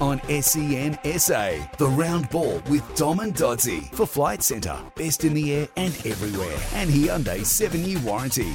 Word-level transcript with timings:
on 0.00 0.20
SEN 0.42 0.98
SA. 1.18 1.50
The 1.78 1.88
round 1.88 2.28
ball 2.30 2.62
with 2.68 2.82
Dom 2.96 3.20
and 3.20 3.34
Doddsy 3.34 3.92
for 3.94 4.06
Flight 4.06 4.42
Centre. 4.42 4.78
Best 4.94 5.24
in 5.24 5.34
the 5.34 5.52
air 5.52 5.68
and 5.76 5.94
everywhere. 6.06 6.56
And 6.74 6.90
Hyundai's 6.90 7.50
seven 7.50 7.84
year 7.84 7.98
warranty. 8.00 8.54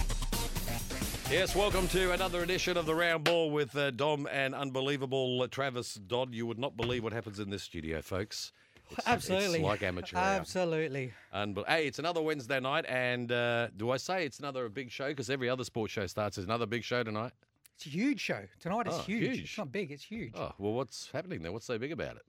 Yes, 1.29 1.55
welcome 1.55 1.87
to 1.89 2.11
another 2.11 2.41
edition 2.41 2.75
of 2.75 2.87
the 2.87 2.95
Round 2.95 3.23
Ball 3.23 3.51
with 3.51 3.75
uh, 3.75 3.91
Dom 3.91 4.27
and 4.31 4.55
unbelievable 4.55 5.43
uh, 5.43 5.47
Travis 5.47 5.93
Dodd. 5.93 6.33
You 6.33 6.47
would 6.47 6.57
not 6.57 6.75
believe 6.75 7.03
what 7.03 7.13
happens 7.13 7.37
in 7.39 7.51
this 7.51 7.61
studio, 7.61 8.01
folks. 8.01 8.51
It's, 8.89 9.07
Absolutely. 9.07 9.59
It's 9.59 9.63
like 9.63 9.83
amateur 9.83 10.17
hour. 10.17 10.23
Absolutely. 10.23 11.13
Unbel- 11.31 11.67
hey, 11.67 11.85
it's 11.85 11.99
another 11.99 12.21
Wednesday 12.23 12.59
night, 12.59 12.85
and 12.87 13.31
uh, 13.31 13.67
do 13.77 13.91
I 13.91 13.97
say 13.97 14.25
it's 14.25 14.39
another 14.39 14.67
big 14.69 14.89
show? 14.89 15.09
Because 15.09 15.29
every 15.29 15.49
other 15.49 15.63
sports 15.63 15.93
show 15.93 16.07
starts 16.07 16.39
as 16.39 16.45
another 16.45 16.65
big 16.65 16.83
show 16.83 17.03
tonight. 17.03 17.33
It's 17.79 17.85
a 17.85 17.89
huge 17.91 18.19
show. 18.19 18.41
Tonight 18.59 18.87
It's 18.87 18.97
Oh, 18.97 19.01
huge. 19.03 19.21
huge. 19.37 19.39
It's 19.45 19.57
not 19.57 19.71
big, 19.71 19.89
it's 19.89 20.03
huge. 20.03 20.33
Oh, 20.35 20.51
well, 20.57 20.73
what's 20.73 21.09
happening 21.11 21.41
there? 21.41 21.53
What's 21.53 21.65
so 21.65 21.77
big 21.77 21.93
about 21.93 22.17
it? 22.17 22.23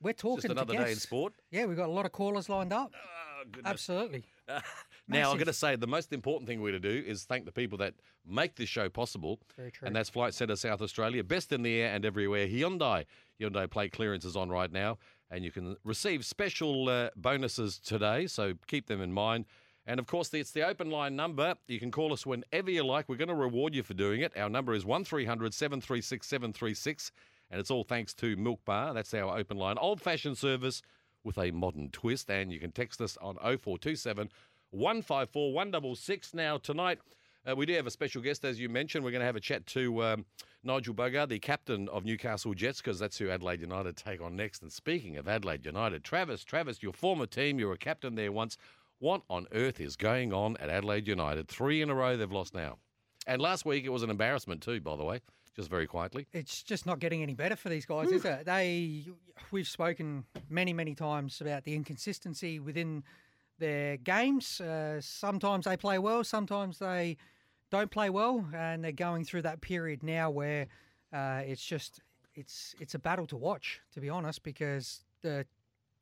We're 0.00 0.14
talking 0.14 0.36
Just 0.48 0.52
another 0.52 0.72
to 0.72 0.82
day 0.82 0.92
in 0.92 0.96
sport. 0.96 1.34
Yeah, 1.50 1.66
we've 1.66 1.76
got 1.76 1.90
a 1.90 1.92
lot 1.92 2.06
of 2.06 2.12
callers 2.12 2.48
lined 2.48 2.72
up. 2.72 2.90
Oh, 2.96 3.42
goodness. 3.52 3.70
Absolutely. 3.70 4.24
now, 5.08 5.30
I'm 5.30 5.36
going 5.36 5.46
to 5.46 5.52
say 5.52 5.76
the 5.76 5.86
most 5.86 6.14
important 6.14 6.48
thing 6.48 6.62
we're 6.62 6.70
going 6.70 6.80
to 6.82 7.02
do 7.02 7.06
is 7.06 7.24
thank 7.24 7.44
the 7.44 7.52
people 7.52 7.76
that 7.78 7.92
make 8.26 8.56
this 8.56 8.70
show 8.70 8.88
possible. 8.88 9.40
Very 9.58 9.70
true. 9.70 9.84
And 9.86 9.94
that's 9.94 10.08
Flight 10.08 10.32
Centre 10.32 10.56
South 10.56 10.80
Australia, 10.80 11.22
best 11.22 11.52
in 11.52 11.60
the 11.60 11.82
air 11.82 11.94
and 11.94 12.06
everywhere. 12.06 12.46
Hyundai. 12.46 13.04
Hyundai 13.38 13.70
plate 13.70 13.92
clearance 13.92 14.24
is 14.24 14.36
on 14.36 14.48
right 14.48 14.72
now, 14.72 14.96
and 15.30 15.44
you 15.44 15.50
can 15.50 15.76
receive 15.84 16.24
special 16.24 16.88
uh, 16.88 17.10
bonuses 17.14 17.78
today, 17.78 18.26
so 18.26 18.54
keep 18.66 18.86
them 18.86 19.02
in 19.02 19.12
mind. 19.12 19.44
And 19.86 20.00
of 20.00 20.06
course, 20.06 20.32
it's 20.32 20.50
the 20.50 20.66
open 20.66 20.90
line 20.90 21.14
number. 21.14 21.54
You 21.68 21.78
can 21.78 21.90
call 21.90 22.12
us 22.12 22.24
whenever 22.24 22.70
you 22.70 22.84
like. 22.84 23.08
We're 23.08 23.16
going 23.16 23.28
to 23.28 23.34
reward 23.34 23.74
you 23.74 23.82
for 23.82 23.94
doing 23.94 24.22
it. 24.22 24.32
Our 24.36 24.48
number 24.48 24.72
is 24.74 24.84
1300 24.84 25.52
736 25.52 26.26
736, 26.26 27.12
and 27.50 27.60
it's 27.60 27.70
all 27.70 27.84
thanks 27.84 28.14
to 28.14 28.36
Milk 28.36 28.64
Bar. 28.64 28.94
That's 28.94 29.12
our 29.12 29.36
open 29.36 29.58
line, 29.58 29.76
old 29.78 30.00
fashioned 30.00 30.38
service 30.38 30.80
with 31.22 31.36
a 31.38 31.50
modern 31.50 31.90
twist. 31.90 32.30
And 32.30 32.50
you 32.50 32.60
can 32.60 32.72
text 32.72 33.00
us 33.00 33.18
on 33.20 33.36
0427 33.36 34.30
154 34.70 35.52
166. 35.52 36.34
Now, 36.34 36.56
tonight, 36.56 36.98
uh, 37.46 37.54
we 37.54 37.66
do 37.66 37.74
have 37.74 37.86
a 37.86 37.90
special 37.90 38.22
guest, 38.22 38.44
as 38.44 38.58
you 38.58 38.70
mentioned. 38.70 39.04
We're 39.04 39.10
going 39.10 39.20
to 39.20 39.26
have 39.26 39.36
a 39.36 39.40
chat 39.40 39.66
to 39.66 40.02
um, 40.02 40.24
Nigel 40.62 40.94
Boogaard, 40.94 41.28
the 41.28 41.38
captain 41.38 41.88
of 41.90 42.06
Newcastle 42.06 42.54
Jets, 42.54 42.80
because 42.80 42.98
that's 42.98 43.18
who 43.18 43.28
Adelaide 43.28 43.60
United 43.60 43.96
take 43.96 44.22
on 44.22 44.34
next. 44.34 44.62
And 44.62 44.72
speaking 44.72 45.18
of 45.18 45.28
Adelaide 45.28 45.66
United, 45.66 46.04
Travis, 46.04 46.42
Travis, 46.42 46.82
your 46.82 46.94
former 46.94 47.26
team, 47.26 47.58
you 47.58 47.66
were 47.66 47.74
a 47.74 47.78
captain 47.78 48.14
there 48.14 48.32
once. 48.32 48.56
What 48.98 49.22
on 49.28 49.46
earth 49.52 49.80
is 49.80 49.96
going 49.96 50.32
on 50.32 50.56
at 50.58 50.70
Adelaide 50.70 51.06
United? 51.08 51.48
Three 51.48 51.82
in 51.82 51.90
a 51.90 51.94
row 51.94 52.16
they've 52.16 52.30
lost 52.30 52.54
now. 52.54 52.78
And 53.26 53.40
last 53.40 53.64
week 53.64 53.84
it 53.84 53.90
was 53.90 54.02
an 54.02 54.10
embarrassment 54.10 54.62
too, 54.62 54.80
by 54.80 54.96
the 54.96 55.04
way, 55.04 55.20
just 55.56 55.70
very 55.70 55.86
quietly. 55.86 56.26
It's 56.32 56.62
just 56.62 56.86
not 56.86 57.00
getting 57.00 57.22
any 57.22 57.34
better 57.34 57.56
for 57.56 57.68
these 57.68 57.86
guys, 57.86 58.10
is 58.10 58.24
it? 58.24 58.44
They, 58.44 59.06
we've 59.50 59.68
spoken 59.68 60.24
many, 60.48 60.72
many 60.72 60.94
times 60.94 61.40
about 61.40 61.64
the 61.64 61.74
inconsistency 61.74 62.60
within 62.60 63.02
their 63.58 63.96
games. 63.96 64.60
Uh, 64.60 65.00
sometimes 65.00 65.64
they 65.64 65.76
play 65.76 65.98
well, 65.98 66.24
sometimes 66.24 66.78
they 66.78 67.16
don't 67.70 67.90
play 67.90 68.10
well, 68.10 68.46
and 68.54 68.84
they're 68.84 68.92
going 68.92 69.24
through 69.24 69.42
that 69.42 69.60
period 69.60 70.02
now 70.02 70.30
where 70.30 70.66
uh, 71.12 71.42
it's 71.44 71.64
just 71.64 72.00
it's 72.34 72.74
it's 72.80 72.94
a 72.94 72.98
battle 72.98 73.26
to 73.26 73.36
watch, 73.36 73.80
to 73.92 74.00
be 74.00 74.08
honest, 74.08 74.42
because 74.42 75.04
the 75.22 75.46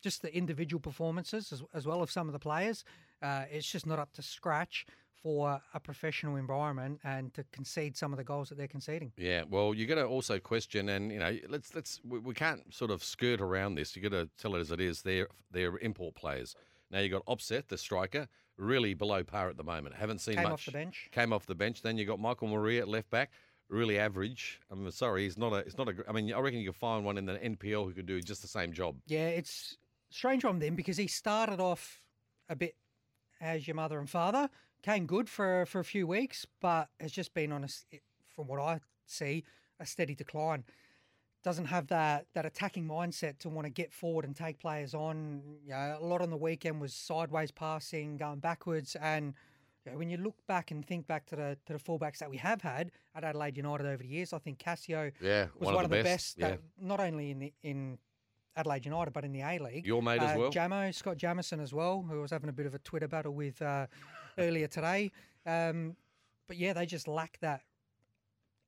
just 0.03 0.23
the 0.23 0.35
individual 0.37 0.81
performances 0.81 1.53
as, 1.53 1.63
as 1.73 1.87
well 1.87 2.03
of 2.03 2.11
some 2.11 2.29
of 2.29 2.33
the 2.33 2.39
players, 2.39 2.85
uh, 3.23 3.45
it's 3.51 3.71
just 3.71 3.87
not 3.87 3.99
up 3.99 4.13
to 4.15 4.23
scratch 4.23 4.87
for 5.23 5.61
a 5.73 5.79
professional 5.81 6.37
environment 6.37 6.99
and 7.05 7.33
to 7.35 7.45
concede 7.53 7.97
some 7.97 8.13
of 8.13 8.17
the 8.17 8.25
goals 8.25 8.49
that 8.49 8.59
they're 8.59 8.67
conceding. 8.67 9.13
Yeah, 9.17 9.45
well, 9.49 9.73
you 9.73 9.87
got 9.87 9.95
to 9.95 10.05
also 10.05 10.39
question, 10.41 10.89
and 10.89 11.13
you 11.13 11.21
know, 11.21 11.39
let's 11.49 11.75
let's 11.75 12.01
we, 12.07 12.19
we 12.19 12.35
can't 12.35 12.75
sort 12.75 12.91
of 12.91 13.05
skirt 13.05 13.41
around 13.41 13.77
this. 13.77 13.95
You 13.95 14.03
got 14.03 14.11
to 14.11 14.29
tell 14.37 14.57
it 14.57 14.61
as 14.61 14.73
it 14.73 14.81
is. 14.81 15.03
They're 15.03 15.29
they're 15.51 15.79
import 15.79 16.17
players. 16.17 16.57
Now 16.91 16.99
you 16.99 17.09
got 17.09 17.25
Opseth, 17.27 17.69
the 17.69 17.79
striker, 17.79 18.29
really 18.59 18.95
below 18.95 19.23
par 19.23 19.49
at 19.49 19.57
the 19.57 19.65
moment. 19.65 19.95
Haven't 19.95 20.21
seen 20.21 20.35
Came 20.35 20.45
much. 20.45 20.53
off 20.53 20.65
the 20.65 20.73
bench. 20.73 21.09
Came 21.13 21.33
off 21.33 21.47
the 21.47 21.55
bench. 21.55 21.83
Then 21.83 21.97
you 21.97 22.05
got 22.05 22.19
Michael 22.19 22.49
Maria 22.49 22.83
at 22.83 22.89
left 22.89 23.09
back, 23.11 23.31
really 23.69 23.99
average. 23.99 24.61
I'm 24.71 24.91
sorry, 24.91 25.23
he's 25.23 25.39
not 25.39 25.53
a. 25.53 25.59
It's 25.59 25.79
not 25.79 25.89
a. 25.89 25.95
I 26.09 26.13
mean, 26.13 26.33
I 26.33 26.41
reckon 26.41 26.59
you 26.59 26.71
could 26.71 26.81
find 26.81 27.05
one 27.05 27.17
in 27.17 27.27
the 27.27 27.35
NPL 27.35 27.85
who 27.85 27.93
could 27.93 28.07
do 28.07 28.21
just 28.21 28.43
the 28.43 28.49
same 28.49 28.73
job. 28.73 28.97
Yeah, 29.07 29.29
it's 29.29 29.77
strange 30.13 30.45
on 30.45 30.59
them 30.59 30.75
because 30.75 30.97
he 30.97 31.07
started 31.07 31.61
off 31.61 32.01
a 32.49 32.57
bit 32.57 32.77
as 33.41 33.67
your 33.67 33.75
mother 33.75 33.99
and 33.99 34.09
father, 34.09 34.49
came 34.83 35.07
good 35.07 35.29
for 35.29 35.67
for 35.67 35.81
a 35.81 35.85
few 35.85 36.07
weeks, 36.07 36.47
but 36.61 36.89
has 37.01 37.13
just 37.13 37.35
been 37.35 37.53
on 37.53 37.65
a, 37.65 37.69
from 38.35 38.47
what 38.47 38.61
I 38.61 38.81
see, 39.07 39.45
a 39.81 39.87
steady 39.87 40.15
decline. 40.15 40.65
Doesn't 41.43 41.67
have 41.67 41.89
that 41.89 42.27
that 42.35 42.47
attacking 42.47 42.87
mindset 42.87 43.39
to 43.39 43.49
want 43.49 43.67
to 43.67 43.71
get 43.71 43.93
forward 43.93 44.25
and 44.25 44.35
take 44.37 44.61
players 44.61 44.95
on. 44.95 45.43
You 45.65 45.71
know, 45.71 45.99
a 46.01 46.05
lot 46.05 46.23
on 46.23 46.31
the 46.31 46.37
weekend 46.37 46.81
was 46.81 46.95
sideways 46.95 47.51
passing, 47.51 48.17
going 48.17 48.39
backwards, 48.39 48.97
and 49.01 49.35
you 49.85 49.91
know, 49.91 49.99
when 49.99 50.09
you 50.09 50.19
look 50.19 50.37
back 50.47 50.71
and 50.71 50.87
think 50.87 51.09
back 51.09 51.27
to 51.27 51.37
the 51.37 51.59
to 51.67 51.73
the 51.73 51.81
fullbacks 51.81 52.19
that 52.19 52.31
we 52.31 52.37
have 52.37 52.63
had 52.63 52.93
at 53.17 53.25
Adelaide 53.25 53.57
United 53.57 53.87
over 53.87 54.03
the 54.03 54.09
years, 54.09 54.33
I 54.33 54.39
think 54.39 54.59
Cassio 54.59 55.11
Yeah, 55.21 55.47
was 55.59 55.75
one, 55.75 55.85
of 55.85 55.91
the 55.91 56.03
best, 56.03 56.39
that, 56.39 56.61
not 56.81 57.01
only 57.01 57.33
in 57.33 57.39
the, 57.41 57.53
in 57.65 57.99
Adelaide 58.57 58.85
United 58.85 59.13
but 59.13 59.25
in 59.25 59.33
the 59.33 59.41
A 59.41 59.59
League. 59.59 59.87
Your 59.87 60.03
mate 60.03 60.21
as 60.23 60.37
Uh, 60.37 60.41
well? 60.41 60.51
Jamo 60.51 60.95
Scott 60.95 61.17
Jamieson 61.17 61.61
as 61.61 61.73
well, 61.73 62.03
who 62.03 62.21
was 62.21 62.31
having 62.31 62.51
a 62.51 62.53
bit 62.53 62.67
of 62.67 62.75
a 62.75 62.79
Twitter 62.79 63.09
battle 63.09 63.33
with 63.35 63.61
uh, 63.63 63.87
earlier 64.39 64.67
today. 64.69 65.11
Um, 65.47 65.97
but 66.47 66.57
yeah, 66.57 66.73
they 66.73 66.87
just 66.87 67.09
lack 67.09 67.39
that 67.41 67.63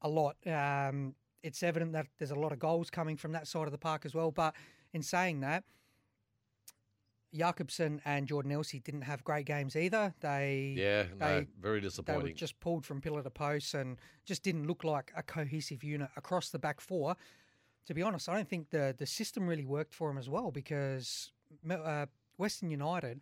a 0.02 0.08
lot. 0.08 0.36
Um, 0.46 1.14
it's 1.42 1.62
evident 1.62 1.92
that 1.92 2.06
there's 2.18 2.30
a 2.30 2.34
lot 2.34 2.52
of 2.52 2.58
goals 2.58 2.88
coming 2.90 3.16
from 3.16 3.32
that 3.32 3.46
side 3.46 3.66
of 3.66 3.72
the 3.72 3.78
park 3.78 4.06
as 4.06 4.14
well. 4.14 4.30
But 4.30 4.54
in 4.92 5.02
saying 5.02 5.40
that, 5.40 5.64
Jakobsen 7.34 8.00
and 8.04 8.28
Jordan 8.28 8.52
Elsey 8.52 8.78
didn't 8.78 9.02
have 9.02 9.24
great 9.24 9.44
games 9.44 9.74
either. 9.74 10.14
They 10.20 10.74
Yeah, 10.78 11.02
no, 11.18 11.40
they- 11.40 11.46
very 11.60 11.80
they 11.80 12.16
were 12.16 12.30
just 12.30 12.60
pulled 12.60 12.86
from 12.86 13.00
pillar 13.00 13.22
to 13.24 13.30
post 13.30 13.74
and 13.74 13.98
just 14.24 14.42
didn't 14.44 14.66
look 14.66 14.84
like 14.84 15.12
a 15.16 15.22
cohesive 15.22 15.82
unit 15.82 16.10
across 16.16 16.50
the 16.50 16.60
back 16.60 16.80
four. 16.80 17.16
To 17.86 17.94
be 17.94 18.02
honest, 18.02 18.28
I 18.28 18.34
don't 18.34 18.48
think 18.48 18.70
the 18.70 18.94
the 18.96 19.06
system 19.06 19.46
really 19.46 19.64
worked 19.66 19.94
for 19.94 20.10
him 20.10 20.18
as 20.18 20.28
well 20.28 20.50
because 20.50 21.30
uh, 21.70 22.06
Western 22.38 22.70
United 22.70 23.20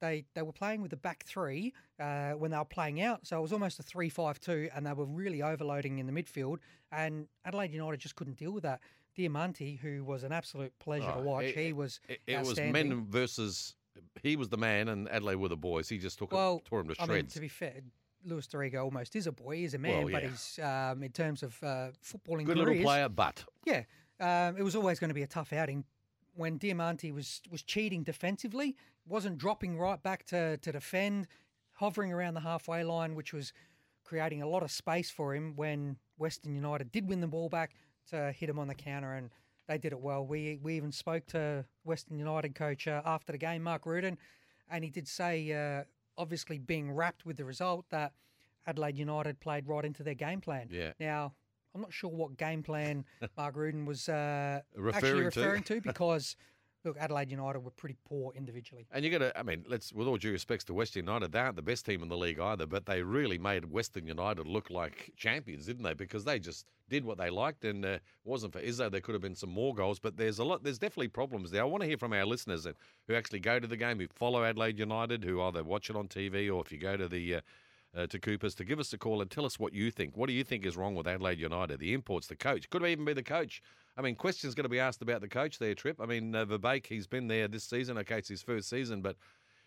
they 0.00 0.24
they 0.34 0.42
were 0.42 0.52
playing 0.52 0.80
with 0.80 0.90
the 0.90 0.96
back 0.96 1.24
three 1.24 1.74
uh, 1.98 2.32
when 2.32 2.50
they 2.52 2.56
were 2.56 2.64
playing 2.64 3.02
out, 3.02 3.26
so 3.26 3.38
it 3.38 3.42
was 3.42 3.52
almost 3.52 3.78
a 3.78 3.82
three-five-two, 3.82 4.70
and 4.74 4.86
they 4.86 4.92
were 4.94 5.04
really 5.04 5.42
overloading 5.42 5.98
in 5.98 6.06
the 6.06 6.12
midfield. 6.12 6.58
And 6.90 7.26
Adelaide 7.44 7.72
United 7.72 8.00
just 8.00 8.16
couldn't 8.16 8.38
deal 8.38 8.52
with 8.52 8.62
that. 8.62 8.80
Diamanti, 9.18 9.78
who 9.78 10.02
was 10.04 10.22
an 10.22 10.32
absolute 10.32 10.72
pleasure 10.78 11.04
to 11.06 11.16
Oh, 11.16 11.22
watch, 11.22 11.44
it- 11.46 11.56
he 11.56 11.72
was 11.74 12.00
It, 12.08 12.20
it 12.26 12.38
was 12.46 12.56
men 12.58 13.04
versus. 13.10 13.74
He 14.22 14.36
was 14.36 14.48
the 14.48 14.56
man, 14.56 14.88
and 14.88 15.08
Adelaide 15.10 15.34
were 15.36 15.48
the 15.48 15.56
boys. 15.56 15.88
He 15.88 15.98
just 15.98 16.18
took 16.18 16.32
Well, 16.32 16.54
him, 16.58 16.60
tore 16.64 16.80
him 16.80 16.88
to 16.88 16.94
I 17.02 17.04
shreds. 17.06 17.10
mean, 17.10 17.26
to 17.26 17.40
be 17.40 17.48
fair, 17.48 17.74
Louis 18.24 18.46
D'Arrigo 18.46 18.84
almost 18.84 19.16
is 19.16 19.26
a 19.26 19.32
boy. 19.32 19.56
He's 19.56 19.74
a 19.74 19.78
man, 19.78 20.04
Well, 20.04 20.12
but 20.12 20.22
he's 20.24 20.58
um, 20.62 21.02
in 21.02 21.12
terms 21.12 21.42
of 21.42 21.56
uh, 21.62 21.90
footballing 22.04 22.44
Good 22.44 22.56
careers, 22.56 22.68
little 22.68 22.82
player, 22.82 23.08
but 23.08 23.44
Yeah, 23.64 23.84
um, 24.20 24.56
it 24.56 24.62
was 24.62 24.76
always 24.76 24.98
going 24.98 25.08
to 25.08 25.14
be 25.14 25.22
a 25.22 25.26
tough 25.26 25.52
outing. 25.52 25.84
When 26.34 26.58
Diamanti 26.58 27.12
was 27.12 27.40
was 27.50 27.62
cheating 27.62 28.02
defensively, 28.02 28.76
wasn't 29.06 29.38
dropping 29.38 29.78
right 29.78 30.02
back 30.02 30.24
to 30.26 30.56
to 30.58 30.72
defend, 30.72 31.26
hovering 31.74 32.12
around 32.12 32.34
the 32.34 32.40
halfway 32.40 32.84
line, 32.84 33.14
which 33.14 33.32
was 33.32 33.52
creating 34.04 34.42
a 34.42 34.46
lot 34.48 34.62
of 34.62 34.70
space 34.70 35.10
for 35.10 35.34
him 35.34 35.54
when 35.56 35.96
Western 36.18 36.54
United 36.54 36.92
did 36.92 37.08
win 37.08 37.20
the 37.20 37.26
ball 37.26 37.48
back 37.48 37.72
to 38.10 38.32
hit 38.32 38.48
him 38.48 38.58
on 38.58 38.68
the 38.68 38.74
counter, 38.74 39.14
and 39.14 39.30
they 39.66 39.78
did 39.78 39.92
it 39.92 40.00
well. 40.00 40.24
We 40.24 40.58
we 40.62 40.76
even 40.76 40.92
spoke 40.92 41.26
to 41.28 41.64
Western 41.84 42.18
United 42.18 42.54
coach 42.54 42.86
uh, 42.86 43.02
after 43.04 43.32
the 43.32 43.38
game, 43.38 43.62
Mark 43.62 43.86
Rudan, 43.86 44.18
and 44.68 44.84
he 44.84 44.90
did 44.90 45.08
say, 45.08 45.52
uh, 45.52 45.84
obviously 46.20 46.58
being 46.58 46.92
wrapped 46.92 47.24
with 47.24 47.36
the 47.38 47.44
result, 47.44 47.86
that 47.90 48.12
Adelaide 48.66 48.98
United 48.98 49.40
played 49.40 49.66
right 49.66 49.84
into 49.84 50.02
their 50.02 50.14
game 50.14 50.40
plan. 50.40 50.68
Yeah. 50.70 50.92
Now, 51.00 51.32
I'm 51.74 51.80
not 51.80 51.92
sure 51.92 52.10
what 52.10 52.36
game 52.36 52.62
plan 52.62 53.04
Mark 53.36 53.56
Rudan 53.56 53.86
was 53.86 54.08
uh, 54.08 54.60
actually 54.76 54.82
Referring 54.82 55.30
to. 55.30 55.40
referring 55.40 55.62
to 55.64 55.80
because, 55.80 56.36
look, 56.84 56.96
Adelaide 56.98 57.30
United 57.30 57.60
were 57.60 57.70
pretty 57.70 57.96
poor 58.08 58.32
individually. 58.34 58.86
And 58.92 59.04
you 59.04 59.10
got 59.10 59.18
to, 59.18 59.38
I 59.38 59.42
mean, 59.42 59.64
let's, 59.68 59.92
with 59.92 60.06
all 60.06 60.16
due 60.16 60.32
respects 60.32 60.64
to 60.64 60.74
Western 60.74 61.04
United, 61.04 61.32
they 61.32 61.38
aren't 61.38 61.56
the 61.56 61.62
best 61.62 61.84
team 61.84 62.02
in 62.02 62.08
the 62.08 62.16
league 62.16 62.40
either, 62.40 62.66
but 62.66 62.86
they 62.86 63.02
really 63.02 63.38
made 63.38 63.64
Western 63.66 64.06
United 64.06 64.46
look 64.46 64.70
like 64.70 65.12
champions, 65.16 65.66
didn't 65.66 65.82
they? 65.82 65.94
Because 65.94 66.24
they 66.24 66.38
just 66.38 66.66
did 66.88 67.04
what 67.04 67.18
they 67.18 67.30
liked, 67.30 67.64
and 67.64 67.84
uh, 67.84 67.98
wasn't 68.24 68.52
for 68.52 68.60
Izzo, 68.60 68.90
there 68.90 69.00
could 69.00 69.14
have 69.14 69.22
been 69.22 69.34
some 69.34 69.50
more 69.50 69.74
goals. 69.74 69.98
But 69.98 70.16
there's 70.16 70.38
a 70.38 70.44
lot, 70.44 70.64
there's 70.64 70.78
definitely 70.78 71.08
problems 71.08 71.50
there. 71.50 71.62
I 71.62 71.66
want 71.66 71.82
to 71.82 71.88
hear 71.88 71.98
from 71.98 72.12
our 72.12 72.24
listeners 72.24 72.64
that, 72.64 72.76
who 73.06 73.14
actually 73.14 73.40
go 73.40 73.60
to 73.60 73.66
the 73.66 73.76
game, 73.76 73.98
who 73.98 74.08
follow 74.14 74.44
Adelaide 74.44 74.78
United, 74.78 75.24
who 75.24 75.40
either 75.42 75.62
watch 75.62 75.90
it 75.90 75.96
on 75.96 76.08
TV 76.08 76.52
or 76.52 76.62
if 76.62 76.72
you 76.72 76.78
go 76.78 76.96
to 76.96 77.08
the 77.08 77.36
uh, 77.36 77.40
uh, 77.96 78.06
to 78.06 78.18
Coopers 78.18 78.54
to 78.56 78.64
give 78.64 78.78
us 78.78 78.92
a 78.92 78.98
call 78.98 79.20
and 79.20 79.30
tell 79.30 79.44
us 79.44 79.58
what 79.58 79.72
you 79.72 79.90
think. 79.90 80.16
What 80.16 80.28
do 80.28 80.32
you 80.32 80.44
think 80.44 80.64
is 80.64 80.76
wrong 80.76 80.94
with 80.94 81.06
Adelaide 81.06 81.38
United? 81.40 81.80
The 81.80 81.92
imports, 81.92 82.26
the 82.26 82.36
coach, 82.36 82.70
could 82.70 82.82
he 82.82 82.92
even 82.92 83.04
be 83.04 83.12
the 83.12 83.22
coach. 83.22 83.62
I 83.96 84.02
mean, 84.02 84.14
questions 84.14 84.54
going 84.54 84.64
to 84.64 84.68
be 84.70 84.78
asked 84.80 85.02
about 85.02 85.20
the 85.20 85.28
coach 85.28 85.58
there, 85.58 85.74
Trip. 85.74 86.00
I 86.00 86.06
mean, 86.06 86.34
uh, 86.34 86.44
Verbeek, 86.46 86.86
he's 86.86 87.06
been 87.06 87.26
there 87.26 87.48
this 87.48 87.64
season. 87.64 87.98
Okay, 87.98 88.18
it's 88.18 88.28
his 88.28 88.42
first 88.42 88.68
season, 88.68 89.02
but 89.02 89.16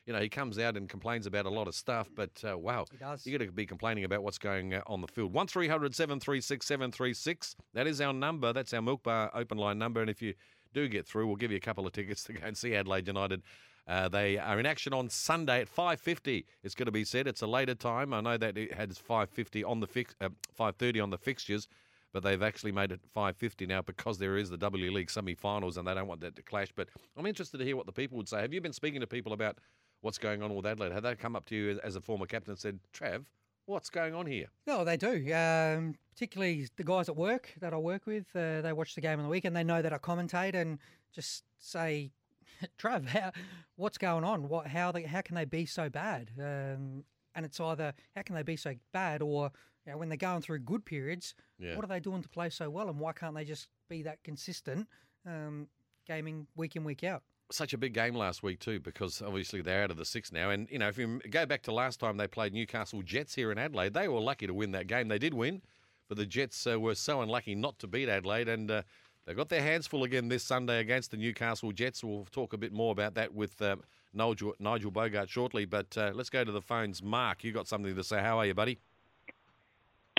you 0.06 0.14
know, 0.14 0.20
he 0.20 0.28
comes 0.30 0.60
out 0.60 0.76
and 0.76 0.90
complains 0.90 1.26
about 1.26 1.46
a 1.46 1.50
lot 1.50 1.68
of 1.68 1.76
stuff, 1.76 2.10
but 2.14 2.32
uh, 2.50 2.58
wow, 2.58 2.86
He 2.92 2.98
does. 2.98 3.26
you 3.26 3.38
got 3.38 3.46
to 3.46 3.52
be 3.52 3.66
complaining 3.66 4.04
about 4.04 4.22
what's 4.24 4.38
going 4.38 4.74
uh, 4.74 4.82
on 4.88 5.00
the 5.02 5.08
field. 5.08 5.32
One 5.34 5.48
736 5.48 6.66
736 6.66 7.56
That 7.74 7.88
is 7.88 8.02
our 8.02 8.12
number. 8.12 8.52
That's 8.52 8.74
our 8.74 8.82
Milk 8.82 9.04
Bar 9.04 9.32
open 9.34 9.58
line 9.58 9.78
number. 9.78 10.02
And 10.02 10.10
if 10.10 10.22
you 10.22 10.34
do 10.74 10.88
get 10.90 11.08
through, 11.08 11.28
we'll 11.28 11.38
give 11.38 11.52
you 11.52 11.58
a 11.58 11.62
couple 11.62 11.88
of 11.88 11.94
tickets 11.94 12.24
to 12.26 12.34
go 12.34 12.42
and 12.46 12.58
see 12.58 12.76
Adelaide 12.76 13.08
United. 13.08 13.44
Uh, 13.88 14.08
they 14.08 14.38
are 14.38 14.60
in 14.60 14.66
action 14.66 14.94
on 14.94 15.10
Sunday 15.10 15.62
at 15.62 15.68
5:50. 15.68 16.46
It's 16.64 16.76
going 16.76 16.86
to 16.86 16.92
be 16.92 17.04
said. 17.04 17.28
It's 17.28 17.42
a 17.42 17.48
later 17.48 17.76
time. 17.76 18.14
I 18.14 18.22
know 18.22 18.38
that 18.38 18.58
it 18.58 18.74
had 18.74 18.92
5:50 18.92 19.64
on 19.64 19.80
the 19.82 19.88
fix, 19.88 20.16
uh, 20.22 20.30
5:30 20.58 21.02
on 21.02 21.10
the 21.10 21.18
fixtures, 21.18 21.68
but 22.14 22.24
they've 22.24 22.42
actually 22.42 22.72
made 22.72 22.92
it 22.92 23.02
5:50 23.14 23.68
now 23.68 23.82
because 23.82 24.20
there 24.20 24.38
is 24.38 24.50
the 24.50 24.58
W 24.58 24.92
League 24.92 25.10
semi-finals 25.10 25.78
and 25.78 25.88
they 25.88 25.94
don't 25.94 26.08
want 26.08 26.22
that 26.22 26.36
to 26.38 26.42
clash. 26.42 26.72
But 26.74 26.90
I'm 27.18 27.26
interested 27.26 27.58
to 27.58 27.66
hear 27.66 27.76
what 27.76 27.86
the 27.86 27.92
people 27.92 28.18
would 28.18 28.30
say. 28.30 28.42
Have 28.42 28.54
you 28.54 28.62
been 28.62 28.74
speaking 28.74 29.02
to 29.02 29.08
people 29.08 29.34
about 29.34 29.58
what's 30.02 30.18
going 30.18 30.42
on 30.42 30.56
with 30.56 30.66
Adelaide? 30.66 30.94
Have 30.94 31.04
they 31.04 31.16
come 31.16 31.36
up 31.36 31.46
to 31.48 31.56
you 31.56 31.80
as 31.84 31.96
a 31.96 32.02
former 32.02 32.26
captain 32.26 32.52
and 32.52 32.60
said, 32.60 32.80
"Trav, 32.94 33.26
what's 33.66 33.90
going 33.90 34.14
on 34.14 34.28
here?" 34.28 34.48
No, 34.66 34.86
they 34.86 34.96
do. 34.96 35.34
Um, 35.34 35.96
particularly 36.10 36.70
the 36.78 36.84
guys 36.86 37.10
at 37.10 37.18
work 37.18 37.54
that 37.60 37.74
I 37.74 37.78
work 37.78 38.06
with, 38.06 38.34
uh, 38.34 38.62
they 38.62 38.72
watch 38.72 38.96
the 38.96 39.02
game 39.02 39.20
on 39.20 39.26
the 39.26 39.30
weekend. 39.30 39.58
And 39.58 39.68
they 39.68 39.74
know 39.74 39.82
that 39.82 39.92
I 39.92 39.98
commentate 39.98 40.56
and 40.56 40.80
just 41.12 41.44
say, 41.60 42.12
"Trav, 42.80 43.08
how, 43.08 43.32
what's 43.76 43.98
going 43.98 44.24
on? 44.24 44.48
What? 44.50 44.68
How? 44.68 44.92
They, 44.92 45.04
how 45.04 45.22
can 45.22 45.36
they 45.36 45.46
be 45.46 45.66
so 45.66 45.90
bad?" 45.90 46.32
Um, 46.40 47.04
and 47.36 47.46
it's 47.46 47.60
either 47.60 47.94
how 48.16 48.22
can 48.22 48.36
they 48.36 48.44
be 48.44 48.56
so 48.56 48.76
bad, 48.92 49.22
or 49.22 49.52
you 49.86 49.92
know, 49.92 49.98
when 49.98 50.10
they're 50.10 50.18
going 50.18 50.42
through 50.42 50.60
good 50.60 50.86
periods, 50.86 51.34
Yeah. 51.60 51.76
what 51.76 51.84
are 51.84 51.88
they 51.88 52.00
doing 52.00 52.22
to 52.22 52.30
play 52.30 52.50
so 52.50 52.70
well, 52.70 52.90
and 52.90 53.00
why 53.00 53.12
can't 53.14 53.36
they 53.36 53.44
just 53.46 53.68
be 53.90 54.04
that 54.04 54.24
consistent, 54.24 54.88
um, 55.26 55.68
gaming 56.08 56.48
week 56.56 56.76
in 56.76 56.84
week 56.84 57.04
out? 57.04 57.24
such 57.52 57.74
a 57.74 57.78
big 57.78 57.94
game 57.94 58.16
last 58.16 58.42
week 58.42 58.60
too, 58.60 58.80
because 58.80 59.22
obviously 59.22 59.62
they're 59.62 59.84
out 59.84 59.92
of 59.92 59.98
the 59.98 60.06
six 60.06 60.32
now. 60.32 60.50
And 60.50 60.68
you 60.72 60.80
know, 60.80 60.88
if 60.88 60.98
you 60.98 61.20
go 61.30 61.46
back 61.46 61.62
to 61.64 61.74
last 61.74 62.00
time 62.00 62.18
they 62.18 62.26
played 62.28 62.52
Newcastle 62.54 63.04
Jets 63.04 63.36
here 63.36 63.52
in 63.52 63.60
Adelaide, 63.60 63.94
they 63.94 64.08
were 64.08 64.22
lucky 64.22 64.48
to 64.48 64.54
win 64.54 64.72
that 64.72 64.88
game. 64.88 65.08
They 65.08 65.20
did 65.20 65.34
win, 65.36 65.62
but 66.08 66.18
the 66.18 66.26
Jets 66.26 66.66
uh, 66.66 66.80
were 66.80 66.96
so 66.96 67.22
unlucky 67.22 67.54
not 67.54 67.78
to 67.80 67.88
beat 67.88 68.10
Adelaide, 68.10 68.48
and 68.48 68.72
uh, 68.72 68.82
they've 69.26 69.36
got 69.36 69.50
their 69.50 69.62
hands 69.62 69.88
full 69.88 70.04
again 70.04 70.30
this 70.30 70.44
Sunday 70.44 70.80
against 70.80 71.12
the 71.12 71.18
Newcastle 71.18 71.72
Jets. 71.72 72.04
We'll 72.04 72.26
talk 72.32 72.54
a 72.54 72.58
bit 72.58 72.74
more 72.74 72.92
about 72.92 73.16
that 73.16 73.34
with 73.34 73.62
um, 73.62 73.82
Nigel, 74.14 74.54
Nigel 74.60 74.92
Boogaard 74.92 75.30
shortly. 75.30 75.66
But 75.66 75.98
uh, 75.98 76.12
let's 76.14 76.30
go 76.30 76.44
to 76.44 76.52
the 76.52 76.62
phones. 76.62 77.02
Mark, 77.02 77.44
you 77.44 77.52
got 77.52 77.68
something 77.68 77.96
to 77.96 78.04
say? 78.04 78.20
How 78.20 78.40
are 78.40 78.46
you, 78.46 78.54
buddy? 78.54 78.80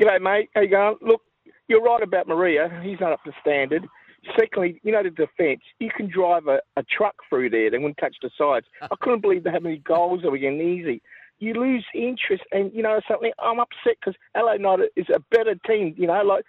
G'day, 0.00 0.20
mate. 0.20 0.50
How 0.54 0.62
you 0.62 0.68
going? 0.68 0.96
Look, 1.00 1.22
you're 1.68 1.82
right 1.82 2.02
about 2.02 2.26
Maria. 2.26 2.80
He's 2.82 3.00
not 3.00 3.12
up 3.12 3.22
to 3.24 3.32
standard. 3.40 3.86
Secondly, 4.38 4.80
you 4.82 4.92
know 4.92 5.02
the 5.02 5.10
defence. 5.10 5.60
You 5.78 5.90
can 5.94 6.08
drive 6.08 6.46
a, 6.46 6.60
a 6.76 6.82
truck 6.82 7.14
through 7.28 7.50
there. 7.50 7.70
They 7.70 7.78
wouldn't 7.78 7.98
touch 7.98 8.16
the 8.22 8.30
sides. 8.36 8.66
I 8.82 8.94
couldn't 9.00 9.20
believe 9.20 9.44
how 9.44 9.60
many 9.60 9.78
goals 9.78 10.22
they 10.22 10.28
were 10.28 10.38
getting 10.38 10.60
easy. 10.60 11.02
You 11.40 11.54
lose 11.54 11.84
interest, 11.94 12.42
and 12.52 12.72
you 12.72 12.82
know 12.82 13.00
something. 13.08 13.32
I'm 13.38 13.60
upset 13.60 13.96
because 14.00 14.14
LA 14.36 14.54
United 14.54 14.90
is 14.96 15.06
a 15.14 15.20
better 15.30 15.54
team. 15.66 15.94
You 15.98 16.06
know, 16.06 16.22
like 16.22 16.44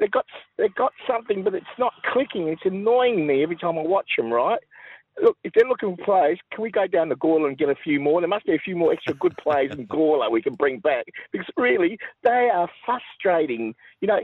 they 0.00 0.08
got 0.08 0.24
they 0.58 0.68
got 0.68 0.92
something, 1.06 1.44
but 1.44 1.54
it's 1.54 1.66
not 1.78 1.92
clicking. 2.12 2.48
It's 2.48 2.62
annoying 2.64 3.26
me 3.26 3.42
every 3.42 3.56
time 3.56 3.78
I 3.78 3.82
watch 3.82 4.10
them. 4.16 4.32
Right? 4.32 4.58
Look, 5.22 5.36
if 5.44 5.52
they're 5.54 5.68
looking 5.68 5.96
for 5.96 6.04
players, 6.04 6.40
can 6.52 6.62
we 6.62 6.70
go 6.70 6.86
down 6.86 7.08
to 7.10 7.16
Gawler 7.16 7.48
and 7.48 7.58
get 7.58 7.68
a 7.68 7.74
few 7.74 8.00
more? 8.00 8.20
There 8.20 8.28
must 8.28 8.46
be 8.46 8.54
a 8.54 8.58
few 8.58 8.74
more 8.74 8.92
extra 8.92 9.14
good 9.14 9.36
players 9.36 9.72
in 9.72 9.86
Gawler 9.88 10.30
we 10.30 10.42
can 10.42 10.54
bring 10.54 10.78
back 10.80 11.06
because 11.30 11.46
really 11.56 11.98
they 12.24 12.48
are 12.52 12.68
frustrating. 12.84 13.74
You 14.00 14.08
know, 14.08 14.20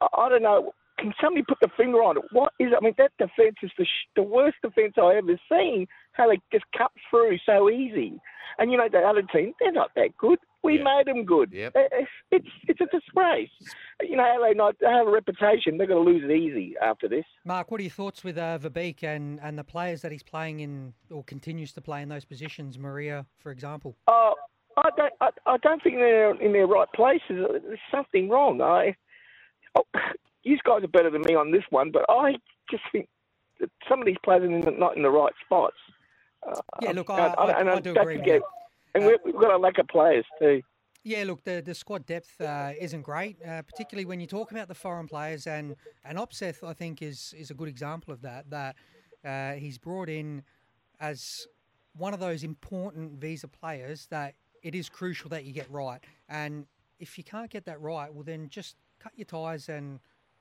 I, 0.00 0.06
I 0.18 0.28
don't 0.28 0.42
know. 0.42 0.72
Can 0.98 1.12
somebody 1.20 1.44
put 1.48 1.58
the 1.60 1.68
finger 1.76 1.98
on 2.02 2.16
it? 2.16 2.24
What 2.32 2.52
is 2.58 2.68
it? 2.72 2.76
I 2.76 2.84
mean, 2.84 2.94
that 2.98 3.12
defence 3.18 3.56
is 3.62 3.70
the, 3.78 3.84
sh- 3.84 4.08
the 4.14 4.22
worst 4.22 4.56
defence 4.62 4.94
I've 4.98 5.16
ever 5.16 5.40
seen. 5.50 5.86
How 6.12 6.28
they 6.28 6.38
just 6.52 6.64
cut 6.76 6.92
through 7.10 7.38
so 7.46 7.70
easy. 7.70 8.20
And 8.58 8.70
you 8.70 8.76
know, 8.76 8.88
the 8.90 8.98
other 8.98 9.22
team, 9.22 9.54
they're 9.58 9.72
not 9.72 9.90
that 9.96 10.16
good. 10.18 10.38
We 10.62 10.76
Yeah. 10.78 10.84
made 10.84 11.06
them 11.06 11.24
good. 11.24 11.50
Yep. 11.52 11.72
It's, 11.74 12.10
it's 12.30 12.48
it's 12.68 12.80
a 12.80 12.86
disgrace. 12.86 13.50
You 14.00 14.16
know, 14.16 14.22
LA 14.40 14.52
Knight, 14.52 14.76
they 14.80 14.86
have 14.86 15.06
a 15.06 15.10
reputation. 15.10 15.76
They're 15.76 15.86
going 15.88 16.04
to 16.04 16.10
lose 16.10 16.22
it 16.24 16.30
easy 16.32 16.74
after 16.80 17.08
this. 17.08 17.24
Mark, 17.44 17.70
what 17.70 17.80
are 17.80 17.82
your 17.84 17.90
thoughts 17.90 18.22
with 18.22 18.38
uh, 18.38 18.58
Verbeek 18.58 19.02
and, 19.02 19.40
and 19.42 19.58
the 19.58 19.64
players 19.64 20.02
that 20.02 20.12
he's 20.12 20.22
playing 20.22 20.60
in 20.60 20.94
or 21.10 21.24
continues 21.24 21.72
to 21.72 21.80
play 21.80 22.02
in 22.02 22.08
those 22.08 22.24
positions? 22.24 22.78
Maria, 22.78 23.26
for 23.38 23.50
example. 23.50 23.96
Oh, 24.06 24.34
I 24.76 24.88
don't. 24.96 25.12
I, 25.20 25.28
I 25.46 25.56
don't 25.58 25.82
think 25.82 25.96
they're 25.96 26.34
in 26.40 26.52
their 26.52 26.66
right 26.66 26.88
places. 26.94 27.22
There's 27.28 27.78
something 27.90 28.28
wrong. 28.28 28.60
I. 28.60 28.94
Oh, 29.74 29.84
you 30.44 30.58
guys 30.64 30.82
are 30.84 30.88
better 30.88 31.10
than 31.10 31.22
me 31.22 31.34
on 31.34 31.50
this 31.50 31.64
one, 31.70 31.90
but 31.90 32.04
I 32.08 32.34
just 32.70 32.82
think 32.92 33.08
that 33.60 33.70
some 33.88 34.00
of 34.00 34.06
these 34.06 34.16
players 34.24 34.42
are 34.42 34.70
not 34.72 34.96
in 34.96 35.02
the 35.02 35.10
right 35.10 35.32
spots. 35.44 35.76
Uh, 36.48 36.60
Yeah, 36.80 36.92
look, 36.92 37.10
uh, 37.10 37.14
I, 37.14 37.26
I, 37.52 37.60
and 37.60 37.70
I 37.70 37.76
do 37.80 37.94
don't 37.94 38.02
agree. 38.02 38.16
with 38.16 38.24
forget- 38.24 38.40
that. 38.40 38.46
And 38.94 39.06
we've, 39.06 39.18
we've 39.24 39.34
got 39.34 39.52
a 39.52 39.58
lack 39.58 39.78
of 39.78 39.88
players 39.88 40.24
too. 40.38 40.62
Yeah, 41.04 41.24
look, 41.24 41.42
the, 41.42 41.60
the 41.64 41.74
squad 41.74 42.06
depth 42.06 42.40
uh, 42.40 42.72
isn't 42.78 43.02
great, 43.02 43.36
uh, 43.42 43.62
particularly 43.62 44.04
when 44.04 44.20
you 44.20 44.26
talk 44.28 44.52
about 44.52 44.68
the 44.68 44.74
foreign 44.74 45.08
players. 45.08 45.48
And, 45.48 45.74
and 46.04 46.16
Opseth, 46.16 46.62
I 46.62 46.74
think, 46.74 47.02
is, 47.02 47.34
is 47.36 47.50
a 47.50 47.54
good 47.54 47.68
example 47.68 48.14
of 48.14 48.22
that, 48.22 48.48
that 48.50 48.76
uh, 49.24 49.52
he's 49.54 49.78
brought 49.78 50.08
in 50.08 50.44
as 51.00 51.48
one 51.96 52.14
of 52.14 52.20
those 52.20 52.44
important 52.44 53.20
visa 53.20 53.48
players 53.48 54.06
that 54.10 54.34
it 54.62 54.76
is 54.76 54.88
crucial 54.88 55.28
that 55.30 55.44
you 55.44 55.52
get 55.52 55.68
right. 55.70 56.00
And 56.28 56.66
if 57.00 57.18
you 57.18 57.24
can't 57.24 57.50
get 57.50 57.64
that 57.64 57.80
right, 57.80 58.12
well, 58.14 58.22
then 58.22 58.48
just 58.48 58.76
cut 59.00 59.12
your 59.16 59.24
ties 59.24 59.68
and, 59.68 59.98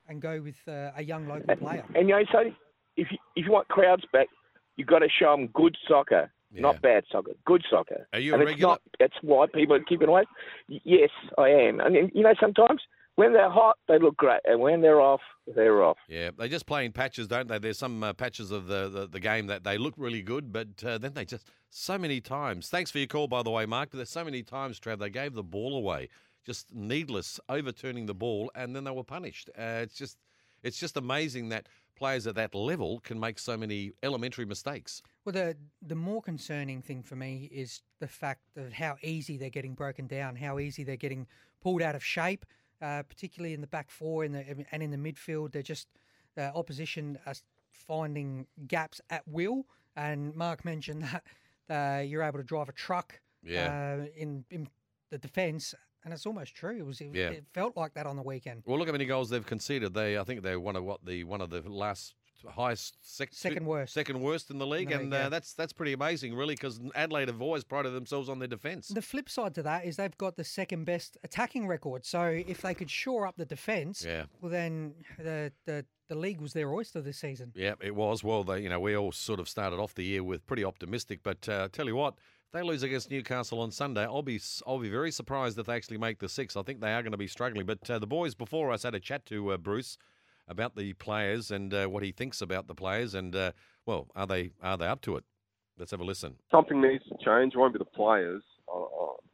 and 0.07 0.21
go 0.21 0.41
with 0.41 0.57
uh, 0.67 0.91
a 0.95 1.03
young 1.03 1.27
local 1.27 1.55
player. 1.55 1.83
And 1.95 2.07
you 2.07 2.15
know, 2.15 2.23
so 2.31 2.51
if 2.97 3.07
you, 3.11 3.17
if 3.35 3.45
you 3.47 3.51
want 3.51 3.67
crowds 3.67 4.03
back, 4.13 4.27
you've 4.75 4.87
got 4.87 4.99
to 4.99 5.09
show 5.09 5.35
them 5.35 5.47
good 5.47 5.75
soccer, 5.87 6.31
Yeah. 6.53 6.61
not 6.61 6.81
bad 6.81 7.05
soccer. 7.11 7.31
Good 7.45 7.63
soccer. 7.69 8.07
Are 8.13 8.19
you 8.19 8.31
a 8.31 8.35
and 8.35 8.43
it's 8.43 8.51
regular? 8.51 8.73
not. 8.73 8.81
That's 8.99 9.13
why 9.21 9.45
people 9.53 9.75
are 9.75 9.83
keeping 9.83 10.09
away. 10.09 10.23
Yes, 10.67 11.09
I 11.37 11.49
am. 11.49 11.79
And 11.79 11.95
then, 11.95 12.11
you 12.13 12.23
know, 12.23 12.33
sometimes 12.39 12.81
when 13.15 13.33
they're 13.33 13.49
hot, 13.49 13.77
they 13.87 13.99
look 13.99 14.17
great, 14.17 14.39
and 14.45 14.59
when 14.59 14.81
they're 14.81 15.01
off, 15.01 15.21
they're 15.55 15.83
off. 15.83 15.97
Yeah, 16.07 16.31
they 16.37 16.49
just 16.49 16.65
play 16.65 16.85
in 16.85 16.91
patches, 16.91 17.27
don't 17.27 17.47
they? 17.47 17.59
There's 17.59 17.77
some 17.77 18.03
uh, 18.03 18.13
patches 18.13 18.51
of 18.51 18.67
the, 18.67 18.89
the, 18.89 19.07
the 19.07 19.19
game 19.19 19.47
that 19.47 19.63
they 19.63 19.77
look 19.77 19.93
really 19.97 20.21
good, 20.21 20.51
but 20.51 20.83
uh, 20.83 20.97
then 20.97 21.13
they 21.13 21.25
just 21.25 21.47
so 21.69 21.97
many 21.97 22.21
times. 22.21 22.69
Thanks 22.69 22.91
for 22.91 22.97
your 22.99 23.07
call, 23.07 23.27
by 23.27 23.43
the 23.43 23.51
way, 23.51 23.65
Mark. 23.65 23.89
But 23.91 23.97
there's 23.97 24.09
so 24.09 24.23
many 24.23 24.43
times, 24.43 24.79
Trav, 24.79 24.99
they 24.99 25.09
gave 25.09 25.33
the 25.33 25.43
ball 25.43 25.75
away, 25.75 26.09
just 26.45 26.73
needless 26.73 27.39
overturning 27.49 28.05
the 28.05 28.13
ball, 28.13 28.51
and 28.55 28.75
then 28.75 28.83
they 28.85 28.91
were 28.91 29.03
punished. 29.03 29.49
Uh, 29.57 29.83
it's 29.83 29.95
just 29.95 30.17
it's 30.63 30.79
just 30.79 30.95
amazing 30.95 31.49
that 31.49 31.67
players 31.95 32.27
at 32.27 32.35
that 32.35 32.53
level 32.55 32.99
can 32.99 33.19
make 33.19 33.37
so 33.39 33.57
many 33.57 33.91
elementary 34.03 34.45
mistakes. 34.45 35.01
Well, 35.25 35.33
the 35.33 35.57
the 35.81 35.95
more 35.95 36.21
concerning 36.21 36.81
thing 36.81 37.03
for 37.03 37.15
me 37.15 37.49
is 37.51 37.81
the 37.99 38.07
fact 38.07 38.41
of 38.57 38.73
how 38.73 38.97
easy 39.03 39.37
they're 39.37 39.49
getting 39.49 39.73
broken 39.75 40.07
down, 40.07 40.35
how 40.35 40.59
easy 40.59 40.83
they're 40.83 40.95
getting 40.97 41.27
pulled 41.61 41.81
out 41.81 41.95
of 41.95 42.03
shape, 42.03 42.45
uh, 42.81 43.03
particularly 43.03 43.53
in 43.53 43.61
the 43.61 43.67
back 43.67 43.89
four 43.91 44.23
and 44.23 44.33
the 44.35 44.65
and 44.71 44.81
in 44.83 44.91
the 44.91 44.97
midfield. 44.97 45.51
They're 45.51 45.61
just 45.61 45.87
uh, 46.37 46.51
opposition 46.55 47.19
are 47.25 47.35
finding 47.71 48.47
gaps 48.67 49.01
at 49.09 49.27
will. 49.27 49.65
And 49.95 50.35
Mark 50.35 50.63
mentioned 50.65 51.03
that 51.67 51.99
uh, 51.99 52.01
you're 52.01 52.23
able 52.23 52.39
to 52.39 52.43
drive 52.45 52.69
a 52.69 52.73
truck 52.73 53.19
Yeah. 53.43 53.97
uh, 54.01 54.05
in 54.15 54.45
in 54.49 54.67
the 55.09 55.17
defence, 55.17 55.75
and 56.03 56.13
it's 56.13 56.25
almost 56.25 56.55
true. 56.55 56.77
It 56.77 56.85
was 56.85 57.01
it, 57.01 57.11
Yeah. 57.13 57.29
it 57.29 57.45
felt 57.53 57.75
like 57.77 57.93
that 57.93 58.05
on 58.05 58.15
the 58.15 58.23
weekend. 58.23 58.63
Well, 58.65 58.77
look 58.79 58.87
how 58.87 58.91
many 58.93 59.05
goals 59.05 59.29
they've 59.29 59.45
conceded. 59.45 59.93
They, 59.93 60.17
I 60.17 60.23
think 60.23 60.41
they're 60.41 60.59
one 60.59 60.75
of 60.75 60.83
what 60.83 61.05
the 61.05 61.23
one 61.23 61.41
of 61.41 61.49
the 61.49 61.61
last 61.69 62.15
highest 62.55 62.97
sec- 63.01 63.29
Second 63.33 63.67
worst. 63.67 63.93
second 63.93 64.19
worst 64.19 64.49
in 64.49 64.57
the 64.57 64.65
league, 64.65 64.89
the 64.89 64.95
and 64.99 65.13
uh, 65.13 65.17
yeah. 65.17 65.29
that's 65.29 65.53
that's 65.53 65.73
pretty 65.73 65.93
amazing, 65.93 66.33
really, 66.33 66.55
because 66.55 66.79
Adelaide 66.95 67.27
have 67.27 67.39
always 67.41 67.63
prided 67.63 67.93
themselves 67.93 68.29
on 68.29 68.39
their 68.39 68.47
defence. 68.47 68.87
The 68.87 69.01
flip 69.01 69.29
side 69.29 69.53
to 69.55 69.63
that 69.63 69.85
is 69.85 69.97
they've 69.97 70.17
got 70.17 70.37
the 70.37 70.43
second 70.43 70.85
best 70.85 71.17
attacking 71.23 71.67
record. 71.67 72.03
So 72.03 72.23
if 72.23 72.61
they 72.61 72.73
could 72.73 72.89
shore 72.89 73.27
up 73.27 73.35
the 73.37 73.45
defence, 73.45 74.03
Yeah. 74.03 74.23
well 74.41 74.49
then 74.51 74.95
the, 75.19 75.51
the 75.67 75.85
the 76.07 76.15
league 76.15 76.41
was 76.41 76.53
their 76.53 76.73
oyster 76.73 76.99
this 76.99 77.19
season. 77.19 77.51
Yeah, 77.55 77.75
it 77.79 77.95
was. 77.95 78.23
Well, 78.23 78.43
they, 78.43 78.59
you 78.61 78.69
know, 78.69 78.79
we 78.79 78.97
all 78.97 79.11
sort 79.11 79.39
of 79.39 79.47
started 79.47 79.77
off 79.77 79.93
the 79.93 80.03
year 80.03 80.23
with 80.23 80.45
pretty 80.47 80.65
optimistic, 80.65 81.19
but 81.23 81.47
uh, 81.47 81.69
tell 81.71 81.85
you 81.85 81.95
what, 81.95 82.15
they 82.51 82.61
lose 82.61 82.83
against 82.83 83.09
Newcastle 83.09 83.59
on 83.61 83.71
Sunday, 83.71 84.03
I'll 84.03 84.21
be 84.21 84.39
I'll 84.67 84.79
be 84.79 84.89
very 84.89 85.11
surprised 85.11 85.57
if 85.57 85.65
they 85.65 85.75
actually 85.75 85.97
make 85.97 86.19
the 86.19 86.29
six. 86.29 86.55
I 86.55 86.63
think 86.63 86.81
they 86.81 86.93
are 86.93 87.01
going 87.01 87.11
to 87.11 87.17
be 87.17 87.27
struggling. 87.27 87.65
But 87.65 87.89
uh, 87.89 87.99
the 87.99 88.07
boys 88.07 88.35
before 88.35 88.71
us 88.71 88.83
had 88.83 88.95
a 88.95 88.99
chat 88.99 89.25
to 89.27 89.51
uh, 89.51 89.57
Bruce 89.57 89.97
about 90.47 90.75
the 90.75 90.93
players 90.93 91.51
and 91.51 91.73
uh, 91.73 91.87
what 91.87 92.03
he 92.03 92.11
thinks 92.11 92.41
about 92.41 92.67
the 92.67 92.75
players, 92.75 93.13
and 93.13 93.35
uh, 93.35 93.51
well, 93.85 94.07
are 94.15 94.27
they 94.27 94.51
are 94.61 94.77
they 94.77 94.87
up 94.87 95.01
to 95.01 95.15
it? 95.15 95.23
Let's 95.77 95.91
have 95.91 96.01
a 96.01 96.03
listen. 96.03 96.35
something 96.51 96.81
needs 96.81 97.03
to 97.05 97.15
change. 97.23 97.53
It 97.53 97.57
won't 97.57 97.73
be 97.73 97.79
the 97.79 97.85
players. 97.85 98.43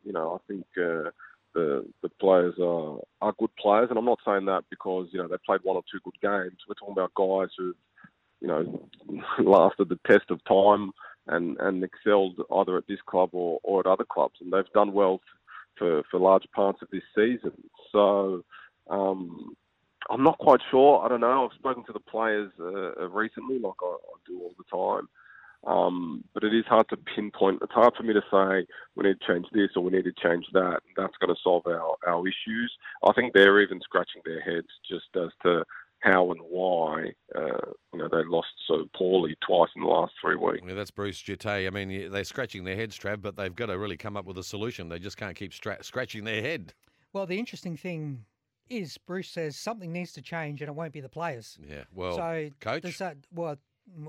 You 0.03 0.13
know, 0.13 0.39
I 0.39 0.51
think 0.51 0.65
uh, 0.77 1.11
the 1.53 1.85
the 2.01 2.09
players 2.21 2.55
are 2.61 2.99
are 3.21 3.33
good 3.39 3.53
players, 3.57 3.87
and 3.89 3.97
I'm 3.97 4.05
not 4.05 4.19
saying 4.25 4.45
that 4.45 4.63
because 4.69 5.07
you 5.11 5.19
know 5.19 5.27
they 5.27 5.35
played 5.45 5.61
one 5.63 5.75
or 5.75 5.83
two 5.91 5.99
good 6.03 6.19
games. 6.21 6.59
We're 6.67 6.75
talking 6.75 6.93
about 6.93 7.13
guys 7.15 7.49
who, 7.57 7.73
you 8.39 8.47
know, 8.47 8.89
lasted 9.43 9.89
the 9.89 9.99
test 10.07 10.29
of 10.29 10.43
time 10.45 10.91
and 11.27 11.57
and 11.59 11.83
excelled 11.83 12.39
either 12.55 12.77
at 12.77 12.87
this 12.87 13.01
club 13.05 13.29
or, 13.33 13.59
or 13.63 13.79
at 13.81 13.85
other 13.87 14.05
clubs, 14.05 14.35
and 14.41 14.51
they've 14.51 14.73
done 14.73 14.93
well 14.93 15.21
for 15.77 16.03
for 16.09 16.19
large 16.19 16.45
parts 16.53 16.81
of 16.81 16.89
this 16.91 17.03
season. 17.15 17.53
So. 17.91 18.43
Um, 18.89 19.55
I'm 20.09 20.23
not 20.23 20.37
quite 20.37 20.61
sure. 20.71 21.03
I 21.03 21.09
don't 21.09 21.21
know. 21.21 21.45
I've 21.45 21.57
spoken 21.57 21.83
to 21.85 21.93
the 21.93 21.99
players 21.99 22.51
uh, 22.59 23.03
uh, 23.03 23.09
recently, 23.09 23.59
like 23.59 23.73
I, 23.81 23.85
I 23.87 24.15
do 24.25 24.39
all 24.39 24.53
the 24.57 24.63
time. 24.97 25.09
Um, 25.65 26.23
but 26.33 26.43
it 26.43 26.53
is 26.53 26.65
hard 26.65 26.87
to 26.89 26.97
pinpoint. 26.97 27.59
It's 27.61 27.73
hard 27.73 27.93
for 27.95 28.03
me 28.03 28.13
to 28.13 28.21
say 28.31 28.65
we 28.95 29.03
need 29.03 29.17
to 29.19 29.27
change 29.27 29.47
this 29.51 29.71
or 29.75 29.83
we 29.83 29.91
need 29.91 30.05
to 30.05 30.13
change 30.13 30.45
that. 30.53 30.79
That's 30.95 31.17
going 31.19 31.33
to 31.33 31.41
solve 31.43 31.65
our, 31.65 31.95
our 32.05 32.25
issues. 32.27 32.71
I 33.03 33.11
think 33.13 33.33
they're 33.33 33.59
even 33.61 33.81
scratching 33.81 34.21
their 34.23 34.39
heads 34.39 34.67
just 34.89 35.07
as 35.15 35.29
to 35.43 35.65
how 36.07 36.31
and 36.31 36.39
why 36.41 37.11
uh, 37.35 37.71
you 37.93 37.99
know 37.99 38.07
they 38.11 38.23
lost 38.27 38.47
so 38.67 38.85
poorly 38.95 39.35
twice 39.45 39.69
in 39.75 39.83
the 39.83 39.87
last 39.87 40.13
three 40.21 40.35
weeks. 40.35 40.63
Yeah, 40.67 40.73
that's 40.73 40.91
Bruce 40.91 41.21
Djite. 41.21 41.67
I 41.67 41.69
mean, 41.69 42.11
they're 42.11 42.23
scratching 42.23 42.63
their 42.63 42.75
heads, 42.75 42.97
Trav, 42.97 43.21
but 43.21 43.35
they've 43.35 43.55
got 43.55 43.67
to 43.67 43.77
really 43.77 43.97
come 43.97 44.17
up 44.17 44.25
with 44.25 44.37
a 44.37 44.43
solution. 44.43 44.89
They 44.89 44.99
just 44.99 45.17
can't 45.17 45.35
keep 45.35 45.53
stra- 45.53 45.83
scratching 45.83 46.23
their 46.23 46.41
head. 46.41 46.73
Well, 47.13 47.25
the 47.25 47.39
interesting 47.39 47.77
thing 47.77 48.25
is 48.69 48.97
Bruce 48.97 49.29
says 49.29 49.55
something 49.55 49.91
needs 49.91 50.13
to 50.13 50.21
change, 50.21 50.61
and 50.61 50.69
it 50.69 50.75
won't 50.75 50.93
be 50.93 51.01
the 51.01 51.09
players. 51.09 51.57
Yeah, 51.67 51.83
well, 51.93 52.15
so 52.17 52.49
coach. 52.59 52.83
does 52.83 52.97
that 52.97 53.17
well? 53.33 53.57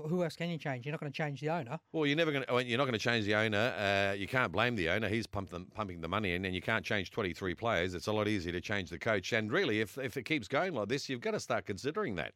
Who 0.07 0.23
else 0.23 0.35
can 0.35 0.49
you 0.49 0.57
change? 0.57 0.85
You're 0.85 0.91
not 0.91 0.99
going 0.99 1.11
to 1.11 1.15
change 1.15 1.41
the 1.41 1.49
owner. 1.49 1.79
Well, 1.93 2.05
you're 2.05 2.17
never 2.17 2.31
going 2.31 2.43
to. 2.45 2.63
You're 2.63 2.77
not 2.77 2.85
going 2.85 2.93
to 2.93 2.99
change 2.99 3.25
the 3.25 3.35
owner. 3.35 3.73
Uh, 3.77 4.13
you 4.13 4.27
can't 4.27 4.51
blame 4.51 4.75
the 4.75 4.89
owner. 4.89 5.07
He's 5.07 5.25
pumping 5.25 6.01
the 6.01 6.07
money 6.07 6.33
in, 6.33 6.45
and 6.45 6.53
you 6.53 6.61
can't 6.61 6.83
change 6.83 7.11
23 7.11 7.55
players. 7.55 7.93
It's 7.93 8.07
a 8.07 8.11
lot 8.11 8.27
easier 8.27 8.51
to 8.51 8.61
change 8.61 8.89
the 8.89 8.99
coach. 8.99 9.31
And 9.33 9.51
really, 9.51 9.79
if 9.79 9.97
if 9.97 10.17
it 10.17 10.23
keeps 10.23 10.47
going 10.47 10.73
like 10.73 10.89
this, 10.89 11.09
you've 11.09 11.21
got 11.21 11.31
to 11.31 11.39
start 11.39 11.65
considering 11.65 12.15
that. 12.15 12.33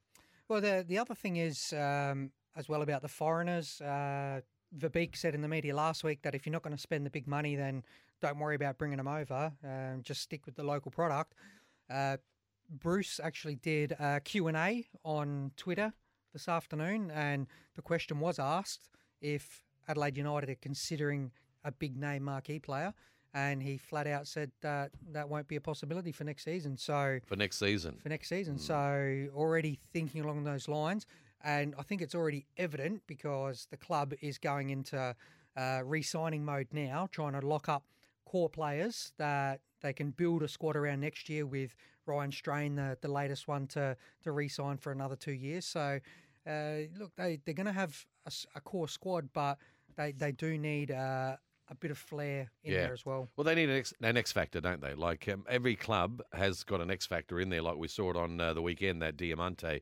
Well, 0.47 0.61
the 0.61 0.85
the 0.87 0.97
other 0.97 1.15
thing 1.15 1.37
is 1.37 1.73
um, 1.73 2.31
as 2.55 2.69
well 2.69 2.81
about 2.81 3.01
the 3.01 3.09
foreigners. 3.09 3.81
Uh, 3.81 4.41
Verbeek 4.77 5.15
said 5.15 5.35
in 5.35 5.41
the 5.41 5.47
media 5.47 5.75
last 5.75 6.03
week 6.03 6.21
that 6.23 6.33
if 6.33 6.45
you're 6.45 6.53
not 6.53 6.63
going 6.63 6.75
to 6.75 6.81
spend 6.81 7.05
the 7.05 7.09
big 7.09 7.27
money, 7.27 7.55
then 7.55 7.83
don't 8.21 8.39
worry 8.39 8.55
about 8.55 8.77
bringing 8.77 8.97
them 8.97 9.07
over. 9.07 9.51
Um, 9.63 10.01
just 10.01 10.21
stick 10.21 10.45
with 10.45 10.55
the 10.55 10.63
local 10.63 10.89
product. 10.91 11.35
Uh, 11.89 12.17
Bruce 12.69 13.19
actually 13.21 13.55
did 13.55 13.91
a 13.99 14.19
Q&A 14.21 14.87
on 15.03 15.51
Twitter 15.57 15.93
this 16.33 16.47
afternoon, 16.47 17.11
and 17.11 17.47
the 17.75 17.81
question 17.81 18.19
was 18.19 18.39
asked 18.39 18.89
if 19.21 19.63
Adelaide 19.87 20.17
United 20.17 20.49
are 20.49 20.55
considering 20.55 21.31
a 21.63 21.71
big 21.71 21.95
name 21.95 22.23
marquee 22.23 22.59
player, 22.59 22.93
and 23.33 23.63
he 23.63 23.77
flat 23.77 24.07
out 24.07 24.27
said 24.27 24.51
that 24.61 24.91
that 25.11 25.29
won't 25.29 25.47
be 25.47 25.55
a 25.55 25.61
possibility 25.61 26.11
for 26.11 26.23
next 26.23 26.43
season. 26.43 26.77
So 26.77 27.19
for 27.25 27.35
next 27.35 27.59
season, 27.59 27.97
for 28.01 28.09
next 28.09 28.29
season, 28.29 28.55
mm. 28.55 28.59
so 28.59 29.35
already 29.35 29.79
thinking 29.93 30.23
along 30.23 30.43
those 30.43 30.67
lines, 30.67 31.05
and 31.43 31.75
I 31.77 31.83
think 31.83 32.01
it's 32.01 32.15
already 32.15 32.45
evident 32.57 33.03
because 33.07 33.67
the 33.69 33.77
club 33.77 34.13
is 34.21 34.37
going 34.37 34.71
into 34.71 35.15
uh, 35.55 35.81
re-signing 35.85 36.43
mode 36.43 36.67
now, 36.71 37.07
trying 37.11 37.39
to 37.39 37.45
lock 37.45 37.69
up 37.69 37.83
core 38.25 38.49
players 38.49 39.13
that 39.17 39.61
they 39.81 39.93
can 39.93 40.11
build 40.11 40.43
a 40.43 40.47
squad 40.47 40.75
around 40.75 41.01
next 41.01 41.29
year 41.29 41.45
with 41.45 41.75
Ryan 42.05 42.31
Strain, 42.31 42.75
the, 42.75 42.97
the 43.01 43.07
latest 43.07 43.47
one 43.47 43.67
to 43.67 43.95
to 44.23 44.31
re-sign 44.31 44.77
for 44.77 44.91
another 44.91 45.15
two 45.15 45.33
years. 45.33 45.65
So 45.65 45.99
uh, 46.47 46.75
look, 46.97 47.11
they 47.15 47.39
they're 47.45 47.53
going 47.53 47.67
to 47.67 47.71
have 47.71 48.05
a, 48.25 48.31
a, 48.55 48.61
core 48.61 48.87
squad, 48.87 49.29
but 49.33 49.57
they 49.95 50.11
they 50.11 50.31
do 50.31 50.57
need. 50.57 50.91
Uh, 50.91 51.37
a 51.69 51.75
bit 51.75 51.91
of 51.91 51.97
flair 51.97 52.51
in 52.65 52.73
yeah. 52.73 52.81
there 52.81 52.93
as 52.93 53.05
well. 53.05 53.29
Well, 53.37 53.45
they 53.45 53.55
need 53.55 53.69
an 53.69 53.77
X, 53.77 53.93
an 54.01 54.17
X 54.17 54.33
factor, 54.33 54.59
don't 54.59 54.81
they? 54.81 54.93
Like 54.95 55.29
um, 55.29 55.45
every 55.49 55.75
club 55.77 56.21
has 56.33 56.61
got 56.63 56.81
an 56.81 56.91
X 56.91 57.05
factor 57.07 57.39
in 57.39 57.49
there. 57.49 57.61
Like 57.61 57.77
we 57.77 57.87
saw 57.87 58.09
it 58.09 58.17
on 58.17 58.39
uh, 58.39 58.53
the 58.53 58.61
weekend, 58.61 59.01
that 59.01 59.15
Diamanti 59.15 59.79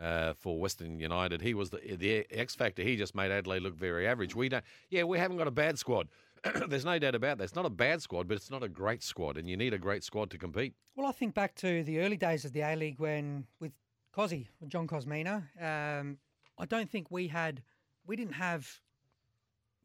uh, 0.00 0.34
for 0.34 0.58
Western 0.58 0.98
United. 0.98 1.40
He 1.40 1.54
was 1.54 1.70
the, 1.70 1.96
the 1.96 2.26
X 2.30 2.54
factor. 2.54 2.82
He 2.82 2.96
just 2.96 3.14
made 3.14 3.30
Adelaide 3.30 3.62
look 3.62 3.74
very 3.74 4.06
average. 4.06 4.34
We 4.34 4.48
don't. 4.48 4.64
Yeah, 4.90 5.04
we 5.04 5.18
haven't 5.18 5.36
got 5.36 5.48
a 5.48 5.52
bad 5.52 5.78
squad. 5.78 6.08
There's 6.68 6.84
no 6.84 6.98
doubt 6.98 7.14
about 7.14 7.38
that. 7.38 7.44
It's 7.44 7.54
not 7.54 7.66
a 7.66 7.70
bad 7.70 8.02
squad, 8.02 8.28
but 8.28 8.36
it's 8.36 8.50
not 8.50 8.62
a 8.62 8.68
great 8.68 9.02
squad, 9.02 9.36
and 9.36 9.48
you 9.48 9.56
need 9.56 9.74
a 9.74 9.78
great 9.78 10.04
squad 10.04 10.30
to 10.30 10.38
compete. 10.38 10.74
Well, 10.94 11.06
I 11.06 11.12
think 11.12 11.34
back 11.34 11.54
to 11.56 11.82
the 11.82 12.00
early 12.00 12.16
days 12.16 12.44
of 12.44 12.52
the 12.52 12.60
A 12.60 12.76
League 12.76 12.98
when 12.98 13.46
with 13.60 13.72
Cozzy, 14.16 14.46
John 14.68 14.86
Kosmina. 14.86 15.42
Um, 15.60 16.18
I 16.58 16.64
don't 16.64 16.90
think 16.90 17.10
we 17.10 17.28
had, 17.28 17.62
we 18.06 18.16
didn't 18.16 18.34
have 18.34 18.80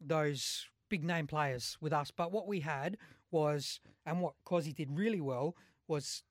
those 0.00 0.66
big 0.88 1.04
name 1.04 1.26
players 1.26 1.76
with 1.80 1.92
us, 1.92 2.10
but 2.10 2.32
what 2.32 2.46
we 2.46 2.60
had 2.60 2.96
was, 3.30 3.80
and 4.06 4.20
what 4.20 4.34
Cozzy 4.46 4.74
did 4.74 4.90
really 4.90 5.20
well 5.20 5.54
was 5.86 6.22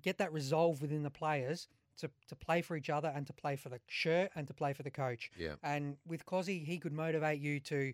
get 0.00 0.18
that 0.18 0.32
resolve 0.32 0.80
within 0.80 1.02
the 1.02 1.10
players 1.10 1.68
to, 1.98 2.10
to 2.28 2.36
play 2.36 2.62
for 2.62 2.76
each 2.76 2.90
other 2.90 3.12
and 3.14 3.26
to 3.26 3.32
play 3.32 3.56
for 3.56 3.68
the 3.68 3.80
shirt 3.86 4.30
and 4.34 4.46
to 4.46 4.54
play 4.54 4.72
for 4.72 4.82
the 4.82 4.90
coach. 4.90 5.30
Yeah. 5.38 5.54
And 5.62 5.96
with 6.06 6.24
Cozzy, 6.26 6.64
he 6.64 6.78
could 6.78 6.92
motivate 6.92 7.40
you 7.40 7.60
to 7.60 7.92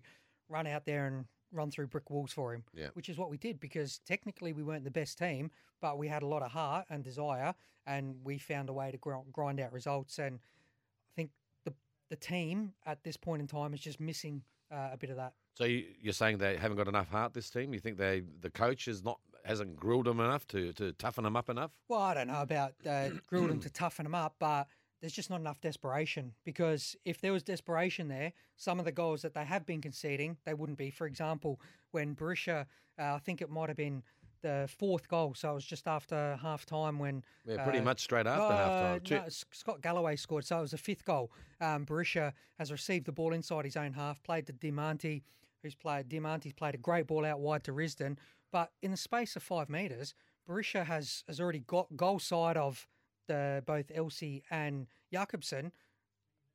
run 0.49 0.67
out 0.67 0.85
there 0.85 1.07
and 1.07 1.25
run 1.53 1.71
through 1.71 1.87
brick 1.87 2.09
walls 2.09 2.33
for 2.33 2.53
him. 2.53 2.63
Yeah. 2.73 2.87
Which 2.93 3.09
is 3.09 3.17
what 3.17 3.29
we 3.29 3.37
did 3.37 3.59
because 3.59 3.99
technically 3.99 4.53
we 4.53 4.63
weren't 4.63 4.83
the 4.83 4.91
best 4.91 5.17
team, 5.17 5.51
but 5.81 5.97
we 5.97 6.07
had 6.07 6.23
a 6.23 6.27
lot 6.27 6.41
of 6.41 6.51
heart 6.51 6.85
and 6.89 7.03
desire, 7.03 7.53
and 7.85 8.15
we 8.23 8.37
found 8.37 8.69
a 8.69 8.73
way 8.73 8.91
to 8.91 9.21
grind 9.31 9.59
out 9.59 9.71
results. 9.71 10.19
And 10.19 10.39
I 10.39 11.13
think 11.15 11.31
the 11.63 11.73
the 12.09 12.15
team 12.15 12.73
at 12.85 13.03
this 13.03 13.17
point 13.17 13.41
in 13.41 13.47
time 13.47 13.73
is 13.73 13.79
just 13.79 13.99
missing 13.99 14.41
uh, 14.71 14.89
a 14.93 14.97
bit 14.97 15.09
of 15.09 15.17
that. 15.17 15.33
So 15.55 15.65
you, 15.65 15.85
are 16.07 16.13
saying 16.13 16.39
they 16.39 16.57
haven't 16.57 16.77
got 16.77 16.87
enough 16.87 17.09
heart. 17.09 17.33
This 17.33 17.49
team. 17.49 17.73
You 17.73 17.79
think 17.79 17.97
they 17.97 18.23
the 18.41 18.49
coach 18.49 18.87
is 18.87 19.03
not 19.03 19.19
hasn't 19.45 19.75
grilled 19.75 20.05
them 20.05 20.19
enough 20.19 20.47
to 20.47 20.73
to 20.73 20.93
toughen 20.93 21.23
them 21.23 21.35
up 21.35 21.49
enough? 21.49 21.71
Well, 21.87 22.01
I 22.01 22.13
don't 22.13 22.27
know 22.27 22.41
about 22.41 22.73
uh, 22.87 23.09
grilled 23.27 23.49
them 23.49 23.59
to 23.59 23.69
toughen 23.69 24.05
them 24.05 24.15
up, 24.15 24.35
but 24.39 24.67
there's 25.03 25.11
just 25.11 25.29
not 25.29 25.41
enough 25.41 25.59
desperation 25.59 26.31
because 26.45 26.95
if 27.03 27.19
there 27.19 27.33
was 27.33 27.43
desperation 27.43 28.07
there, 28.07 28.31
some 28.55 28.79
of 28.79 28.85
the 28.85 28.91
goals 28.91 29.21
that 29.23 29.33
they 29.33 29.43
have 29.43 29.65
been 29.65 29.81
conceding, 29.81 30.37
they 30.45 30.53
wouldn't 30.53 30.77
be. 30.77 30.89
For 30.91 31.05
example, 31.05 31.59
when 31.91 32.15
Berisha, 32.15 32.65
uh, 32.97 33.15
I 33.15 33.19
think 33.19 33.41
it 33.41 33.49
might 33.49 33.67
have 33.67 33.75
been 33.75 34.01
the 34.43 34.69
fourth 34.79 35.09
goal, 35.09 35.33
so 35.35 35.51
it 35.51 35.55
was 35.55 35.65
just 35.65 35.89
after 35.89 36.39
half 36.41 36.65
time 36.65 36.99
when. 36.99 37.21
Yeah, 37.45 37.61
pretty 37.65 37.79
uh, 37.79 37.83
much 37.83 37.99
straight 37.99 38.25
after 38.25 38.43
uh, 38.43 38.57
half 38.57 39.03
time. 39.03 39.23
No, 39.23 39.29
Scott 39.51 39.81
Galloway 39.81 40.15
scored, 40.15 40.45
so 40.45 40.59
it 40.59 40.61
was 40.61 40.71
the 40.71 40.77
fifth 40.77 41.03
goal. 41.03 41.33
Um, 41.59 41.85
Berisha 41.85 42.31
has 42.57 42.71
received 42.71 43.05
the 43.05 43.11
ball 43.11 43.33
inside 43.33 43.65
his 43.65 43.75
own 43.75 43.91
half, 43.91 44.23
played 44.23 44.47
to 44.47 44.53
Diamanti, 44.53 45.23
who's 45.63 45.75
played. 45.75 46.07
Diamanti's 46.07 46.53
played 46.53 46.75
a 46.75 46.77
great 46.77 47.07
ball 47.07 47.25
out 47.25 47.41
wide 47.41 47.65
to 47.65 47.73
Risdon, 47.73 48.15
but 48.53 48.71
in 48.81 48.91
the 48.91 48.97
space 48.97 49.35
of 49.35 49.43
five 49.43 49.69
metres, 49.69 50.13
Berisha 50.49 50.85
has, 50.85 51.25
has 51.27 51.41
already 51.41 51.59
got 51.59 51.87
goal 51.97 52.19
side 52.19 52.55
of 52.55 52.87
the 53.27 53.63
both 53.65 53.91
Elsey 53.93 54.43
and 54.49 54.87
Jakobsen, 55.11 55.71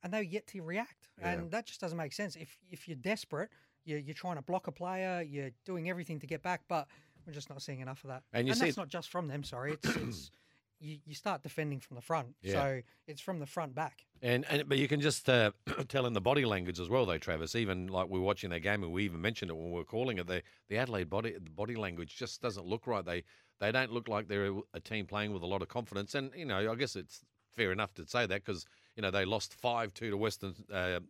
and 0.03 0.13
they're 0.13 0.23
yet 0.23 0.47
to 0.49 0.63
react. 0.63 1.09
Yeah. 1.21 1.31
And 1.31 1.51
that 1.51 1.67
just 1.67 1.81
doesn't 1.81 1.99
make 1.99 2.13
sense. 2.13 2.37
If 2.37 2.59
if 2.71 2.89
you're 2.89 2.97
desperate, 2.97 3.51
you're, 3.85 3.99
you're 3.99 4.15
trying 4.15 4.37
to 4.37 4.43
block 4.43 4.67
a 4.67 4.73
player, 4.73 5.23
you're 5.23 5.51
doing 5.65 5.89
everything 5.89 6.21
to 6.21 6.27
get 6.27 6.43
back, 6.43 6.63
but 6.69 6.87
we're 7.27 7.33
just 7.33 7.51
not 7.51 7.63
seeing 7.63 7.81
enough 7.81 8.05
of 8.05 8.11
that. 8.11 8.23
And, 8.33 8.49
and 8.49 8.61
that's 8.61 8.77
not 8.77 8.89
just 8.89 9.11
from 9.11 9.29
them. 9.29 9.43
Sorry, 9.43 9.73
it's, 9.73 9.97
it's 9.97 10.31
you, 10.81 10.99
you 11.05 11.15
start 11.15 11.43
defending 11.43 11.81
from 11.81 11.97
the 11.97 12.03
front. 12.03 12.29
Yeah. 12.43 12.53
So 12.53 12.81
it's 13.07 13.21
from 13.21 13.39
the 13.39 13.47
front 13.47 13.75
back. 13.75 14.07
And 14.23 14.45
and 14.51 14.69
but 14.69 14.79
you 14.79 14.89
can 14.89 15.01
just 15.01 15.29
uh, 15.29 15.53
tell 15.89 16.07
in 16.07 16.13
the 16.13 16.21
body 16.21 16.45
language 16.45 16.81
as 16.81 16.89
well, 16.89 17.07
though, 17.07 17.19
Travis. 17.19 17.55
Even 17.55 17.89
like 17.89 18.09
we 18.09 18.19
are 18.19 18.23
watching 18.23 18.51
their 18.51 18.61
game, 18.61 18.83
and 18.83 18.93
we 18.93 19.05
even 19.05 19.21
mentioned 19.21 19.51
it 19.51 19.55
when 19.57 19.71
we 19.71 19.79
were 19.79 19.85
calling 19.85 20.19
it. 20.19 20.27
The 20.27 20.43
the 20.69 20.79
Adelaide 20.79 21.11
body 21.11 21.33
the 21.33 21.51
body 21.51 21.77
language 21.77 22.17
just 22.17 22.41
doesn't 22.43 22.67
look 22.67 22.87
right. 22.87 23.05
They 23.05 23.25
they 23.61 23.73
don't 23.73 23.93
look 23.93 24.09
like 24.09 24.29
they're 24.29 24.53
a 24.75 24.81
team 24.81 25.07
playing 25.07 25.33
with 25.33 25.43
a 25.43 25.47
lot 25.47 25.63
of 25.63 25.69
confidence. 25.69 26.15
And 26.15 26.31
you 26.37 26.45
know, 26.45 26.71
I 26.71 26.75
guess 26.75 26.97
it's 26.97 27.25
fair 27.57 27.73
enough 27.73 27.95
to 27.95 28.07
say 28.07 28.27
that 28.27 28.45
because 28.45 28.67
you 28.97 29.03
know 29.03 29.11
they 29.11 29.25
lost 29.25 29.55
five 29.55 29.93
two 29.95 30.11
to 30.11 30.17
Western 30.17 30.55
uh, 30.73 30.77
uh, 30.77 31.01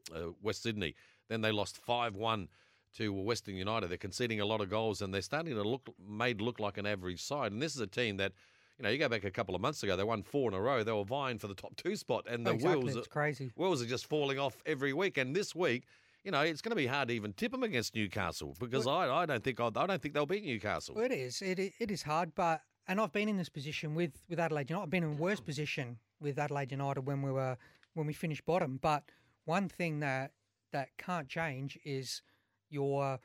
West 0.43 0.63
Sydney, 0.63 0.95
then 1.29 1.41
they 1.41 1.53
lost 1.53 1.77
five 1.77 2.15
one 2.15 2.49
to 2.97 3.13
Western 3.13 3.55
United. 3.55 3.91
They're 3.91 3.99
conceding 3.99 4.41
a 4.41 4.47
lot 4.47 4.61
of 4.61 4.71
goals 4.71 5.03
and 5.03 5.13
they're 5.13 5.23
starting 5.23 5.55
to 5.55 5.63
look 5.63 5.89
made 6.09 6.41
look 6.41 6.59
like 6.59 6.79
an 6.79 6.87
average 6.87 7.23
side. 7.23 7.53
And 7.53 7.61
this 7.61 7.75
is 7.75 7.81
a 7.81 7.87
team 7.87 8.17
that. 8.19 8.33
You 8.81 8.85
know, 8.85 8.91
you 8.91 8.99
go 8.99 9.09
back 9.09 9.25
a 9.25 9.31
couple 9.33 9.57
of 9.57 9.61
months 9.61 9.83
ago, 9.83 9.97
they 9.97 10.05
won 10.05 10.23
four 10.23 10.49
in 10.49 10.55
a 10.55 10.61
row. 10.61 10.85
They 10.85 10.93
were 10.93 11.03
vying 11.03 11.41
for 11.41 11.49
the 11.49 11.55
top 11.55 11.75
two 11.75 11.97
spot, 11.97 12.27
and 12.31 12.47
the 12.47 12.53
exactly. 12.53 12.85
wheels, 12.85 12.95
it's 12.95 13.09
crazy. 13.09 13.51
wheels 13.57 13.83
are 13.83 13.87
just 13.87 14.07
falling 14.07 14.39
off 14.39 14.57
every 14.67 14.93
week. 14.93 15.19
And 15.19 15.35
this 15.35 15.53
week, 15.53 15.83
you 16.29 16.33
know, 16.33 16.43
it's 16.43 16.61
going 16.61 16.73
to 16.73 16.77
be 16.77 16.87
hard 16.87 17.09
to 17.09 17.15
even 17.15 17.33
tip 17.33 17.53
them 17.53 17.63
against 17.63 17.95
Newcastle 17.95 18.55
because 18.61 18.85
well, 18.85 18.97
I, 18.97 19.23
I 19.23 19.25
don't 19.25 19.43
think 19.43 19.59
I 19.61 19.71
don't 19.71 20.03
think 20.03 20.13
they'll 20.13 20.27
beat 20.27 20.45
Newcastle. 20.45 20.95
Well, 20.95 21.07
it 21.07 21.13
is. 21.13 21.41
It, 21.41 21.59
it 21.59 21.91
is 21.91 22.03
hard, 22.03 22.35
but 22.35 22.61
and 22.87 23.01
I've 23.01 23.15
been 23.15 23.31
in 23.31 23.39
this 23.39 23.49
position 23.49 23.95
with 23.95 24.13
with 24.29 24.39
Adelaide 24.39 24.69
United. 24.69 24.83
I've 24.85 24.91
been 24.91 25.05
in 25.05 25.13
a 25.13 25.23
worse 25.23 25.41
position 25.41 25.97
with 26.21 26.39
Adelaide 26.39 26.71
United 26.71 27.07
when 27.07 27.23
we 27.23 27.33
were 27.33 27.57
when 27.95 28.07
we 28.07 28.13
finished 28.13 28.45
bottom. 28.45 28.79
But 28.83 29.05
one 29.47 29.71
thing 29.71 30.01
that 30.01 30.33
that 30.71 30.91
can't 30.99 31.31
change 31.31 31.79
is 31.83 32.21
your 32.69 33.19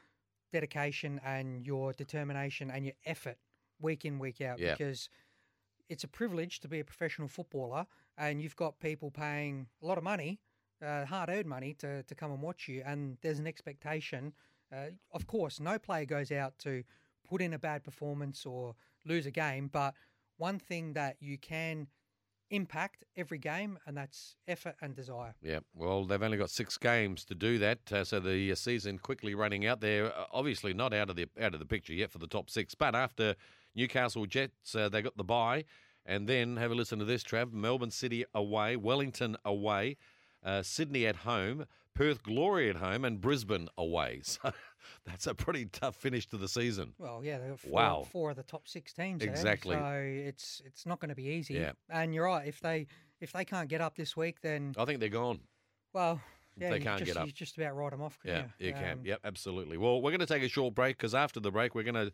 dedication 0.54 1.20
and 1.26 1.68
your 1.68 1.92
determination 1.92 2.72
and 2.72 2.86
your 2.86 2.96
effort 3.06 3.36
week 3.82 4.06
in 4.06 4.18
week 4.18 4.40
out 4.40 4.60
yeah. 4.60 4.76
because 4.76 5.10
it's 5.90 6.06
a 6.06 6.08
privilege 6.08 6.62
to 6.62 6.70
be 6.70 6.80
a 6.80 6.86
professional 6.86 7.28
footballer 7.28 7.86
and 8.18 8.42
you've 8.42 8.56
got 8.56 8.80
people 8.80 9.12
paying 9.12 9.68
a 9.82 9.86
lot 9.86 9.98
of 9.98 10.06
money 10.06 10.40
uh, 10.84 11.06
hard 11.06 11.30
earned 11.30 11.48
money 11.48 11.74
to, 11.74 12.04
to 12.04 12.16
come 12.16 12.32
and 12.32 12.42
watch 12.42 12.68
you 12.68 12.84
and 12.86 13.18
there's 13.22 13.40
an 13.40 13.48
expectation 13.48 14.34
uh, 14.72 14.88
of 15.12 15.28
course 15.28 15.60
no 15.60 15.78
player 15.80 16.06
goes 16.06 16.32
out 16.32 16.58
to 16.60 16.84
put 17.28 17.42
in 17.42 17.54
a 17.54 17.60
bad 17.60 17.84
performance 17.84 18.46
or 18.46 18.76
lose 19.06 19.26
a 19.26 19.32
game 19.32 19.70
but 19.72 19.94
one 20.38 20.60
thing 20.60 20.94
that 20.94 21.18
you 21.20 21.38
can 21.38 21.88
impact 22.54 23.04
every 23.18 23.40
game, 23.40 23.80
and 23.86 23.98
that's 23.98 24.36
effort 24.48 24.76
and 24.82 24.96
desire. 24.96 25.34
Yeah, 25.42 25.60
well, 25.76 26.06
they've 26.06 26.22
only 26.22 26.38
got 26.38 26.52
six 26.52 26.78
games 26.78 27.26
to 27.26 27.36
do 27.36 27.58
that, 27.58 27.92
uh, 27.92 28.04
so 28.04 28.20
the 28.20 28.52
uh, 28.52 28.56
season 28.56 29.00
quickly 29.00 29.36
running 29.36 29.66
out. 29.66 29.82
They're 29.82 30.16
uh, 30.16 30.26
obviously 30.32 30.74
not 30.74 30.94
out 30.94 31.10
of 31.10 31.16
the 31.16 31.28
out 31.42 31.54
of 31.54 31.60
the 31.60 31.66
picture 31.66 31.94
yet 31.94 32.12
for 32.12 32.20
the 32.20 32.28
top 32.28 32.50
six, 32.50 32.76
but 32.76 32.96
after 32.96 33.36
Newcastle 33.76 34.26
Jets, 34.26 34.76
uh, 34.76 34.88
they 34.88 35.02
got 35.02 35.18
the 35.18 35.24
bye, 35.24 35.66
and 36.06 36.28
then 36.28 36.58
have 36.58 36.72
a 36.72 36.76
listen 36.76 37.00
to 37.00 37.06
this, 37.06 37.24
Trav. 37.24 37.52
Melbourne 37.52 37.92
City 37.92 38.24
away, 38.34 38.76
Wellington 38.76 39.36
away, 39.44 39.98
uh, 40.44 40.62
Sydney 40.64 41.06
at 41.06 41.18
home, 41.18 41.66
Perth 41.94 42.24
Glory 42.24 42.70
at 42.70 42.78
home, 42.78 43.06
and 43.06 43.20
Brisbane 43.22 43.70
away. 43.78 44.22
So 44.44 44.52
that's 45.06 45.28
a 45.28 45.34
pretty 45.34 45.66
tough 45.66 45.96
finish 45.96 46.28
to 46.28 46.38
the 46.38 46.48
season. 46.48 46.94
Well, 46.98 47.22
yeah, 47.24 47.38
they've 47.40 47.60
four, 47.60 47.72
Wow. 47.72 48.08
four 48.12 48.30
of 48.32 48.36
the 48.36 48.44
top 48.44 48.68
six 48.68 48.94
teams. 48.94 49.22
there, 49.22 49.30
Exactly. 49.30 49.76
So 49.76 50.28
it's 50.30 50.62
it's 50.66 50.86
not 50.86 51.00
going 51.00 51.10
to 51.10 51.16
be 51.16 51.24
easy. 51.26 51.56
Yeah. 51.56 51.72
And 51.90 52.14
you're 52.14 52.26
right. 52.26 52.48
If 52.48 52.60
they 52.60 52.88
if 53.22 53.32
they 53.32 53.46
can't 53.46 53.70
get 53.70 53.80
up 53.82 53.96
this 53.96 54.16
week, 54.18 54.42
then 54.42 54.74
I 54.78 54.86
think 54.86 55.00
they're 55.00 55.10
gone. 55.10 55.40
well, 55.94 56.22
yeah, 56.58 56.70
they 56.70 56.80
can't 56.80 57.00
just, 57.00 57.14
get 57.14 57.18
up. 57.18 57.26
You 57.26 57.32
just 57.32 57.58
about 57.58 57.76
write 57.76 57.92
them 57.92 58.02
off. 58.02 58.20
Yeah, 58.24 58.44
you 58.60 58.74
can. 58.74 59.00
Um, 59.00 59.06
Yep, 59.06 59.20
absolutely. 59.24 59.78
Well, 59.78 60.02
we're 60.02 60.12
going 60.12 60.20
to 60.20 60.26
take 60.26 60.44
a 60.44 60.50
short 60.50 60.76
break 60.76 60.98
because 60.98 61.16
after 61.16 61.40
the 61.40 61.52
break, 61.52 61.74
we're 61.76 61.84
going 61.84 61.96
to 61.96 62.12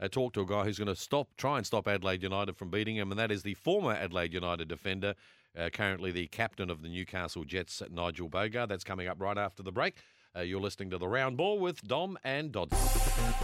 uh, 0.00 0.08
talk 0.08 0.32
to 0.34 0.40
a 0.40 0.46
guy 0.46 0.64
who's 0.64 0.78
going 0.78 0.88
to 0.88 0.96
stop, 0.96 1.28
try 1.36 1.56
and 1.56 1.66
stop 1.66 1.88
Adelaide 1.88 2.22
United 2.22 2.56
from 2.56 2.70
beating 2.70 2.96
him, 2.96 3.10
and 3.10 3.18
that 3.18 3.30
is 3.30 3.42
the 3.42 3.54
former 3.54 3.92
Adelaide 3.92 4.32
United 4.32 4.68
defender, 4.68 5.14
uh, 5.58 5.68
currently 5.70 6.10
the 6.10 6.26
captain 6.28 6.70
of 6.70 6.82
the 6.82 6.88
Newcastle 6.88 7.44
Jets, 7.44 7.82
Nigel 7.90 8.28
Boogaard. 8.28 8.68
That's 8.68 8.84
coming 8.84 9.08
up 9.08 9.20
right 9.20 9.38
after 9.38 9.62
the 9.62 9.72
break. 9.72 9.96
Uh, 10.34 10.40
you're 10.40 10.60
listening 10.60 10.88
to 10.88 10.96
the 10.96 11.06
Round 11.06 11.36
Ball 11.36 11.58
with 11.58 11.86
Dom 11.86 12.18
and 12.24 12.52
Dodds. 12.52 12.74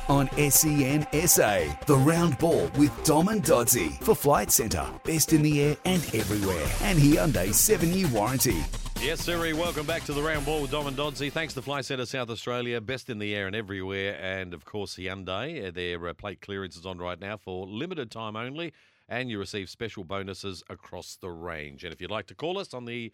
On 0.09 0.27
SEN 0.51 1.07
SA, 1.27 1.61
the 1.87 1.97
round 1.97 2.39
ball 2.39 2.71
with 2.79 3.05
Dom 3.05 3.29
and 3.29 3.43
Doddsy 3.45 4.03
for 4.03 4.15
Flight 4.15 4.51
Centre. 4.51 4.87
Best 5.05 5.35
in 5.35 5.43
the 5.43 5.61
air 5.61 5.77
and 5.85 6.03
everywhere. 6.15 6.67
And 6.83 6.99
Hyundai's 6.99 7.57
seven 7.57 7.93
year 7.93 8.09
warranty. 8.09 8.65
Yes, 9.03 9.21
sir. 9.21 9.39
Welcome 9.55 9.85
back 9.85 10.05
to 10.05 10.15
the 10.15 10.23
Round 10.23 10.47
Ball 10.47 10.63
with 10.63 10.71
Dom 10.71 10.87
and 10.87 10.97
Doddsy. 10.97 11.31
Thanks 11.31 11.53
to 11.55 11.63
Flight 11.63 11.85
Centre 11.85 12.07
South 12.07 12.31
Australia, 12.31 12.81
best 12.81 13.11
in 13.11 13.19
the 13.19 13.35
air 13.35 13.47
and 13.47 13.55
everywhere, 13.55 14.19
and 14.19 14.55
of 14.55 14.65
course 14.65 14.97
Hyundai. 14.97 15.69
Uh, 15.69 15.71
Their 15.71 16.09
uh, 16.09 16.15
plate 16.15 16.41
clearance 16.41 16.75
is 16.75 16.87
on 16.87 16.97
right 16.97 17.21
now 17.21 17.37
for 17.37 17.67
limited 17.67 18.11
time 18.11 18.35
only, 18.35 18.73
and 19.11 19.29
you 19.29 19.39
receive 19.39 19.69
special 19.69 20.05
bonuses 20.05 20.63
across 20.71 21.17
the 21.21 21.29
range. 21.31 21.85
And 21.85 21.93
if 21.93 22.01
you'd 22.01 22.11
like 22.11 22.29
to 22.29 22.35
call 22.35 22.59
us 22.59 22.73
on 22.73 22.87
the 22.87 23.13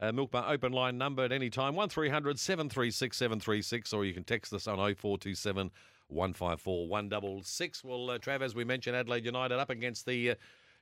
uh, 0.00 0.12
Milk 0.12 0.30
Bar 0.30 0.52
open 0.52 0.72
line 0.72 0.98
number 0.98 1.24
at 1.24 1.32
any 1.32 1.50
time, 1.50 1.74
1300 1.74 2.38
736 2.38 3.16
736, 3.16 3.92
or 3.92 4.04
you 4.04 4.12
can 4.12 4.24
text 4.24 4.52
us 4.52 4.66
on 4.66 4.76
0427 4.76 5.70
154 6.08 6.88
166. 6.88 7.84
Well, 7.84 8.10
uh, 8.10 8.18
Trav, 8.18 8.42
as 8.42 8.54
we 8.54 8.64
mentioned, 8.64 8.96
Adelaide 8.96 9.24
United 9.24 9.58
up 9.58 9.70
against 9.70 10.06
the. 10.06 10.32
Uh, 10.32 10.34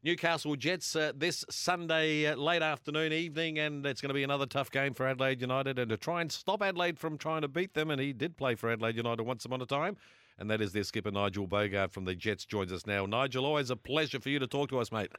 Newcastle 0.04 0.54
Jets 0.54 0.94
uh, 0.96 1.12
this 1.16 1.46
Sunday 1.48 2.26
uh, 2.26 2.36
late 2.36 2.60
afternoon, 2.60 3.10
evening, 3.10 3.58
and 3.58 3.86
it's 3.86 4.02
going 4.02 4.10
to 4.10 4.14
be 4.14 4.22
another 4.22 4.44
tough 4.44 4.70
game 4.70 4.92
for 4.92 5.06
Adelaide 5.06 5.40
United. 5.40 5.78
And 5.78 5.88
to 5.88 5.96
try 5.96 6.20
and 6.20 6.30
stop 6.30 6.62
Adelaide 6.62 6.98
from 6.98 7.16
trying 7.16 7.40
to 7.40 7.48
beat 7.48 7.72
them, 7.72 7.90
and 7.90 7.98
he 7.98 8.12
did 8.12 8.36
play 8.36 8.54
for 8.54 8.70
Adelaide 8.70 8.96
United 8.96 9.22
once 9.22 9.46
upon 9.46 9.62
a 9.62 9.66
time, 9.66 9.96
and 10.38 10.50
that 10.50 10.60
is 10.60 10.72
their 10.74 10.84
skipper 10.84 11.10
Nigel 11.10 11.48
Boogaard 11.48 11.90
from 11.90 12.04
the 12.04 12.14
Jets 12.14 12.44
joins 12.44 12.70
us 12.70 12.86
now. 12.86 13.06
Nigel, 13.06 13.46
always 13.46 13.70
a 13.70 13.76
pleasure 13.76 14.20
for 14.20 14.28
you 14.28 14.38
to 14.38 14.46
talk 14.46 14.68
to 14.68 14.78
us, 14.78 14.92
mate. 14.92 15.10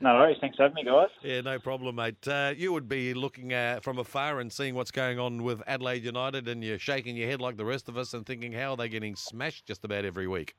No 0.00 0.14
worries. 0.14 0.36
Thanks 0.40 0.56
for 0.56 0.64
having 0.64 0.74
me, 0.74 0.84
guys. 0.84 1.08
Yeah, 1.22 1.40
no 1.40 1.58
problem, 1.58 1.96
mate. 1.96 2.26
Uh, 2.26 2.52
you 2.56 2.72
would 2.72 2.88
be 2.88 3.14
looking 3.14 3.52
uh, 3.52 3.80
from 3.82 3.98
afar 3.98 4.40
and 4.40 4.52
seeing 4.52 4.74
what's 4.74 4.90
going 4.90 5.18
on 5.18 5.42
with 5.42 5.62
Adelaide 5.66 6.04
United, 6.04 6.48
and 6.48 6.62
you're 6.64 6.78
shaking 6.78 7.16
your 7.16 7.28
head 7.28 7.40
like 7.40 7.56
the 7.56 7.64
rest 7.64 7.88
of 7.88 7.96
us 7.96 8.14
and 8.14 8.26
thinking, 8.26 8.52
how 8.52 8.70
are 8.72 8.76
they 8.76 8.88
getting 8.88 9.16
smashed 9.16 9.66
just 9.66 9.84
about 9.84 10.04
every 10.04 10.26
week? 10.26 10.54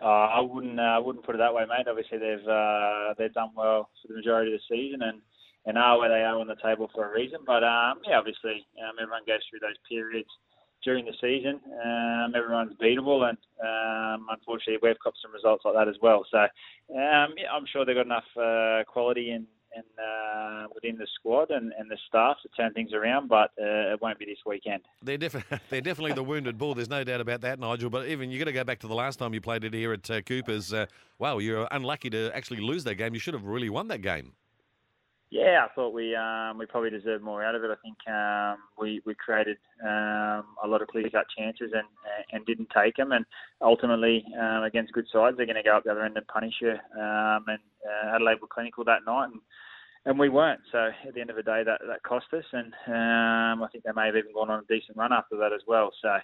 Uh, 0.00 0.06
I 0.06 0.40
wouldn't 0.40 0.78
uh, 0.78 1.00
wouldn't 1.02 1.26
put 1.26 1.34
it 1.34 1.38
that 1.38 1.52
way, 1.52 1.64
mate. 1.68 1.88
Obviously, 1.88 2.18
they've 2.18 2.46
uh, 2.46 3.14
they've 3.18 3.34
done 3.34 3.50
well 3.56 3.90
for 4.00 4.08
the 4.08 4.14
majority 4.14 4.54
of 4.54 4.60
the 4.60 4.74
season 4.74 5.02
and, 5.02 5.20
and 5.66 5.76
are 5.76 5.98
where 5.98 6.08
they 6.08 6.22
are 6.22 6.38
on 6.38 6.46
the 6.46 6.56
table 6.62 6.90
for 6.94 7.10
a 7.10 7.12
reason. 7.12 7.40
But 7.44 7.64
um, 7.64 8.00
yeah, 8.06 8.18
obviously, 8.18 8.66
um, 8.80 8.96
everyone 9.00 9.22
goes 9.26 9.40
through 9.50 9.60
those 9.60 9.76
periods 9.88 10.30
during 10.84 11.04
the 11.04 11.12
season. 11.20 11.60
Um, 11.84 12.34
everyone's 12.34 12.74
beatable, 12.80 13.28
and 13.28 13.38
um, 13.62 14.26
unfortunately, 14.30 14.78
we've 14.82 14.98
copped 14.98 15.18
some 15.22 15.32
results 15.32 15.64
like 15.64 15.74
that 15.74 15.88
as 15.88 15.96
well. 16.02 16.24
So 16.30 16.38
um, 16.38 17.34
yeah, 17.36 17.52
I'm 17.52 17.66
sure 17.72 17.84
they've 17.84 17.96
got 17.96 18.06
enough 18.06 18.24
uh, 18.36 18.84
quality 18.90 19.30
in, 19.30 19.46
in 19.76 19.82
uh, 20.02 20.66
within 20.74 20.96
the 20.96 21.06
squad 21.14 21.50
and, 21.50 21.72
and 21.78 21.90
the 21.90 21.98
staff 22.08 22.36
to 22.42 22.48
turn 22.56 22.72
things 22.72 22.92
around, 22.92 23.28
but 23.28 23.50
uh, 23.60 23.92
it 23.92 24.02
won't 24.02 24.18
be 24.18 24.24
this 24.24 24.38
weekend. 24.46 24.82
They're, 25.02 25.18
they're 25.70 25.80
definitely 25.80 26.12
the 26.12 26.24
wounded 26.24 26.58
bull. 26.58 26.74
There's 26.74 26.90
no 26.90 27.04
doubt 27.04 27.20
about 27.20 27.42
that, 27.42 27.58
Nigel. 27.58 27.90
But 27.90 28.08
even 28.08 28.30
you 28.30 28.38
got 28.38 28.46
to 28.46 28.52
go 28.52 28.64
back 28.64 28.80
to 28.80 28.88
the 28.88 28.94
last 28.94 29.18
time 29.18 29.34
you 29.34 29.40
played 29.40 29.64
it 29.64 29.74
here 29.74 29.92
at 29.92 30.10
uh, 30.10 30.22
Cooper's. 30.22 30.72
Uh, 30.72 30.86
wow, 31.18 31.38
you're 31.38 31.68
unlucky 31.70 32.10
to 32.10 32.30
actually 32.34 32.60
lose 32.60 32.84
that 32.84 32.96
game. 32.96 33.14
You 33.14 33.20
should 33.20 33.34
have 33.34 33.44
really 33.44 33.70
won 33.70 33.88
that 33.88 34.02
game. 34.02 34.32
Yeah, 35.30 35.64
I 35.64 35.72
thought 35.74 35.94
we 35.94 36.16
um, 36.16 36.58
we 36.58 36.66
probably 36.66 36.90
deserved 36.90 37.22
more 37.22 37.44
out 37.44 37.54
of 37.54 37.62
it. 37.62 37.70
I 37.70 37.76
think 37.82 37.96
um, 38.08 38.58
we 38.76 39.00
we 39.06 39.14
created 39.14 39.58
um, 39.80 40.44
a 40.62 40.66
lot 40.66 40.82
of 40.82 40.88
clear 40.88 41.08
cut 41.08 41.26
chances 41.38 41.70
and 41.72 41.86
and 42.32 42.44
didn't 42.46 42.68
take 42.76 42.96
them. 42.96 43.12
And 43.12 43.24
ultimately, 43.62 44.24
um, 44.40 44.64
against 44.64 44.92
good 44.92 45.06
sides, 45.12 45.36
they're 45.36 45.46
going 45.46 45.54
to 45.54 45.62
go 45.62 45.76
up 45.76 45.84
the 45.84 45.92
other 45.92 46.04
end 46.04 46.16
and 46.16 46.26
punish 46.26 46.54
you. 46.60 46.72
Um, 46.98 47.44
and 47.46 47.60
uh, 47.86 48.16
Adelaide 48.16 48.40
were 48.40 48.48
clinical 48.48 48.82
that 48.86 49.04
night, 49.06 49.26
and 49.26 49.40
and 50.04 50.18
we 50.18 50.28
weren't. 50.28 50.62
So 50.72 50.90
at 51.06 51.14
the 51.14 51.20
end 51.20 51.30
of 51.30 51.36
the 51.36 51.44
day, 51.44 51.62
that 51.64 51.80
that 51.86 52.02
cost 52.02 52.26
us. 52.32 52.44
And 52.52 52.74
um, 52.88 53.62
I 53.62 53.68
think 53.70 53.84
they 53.84 53.92
may 53.94 54.06
have 54.06 54.16
even 54.16 54.32
gone 54.34 54.50
on 54.50 54.64
a 54.64 54.74
decent 54.74 54.96
run 54.96 55.12
after 55.12 55.36
that 55.36 55.52
as 55.52 55.62
well. 55.64 55.92
So 56.02 56.16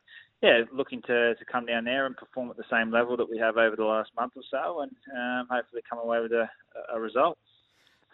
yeah, 0.42 0.62
looking 0.72 1.00
to 1.02 1.36
to 1.36 1.44
come 1.44 1.66
down 1.66 1.84
there 1.84 2.06
and 2.06 2.16
perform 2.16 2.50
at 2.50 2.56
the 2.56 2.64
same 2.68 2.90
level 2.90 3.16
that 3.18 3.30
we 3.30 3.38
have 3.38 3.56
over 3.56 3.76
the 3.76 3.84
last 3.84 4.10
month 4.16 4.32
or 4.34 4.42
so, 4.50 4.80
and 4.80 4.90
um, 5.16 5.46
hopefully 5.48 5.82
come 5.88 6.00
away 6.00 6.18
with 6.20 6.32
a, 6.32 6.48
a 6.92 6.98
result. 6.98 7.38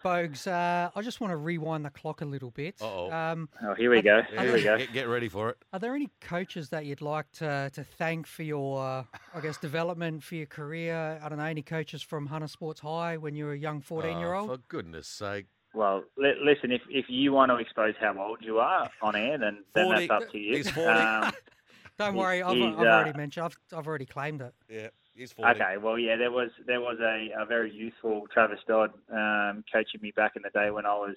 Bogues, 0.03 0.47
uh, 0.47 0.91
I 0.95 1.01
just 1.01 1.21
want 1.21 1.31
to 1.31 1.37
rewind 1.37 1.85
the 1.85 1.89
clock 1.89 2.21
a 2.21 2.25
little 2.25 2.51
bit. 2.51 2.75
Uh-oh. 2.81 3.11
Um, 3.11 3.49
Oh, 3.63 3.73
here 3.73 3.89
we 3.89 4.01
go. 4.01 4.21
Here 4.21 4.53
we 4.53 4.61
go. 4.63 4.77
Get, 4.77 4.91
get 4.93 5.07
ready 5.07 5.29
for 5.29 5.49
it. 5.49 5.57
are 5.71 5.79
there 5.79 5.95
any 5.95 6.09
coaches 6.21 6.69
that 6.69 6.85
you'd 6.85 7.01
like 7.01 7.31
to, 7.33 7.69
to 7.73 7.83
thank 7.83 8.27
for 8.27 8.43
your, 8.43 8.83
uh, 8.83 9.03
I 9.33 9.39
guess, 9.39 9.57
development 9.57 10.21
for 10.23 10.35
your 10.35 10.45
career? 10.45 11.19
I 11.23 11.29
don't 11.29 11.37
know, 11.37 11.45
any 11.45 11.61
coaches 11.61 12.01
from 12.01 12.27
Hunter 12.27 12.47
Sports 12.47 12.81
High 12.81 13.17
when 13.17 13.35
you 13.35 13.45
were 13.45 13.53
a 13.53 13.57
young 13.57 13.81
14 13.81 14.19
year 14.19 14.33
Oh, 14.33 14.41
old? 14.41 14.49
for 14.49 14.57
goodness 14.67 15.07
sake. 15.07 15.45
Well, 15.73 16.03
li- 16.17 16.35
listen, 16.43 16.71
if 16.71 16.81
if 16.89 17.05
you 17.07 17.31
want 17.31 17.49
to 17.51 17.55
expose 17.57 17.95
how 17.99 18.15
old 18.21 18.39
you 18.41 18.59
are 18.59 18.89
on 19.01 19.15
air, 19.15 19.39
then, 19.39 19.63
then 19.73 19.85
40. 19.85 20.07
that's 20.07 20.23
up 20.23 20.31
to 20.31 20.37
you. 20.37 20.57
He's 20.57 20.69
40. 20.69 20.87
Um, 20.91 21.31
Don't 21.97 22.13
he- 22.13 22.19
worry, 22.19 22.43
I've, 22.43 22.55
he's, 22.55 22.65
I've 22.65 22.79
already 22.79 23.09
uh, 23.11 23.17
mentioned, 23.17 23.45
I've, 23.45 23.57
I've 23.79 23.87
already 23.87 24.05
claimed 24.05 24.41
it. 24.41 24.53
Yeah, 24.69 24.87
he's 25.15 25.31
40. 25.31 25.51
okay, 25.61 25.77
well, 25.77 25.97
yeah, 25.97 26.15
there 26.15 26.31
was 26.31 26.49
there 26.65 26.81
was 26.81 26.97
a, 27.01 27.29
a 27.41 27.45
very 27.45 27.71
youthful 27.71 28.23
Travis 28.33 28.59
Dodd 28.67 28.91
um, 29.11 29.63
coaching 29.71 30.01
me 30.01 30.11
back 30.15 30.33
in 30.35 30.41
the 30.43 30.49
day 30.57 30.71
when 30.71 30.85
I 30.85 30.93
was 30.95 31.15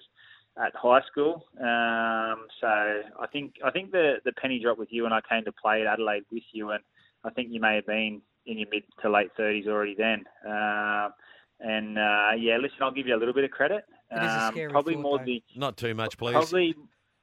at 0.57 0.73
high 0.75 1.01
school. 1.11 1.45
Um, 1.59 2.47
so 2.59 2.67
I 2.67 3.27
think 3.31 3.55
I 3.63 3.71
think 3.71 3.91
the 3.91 4.15
the 4.25 4.31
penny 4.33 4.59
dropped 4.61 4.79
with 4.79 4.89
you 4.91 5.03
when 5.03 5.13
I 5.13 5.21
came 5.29 5.43
to 5.45 5.51
play 5.51 5.81
at 5.81 5.87
Adelaide 5.87 6.23
with 6.31 6.43
you, 6.51 6.71
and 6.71 6.83
I 7.23 7.29
think 7.31 7.49
you 7.51 7.59
may 7.61 7.75
have 7.75 7.85
been 7.85 8.21
in 8.45 8.57
your 8.57 8.67
mid 8.71 8.83
to 9.01 9.09
late 9.09 9.29
thirties 9.37 9.67
already 9.67 9.95
then. 9.97 10.23
Um, 10.47 11.11
and 11.59 11.97
uh, 11.97 12.31
yeah, 12.37 12.57
listen, 12.57 12.77
I'll 12.81 12.91
give 12.91 13.07
you 13.07 13.15
a 13.15 13.17
little 13.19 13.33
bit 13.33 13.43
of 13.43 13.51
credit. 13.51 13.83
It 14.11 14.15
is 14.15 14.21
a 14.31 14.41
Um, 14.45 14.51
scary 14.53 14.71
probably 14.71 14.93
thought, 14.93 15.01
more 15.01 15.17
though. 15.17 15.25
the 15.25 15.43
Not 15.55 15.75
too 15.75 15.93
much, 15.95 16.17
please. 16.17 16.33
Probably, 16.33 16.75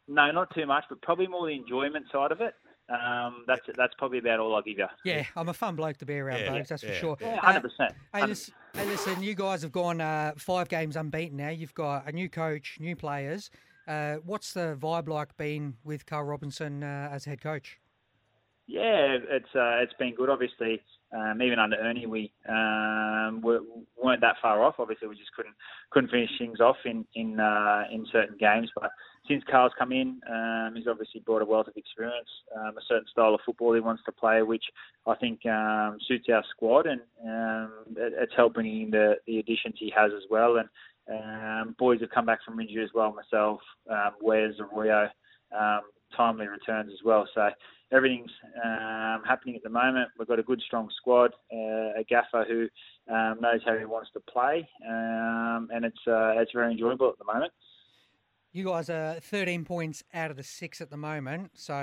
no, 0.08 0.30
not 0.32 0.52
too 0.54 0.66
much, 0.66 0.84
but 0.88 1.00
probably 1.02 1.28
more 1.28 1.46
the 1.46 1.54
enjoyment 1.54 2.06
side 2.12 2.30
of 2.32 2.40
it. 2.40 2.54
Um, 2.88 3.44
that's 3.46 3.62
that's 3.76 3.94
probably 3.96 4.18
about 4.18 4.40
all 4.40 4.54
I'll 4.54 4.62
give 4.62 4.78
you. 4.78 4.86
Yeah, 5.04 5.24
I'm 5.36 5.48
a 5.48 5.54
fun 5.54 5.74
bloke 5.74 5.96
to 5.98 6.06
be 6.06 6.18
around, 6.18 6.40
Yeah, 6.40 6.48
Bogues, 6.52 6.68
that's 6.68 6.82
for 6.82 6.92
sure. 6.92 7.16
Yeah, 7.20 7.36
Uh, 7.36 7.40
hundred 7.40 7.62
percent. 7.62 7.92
Hey 8.12 8.26
listen, 8.26 8.54
hey, 8.74 8.84
listen, 8.86 9.22
you 9.22 9.34
guys 9.34 9.62
have 9.62 9.72
gone 9.72 10.00
uh, 10.02 10.32
five 10.36 10.68
games 10.68 10.96
unbeaten 10.96 11.38
now. 11.38 11.48
You've 11.48 11.74
got 11.74 12.06
a 12.06 12.12
new 12.12 12.28
coach, 12.28 12.76
new 12.80 12.94
players. 12.94 13.50
Uh, 13.88 14.16
what's 14.24 14.52
the 14.52 14.76
vibe 14.78 15.08
like 15.08 15.34
being 15.36 15.76
with 15.84 16.04
Carl 16.04 16.24
Robinson 16.24 16.82
uh, 16.82 17.08
as 17.10 17.24
head 17.24 17.40
coach? 17.40 17.78
Yeah, 18.66 19.18
it's 19.30 19.54
uh, 19.54 19.78
it's 19.82 19.92
been 19.94 20.14
good. 20.14 20.28
Obviously, 20.28 20.82
um, 21.14 21.40
even 21.42 21.58
under 21.58 21.76
Ernie, 21.76 22.06
we 22.06 22.32
um, 22.48 23.40
were, 23.42 23.60
weren't 24.02 24.20
that 24.20 24.36
far 24.42 24.62
off. 24.62 24.74
Obviously, 24.78 25.08
we 25.08 25.16
just 25.16 25.32
couldn't 25.32 25.54
couldn't 25.90 26.10
finish 26.10 26.30
things 26.38 26.60
off 26.60 26.76
in 26.84 27.04
in 27.14 27.38
uh, 27.38 27.84
in 27.92 28.06
certain 28.10 28.36
games. 28.38 28.70
But 28.74 28.90
since 29.28 29.44
Carl's 29.50 29.72
come 29.78 29.92
in, 29.92 30.20
um, 30.28 30.72
he's 30.74 30.88
obviously 30.88 31.20
brought 31.20 31.42
a 31.42 31.44
wealth 31.44 31.68
of 31.68 31.76
experience, 31.76 32.28
um, 32.56 32.76
a 32.76 32.80
certain 32.88 33.06
style 33.10 33.34
of 33.34 33.40
football 33.46 33.74
he 33.74 33.80
wants 33.80 34.02
to 34.06 34.12
play, 34.12 34.42
which 34.42 34.64
I 35.06 35.14
think 35.14 35.46
um, 35.46 35.98
suits 36.06 36.26
our 36.32 36.44
squad, 36.50 36.86
and 36.86 37.00
um, 37.24 37.72
it, 37.96 38.12
it's 38.16 38.32
helping 38.36 38.66
in 38.66 38.90
the 38.90 39.14
the 39.26 39.38
additions 39.38 39.76
he 39.78 39.92
has 39.96 40.10
as 40.16 40.24
well. 40.30 40.56
And 40.56 41.76
boys 41.76 42.00
have 42.00 42.10
come 42.10 42.26
back 42.26 42.40
from 42.44 42.58
injury 42.58 42.82
as 42.82 42.90
well. 42.94 43.14
Myself, 43.14 43.60
um, 43.90 44.12
Wes, 44.20 44.52
Arroyo, 44.58 45.08
timely 46.16 46.46
returns 46.46 46.90
as 46.92 47.04
well. 47.04 47.28
So 47.34 47.50
everything's 47.94 48.30
um, 48.64 49.22
happening 49.26 49.54
at 49.56 49.62
the 49.62 49.68
moment. 49.70 50.08
We've 50.18 50.28
got 50.28 50.38
a 50.38 50.42
good, 50.42 50.60
strong 50.66 50.88
squad, 50.96 51.32
uh, 51.52 52.00
a 52.00 52.04
gaffer 52.08 52.44
who 52.46 52.68
um, 53.14 53.38
knows 53.40 53.60
how 53.64 53.78
he 53.78 53.84
wants 53.84 54.10
to 54.14 54.20
play, 54.20 54.68
um, 54.88 55.68
and 55.72 55.84
it's 55.84 55.98
uh, 56.06 56.40
it's 56.40 56.52
very 56.52 56.72
enjoyable 56.72 57.08
at 57.08 57.18
the 57.18 57.24
moment. 57.24 57.52
You 58.52 58.64
guys 58.64 58.88
are 58.88 59.14
13 59.20 59.64
points 59.64 60.04
out 60.12 60.30
of 60.30 60.36
the 60.36 60.42
six 60.44 60.80
at 60.80 60.90
the 60.90 60.96
moment. 60.96 61.52
So 61.54 61.74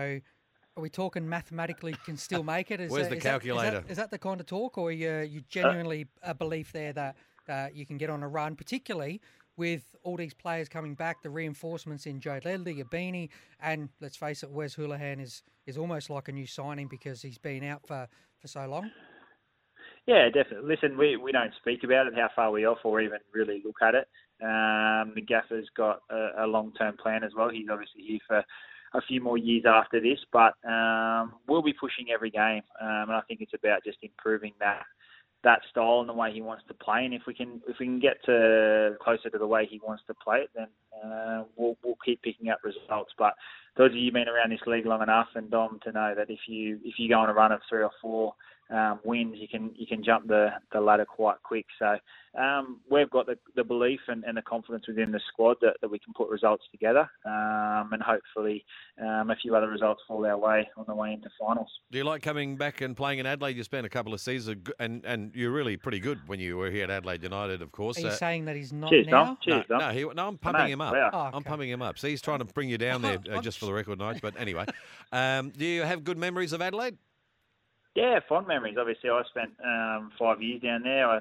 are 0.78 0.82
we 0.82 0.90
talking 0.90 1.28
mathematically 1.28 1.96
can 2.06 2.16
still 2.18 2.44
make 2.44 2.72
it? 2.72 2.80
Is 2.80 2.92
Where's 2.92 3.10
that- 3.10 3.10
the 3.10 3.18
is 3.18 3.24
that- 3.24 3.30
is 3.30 3.44
that- 3.44 3.54
calculator? 3.56 3.84
Is 3.90 3.98
that, 3.98 4.12
the 4.12 4.18
kind 4.18 4.40
of 4.40 4.46
talk, 4.46 4.78
or 4.78 4.92
you 4.92 5.18
you 5.20 5.42
genuinely 5.50 6.08
a 6.24 6.34
belief 6.34 6.72
there 6.72 6.94
that 6.94 7.16
uh, 7.50 7.68
you 7.74 7.86
can 7.86 7.98
get 7.98 8.10
on 8.10 8.24
a 8.24 8.28
run, 8.28 8.56
particularly 8.56 9.22
with 9.62 9.96
all 10.02 10.18
these 10.18 10.34
players 10.34 10.68
coming 10.68 10.96
back, 10.96 11.22
the 11.22 11.30
reinforcements 11.30 12.08
in 12.08 12.20
Joe 12.20 12.40
Ledley, 12.44 12.84
Abini, 12.84 13.30
and 13.62 13.90
let's 14.02 14.18
face 14.18 14.42
it, 14.42 14.50
Wes 14.50 14.76
Hoolahan 14.76 15.22
is 15.22 15.44
is 15.68 15.78
almost 15.78 16.10
like 16.10 16.28
a 16.30 16.32
new 16.32 16.48
signing 16.48 16.88
because 16.88 17.22
he's 17.22 17.38
been 17.38 17.64
out 17.64 17.86
for, 17.86 18.08
for 18.40 18.48
so 18.48 18.66
long. 18.66 18.90
Yeah, 20.08 20.30
definitely. 20.34 20.68
Listen, 20.68 20.98
we, 20.98 21.16
we 21.16 21.32
don't 21.32 21.54
speak 21.62 21.84
about 21.84 22.08
it, 22.08 22.16
how 22.16 22.30
far 22.36 22.50
we 22.50 22.64
are 22.64 22.72
off, 22.72 22.80
or 22.84 23.02
even 23.02 23.20
really 23.32 23.62
look 23.64 23.76
at 23.84 23.94
it. 23.94 24.08
Um, 24.42 25.14
the 25.14 25.22
gaffer's 25.22 25.70
got 25.78 26.00
a, 26.10 26.46
a 26.46 26.48
long 26.48 26.74
term 26.74 26.98
plan 26.98 27.24
as 27.24 27.34
well. 27.38 27.50
He's 27.50 27.70
obviously 27.72 28.02
here 28.02 28.20
for 28.28 28.44
a 28.96 29.02
few 29.08 29.22
more 29.22 29.38
years 29.38 29.66
after 29.68 30.02
this. 30.02 30.18
But 30.34 30.54
um, 30.68 31.34
we'll 31.48 31.62
be 31.62 31.74
pushing 31.74 32.08
every 32.12 32.32
game, 32.32 32.64
um, 32.82 33.10
and 33.10 33.14
I 33.14 33.22
think 33.28 33.42
it's 33.42 33.54
about 33.54 33.84
just 33.86 34.00
improving 34.02 34.54
that 34.60 34.82
that 35.44 35.62
style 35.70 36.02
and 36.02 36.10
the 36.10 36.14
way 36.14 36.32
he 36.32 36.42
wants 36.42 36.64
to 36.68 36.74
play. 36.74 37.06
And 37.06 37.14
if 37.14 37.24
we 37.26 37.34
can 37.34 37.62
if 37.68 37.78
we 37.80 37.86
can 37.86 38.00
get 38.00 38.24
to 38.26 38.96
closer 39.02 39.30
to 39.30 39.38
the 39.38 39.48
way 39.48 39.68
he 39.70 39.80
wants 39.86 40.04
to 40.08 40.14
play 40.14 40.40
it, 40.40 40.50
then 40.56 40.68
uh, 41.04 41.44
we'll 41.56 41.78
we'll 41.84 41.98
keep 42.06 42.22
picking 42.22 42.50
up 42.50 42.60
results. 42.64 43.12
But 43.18 43.34
those 43.78 43.92
of 43.92 43.96
you 43.98 44.06
have 44.06 44.14
been 44.14 44.30
around 44.30 44.52
this 44.52 44.60
league 44.68 44.86
long 44.86 45.02
enough, 45.02 45.30
and 45.36 45.50
Dom 45.50 45.80
to 45.84 45.92
know 45.92 46.14
that 46.16 46.30
if 46.30 46.40
you 46.48 46.80
if 46.84 46.96
you 46.98 47.10
go 47.10 47.20
on 47.20 47.30
a 47.30 47.34
run 47.34 47.52
of 47.52 47.62
three 47.70 47.84
or 47.84 47.92
four 48.02 48.34
um, 48.72 49.00
wins, 49.04 49.36
you 49.38 49.48
can 49.48 49.72
you 49.76 49.86
can 49.86 50.04
jump 50.04 50.28
the, 50.28 50.50
the 50.72 50.80
ladder 50.80 51.06
quite 51.06 51.42
quick. 51.44 51.66
So 51.78 51.98
um, 52.40 52.80
we've 52.90 53.10
got 53.10 53.26
the, 53.26 53.38
the 53.56 53.64
belief 53.64 54.00
and, 54.08 54.24
and, 54.24 54.38
the 54.38 54.42
confidence 54.42 54.86
within 54.88 55.12
the 55.12 55.20
squad 55.28 55.58
that, 55.62 55.76
that 55.82 55.92
we 55.92 56.00
can 56.00 56.14
put 56.14 56.30
results 56.30 56.64
together, 56.72 57.10
um, 57.26 57.90
and 57.92 58.02
hopefully 58.02 58.64
um, 59.02 59.30
a 59.30 59.36
few 59.36 59.54
other 59.54 59.68
results 59.68 60.02
fall 60.08 60.26
our 60.26 60.38
way 60.38 60.70
on 60.78 60.86
the 60.88 60.96
way 60.96 61.12
into 61.12 61.30
finals. 61.38 61.68
Do 61.92 61.98
you 61.98 62.06
like 62.06 62.22
coming 62.22 62.56
back 62.56 62.80
and 62.80 62.96
playing 62.96 63.20
in 63.20 63.26
Adelaide? 63.26 63.58
You 63.58 63.64
spent 63.64 63.86
a 63.86 63.90
couple 63.90 64.14
of 64.14 64.22
seasons, 64.22 64.66
and 64.80 65.04
and 65.06 65.36
you're 65.36 65.52
really 65.52 65.76
pretty 65.76 66.00
good 66.00 66.20
when 66.28 66.40
you 66.40 66.56
were 66.56 66.72
here 66.72 66.86
at 66.86 66.90
Adelaide 66.90 67.24
United, 67.24 67.62
of 67.62 67.74
course. 67.74 67.98
Are 67.98 68.02
you 68.02 68.08
uh, 68.08 68.12
saying 68.12 68.46
that 68.46 68.56
he's 68.56 68.72
not 68.72 68.92
Cheers, 68.92 69.08
now? 69.08 69.26
Dom. 69.26 69.38
Cheers, 69.44 69.66
no, 69.70 69.80
Dom. 69.80 69.88
no, 69.88 69.94
he, 69.94 70.14
no, 70.16 70.28
I'm 70.30 70.38
pumping 70.38 70.70
him 70.70 70.80
up. 70.80 70.94
Wow. 70.94 71.10
Oh, 71.12 71.38
I'm 71.38 71.44
pumping 71.44 71.70
him 71.70 71.82
up. 71.82 72.00
See, 72.00 72.12
he's 72.12 72.22
trying 72.22 72.40
to 72.40 72.46
bring 72.46 72.70
you 72.70 72.78
down 72.78 73.02
there, 73.02 73.20
uh, 73.30 73.42
just 73.42 73.58
for 73.58 73.66
the 73.66 73.74
record, 73.74 74.00
Nige. 74.00 74.22
But 74.22 74.40
anyway, 74.40 74.66
um, 75.12 75.50
do 75.50 75.66
you 75.66 75.82
have 75.82 76.06
good 76.06 76.18
memories 76.18 76.54
of 76.54 76.62
Adelaide? 76.62 76.98
Yeah, 77.96 78.20
fond 78.28 78.48
memories. 78.48 78.78
Obviously, 78.80 79.10
I 79.10 79.22
spent 79.30 79.52
um, 79.64 80.12
five 80.18 80.42
years 80.42 80.62
down 80.62 80.84
there. 80.84 81.08
I, 81.08 81.20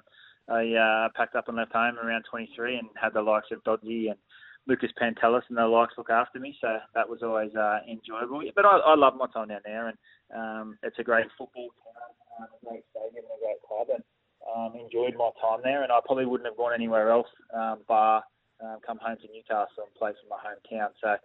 I 0.49 0.75
uh, 0.75 1.09
packed 1.17 1.35
up 1.35 1.49
and 1.49 1.57
left 1.57 1.73
home 1.73 1.99
around 1.99 2.25
23 2.31 2.77
and 2.77 2.89
had 3.01 3.13
the 3.13 3.23
likes 3.23 3.49
of 3.51 3.63
Dodgy 3.65 4.09
and 4.09 4.19
Lucas 4.67 4.91
Pantelis 5.01 5.43
and 5.49 5.59
the 5.59 5.67
likes 5.67 5.95
look 5.99 6.11
after 6.11 6.39
me. 6.39 6.57
So 6.61 6.79
that 6.95 7.09
was 7.09 7.23
always 7.23 7.55
uh, 7.55 7.79
enjoyable. 7.91 8.43
But 8.55 8.65
I, 8.65 8.79
I 8.79 8.95
love 8.95 9.15
my 9.17 9.27
time 9.33 9.49
down 9.49 9.61
there, 9.65 9.89
and 9.89 9.99
um, 10.35 10.79
it's 10.83 10.99
a 10.99 11.05
great 11.05 11.27
football 11.37 11.71
town, 11.83 12.47
um, 12.47 12.49
a 12.63 12.71
great 12.71 12.85
stadium, 12.91 13.25
and 13.27 13.35
a 13.35 13.43
great 13.43 13.63
club, 13.67 13.89
and 13.95 14.05
um, 14.47 14.81
enjoyed 14.81 15.17
my 15.19 15.31
time 15.41 15.61
there. 15.65 15.83
And 15.83 15.91
I 15.91 15.99
probably 16.05 16.27
wouldn't 16.27 16.49
have 16.49 16.57
gone 16.57 16.73
anywhere 16.75 17.11
else, 17.11 17.29
um, 17.53 17.81
bar 17.89 18.23
um, 18.63 18.79
come 18.87 18.99
home 19.03 19.17
to 19.17 19.29
Newcastle 19.33 19.89
and 19.89 19.95
play 19.97 20.13
for 20.13 20.29
my 20.29 20.41
hometown. 20.41 20.91
So 21.01 21.17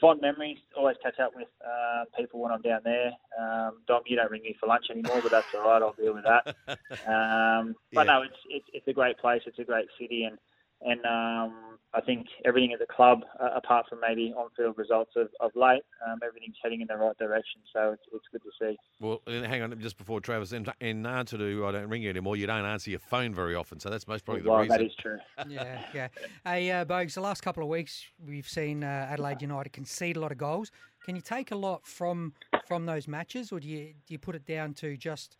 fond 0.00 0.20
memories. 0.20 0.58
Always 0.76 0.96
catch 1.02 1.18
up 1.20 1.32
with 1.34 1.48
uh, 1.64 2.04
people 2.18 2.40
when 2.40 2.52
I'm 2.52 2.62
down 2.62 2.80
there. 2.84 3.12
Um, 3.38 3.82
Dom, 3.86 4.02
you 4.06 4.16
don't 4.16 4.30
ring 4.30 4.42
me 4.42 4.56
for 4.58 4.66
lunch 4.66 4.86
anymore, 4.90 5.20
but 5.22 5.30
that's 5.32 5.48
all 5.54 5.60
right. 5.68 5.82
I'll 5.82 5.94
deal 5.94 6.14
with 6.14 6.24
that. 6.24 6.56
Um, 7.04 7.74
but 7.92 8.02
Yeah. 8.06 8.12
no, 8.18 8.22
it's, 8.22 8.36
it's 8.48 8.66
it's 8.72 8.86
a 8.86 8.92
great 8.92 9.18
place. 9.18 9.42
It's 9.46 9.58
a 9.58 9.64
great 9.64 9.86
city, 9.98 10.22
and 10.24 10.38
and 10.84 11.00
um, 11.06 11.72
I 11.94 12.00
think 12.00 12.26
everything 12.46 12.72
at 12.72 12.78
the 12.78 12.86
club, 12.86 13.20
uh, 13.38 13.50
apart 13.54 13.86
from 13.88 14.00
maybe 14.00 14.32
on-field 14.36 14.78
results 14.78 15.12
of, 15.14 15.28
of 15.40 15.50
late, 15.54 15.82
um, 16.06 16.20
everything's 16.24 16.56
heading 16.62 16.80
in 16.80 16.86
the 16.88 16.96
right 16.96 17.16
direction. 17.18 17.60
So 17.70 17.92
it's, 17.92 18.02
it's 18.12 18.24
good 18.32 18.42
to 18.42 18.50
see. 18.58 18.78
Well, 18.98 19.20
and 19.26 19.44
hang 19.44 19.62
on, 19.62 19.78
just 19.78 19.98
before 19.98 20.20
Travis, 20.20 20.52
in, 20.52 20.66
in 20.80 21.04
answer 21.04 21.36
to 21.36 21.66
I 21.66 21.72
don't 21.72 21.88
ring 21.88 22.02
you 22.02 22.08
anymore, 22.08 22.36
you 22.36 22.46
don't 22.46 22.64
answer 22.64 22.90
your 22.90 22.98
phone 22.98 23.34
very 23.34 23.54
often, 23.54 23.78
so 23.78 23.90
that's 23.90 24.08
most 24.08 24.24
probably 24.24 24.42
the 24.42 24.50
well, 24.50 24.60
reason. 24.60 24.78
that 24.78 24.84
is 24.84 24.94
true. 24.98 25.18
yeah, 25.48 25.82
yeah. 25.94 26.08
Hey, 26.46 26.70
uh, 26.70 26.84
Bogues, 26.86 27.14
the 27.14 27.20
last 27.20 27.42
couple 27.42 27.62
of 27.62 27.68
weeks 27.68 28.04
we've 28.26 28.48
seen 28.48 28.82
uh, 28.82 29.08
Adelaide 29.10 29.42
United 29.42 29.72
concede 29.72 30.16
a 30.16 30.20
lot 30.20 30.32
of 30.32 30.38
goals. 30.38 30.70
Can 31.04 31.14
you 31.14 31.22
take 31.22 31.50
a 31.50 31.56
lot 31.56 31.86
from 31.86 32.32
from 32.66 32.86
those 32.86 33.06
matches, 33.06 33.52
or 33.52 33.60
do 33.60 33.68
you 33.68 33.92
do 34.06 34.14
you 34.14 34.18
put 34.18 34.34
it 34.34 34.46
down 34.46 34.72
to 34.74 34.96
just 34.96 35.36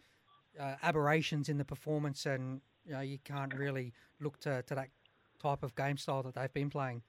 uh, 0.61 0.75
aberrations 0.83 1.49
in 1.49 1.57
the 1.57 1.65
performance, 1.65 2.27
and 2.27 2.61
you 2.85 2.93
know 2.93 3.01
you 3.01 3.19
can't 3.25 3.55
really 3.55 3.95
look 4.21 4.39
to, 4.41 4.63
to 4.63 4.75
that 4.75 4.89
type 5.43 5.63
of 5.63 5.75
game 5.75 5.97
style 5.97 6.23
that 6.23 6.35
they've 6.35 6.53
been 6.53 6.71
playing? 6.71 7.03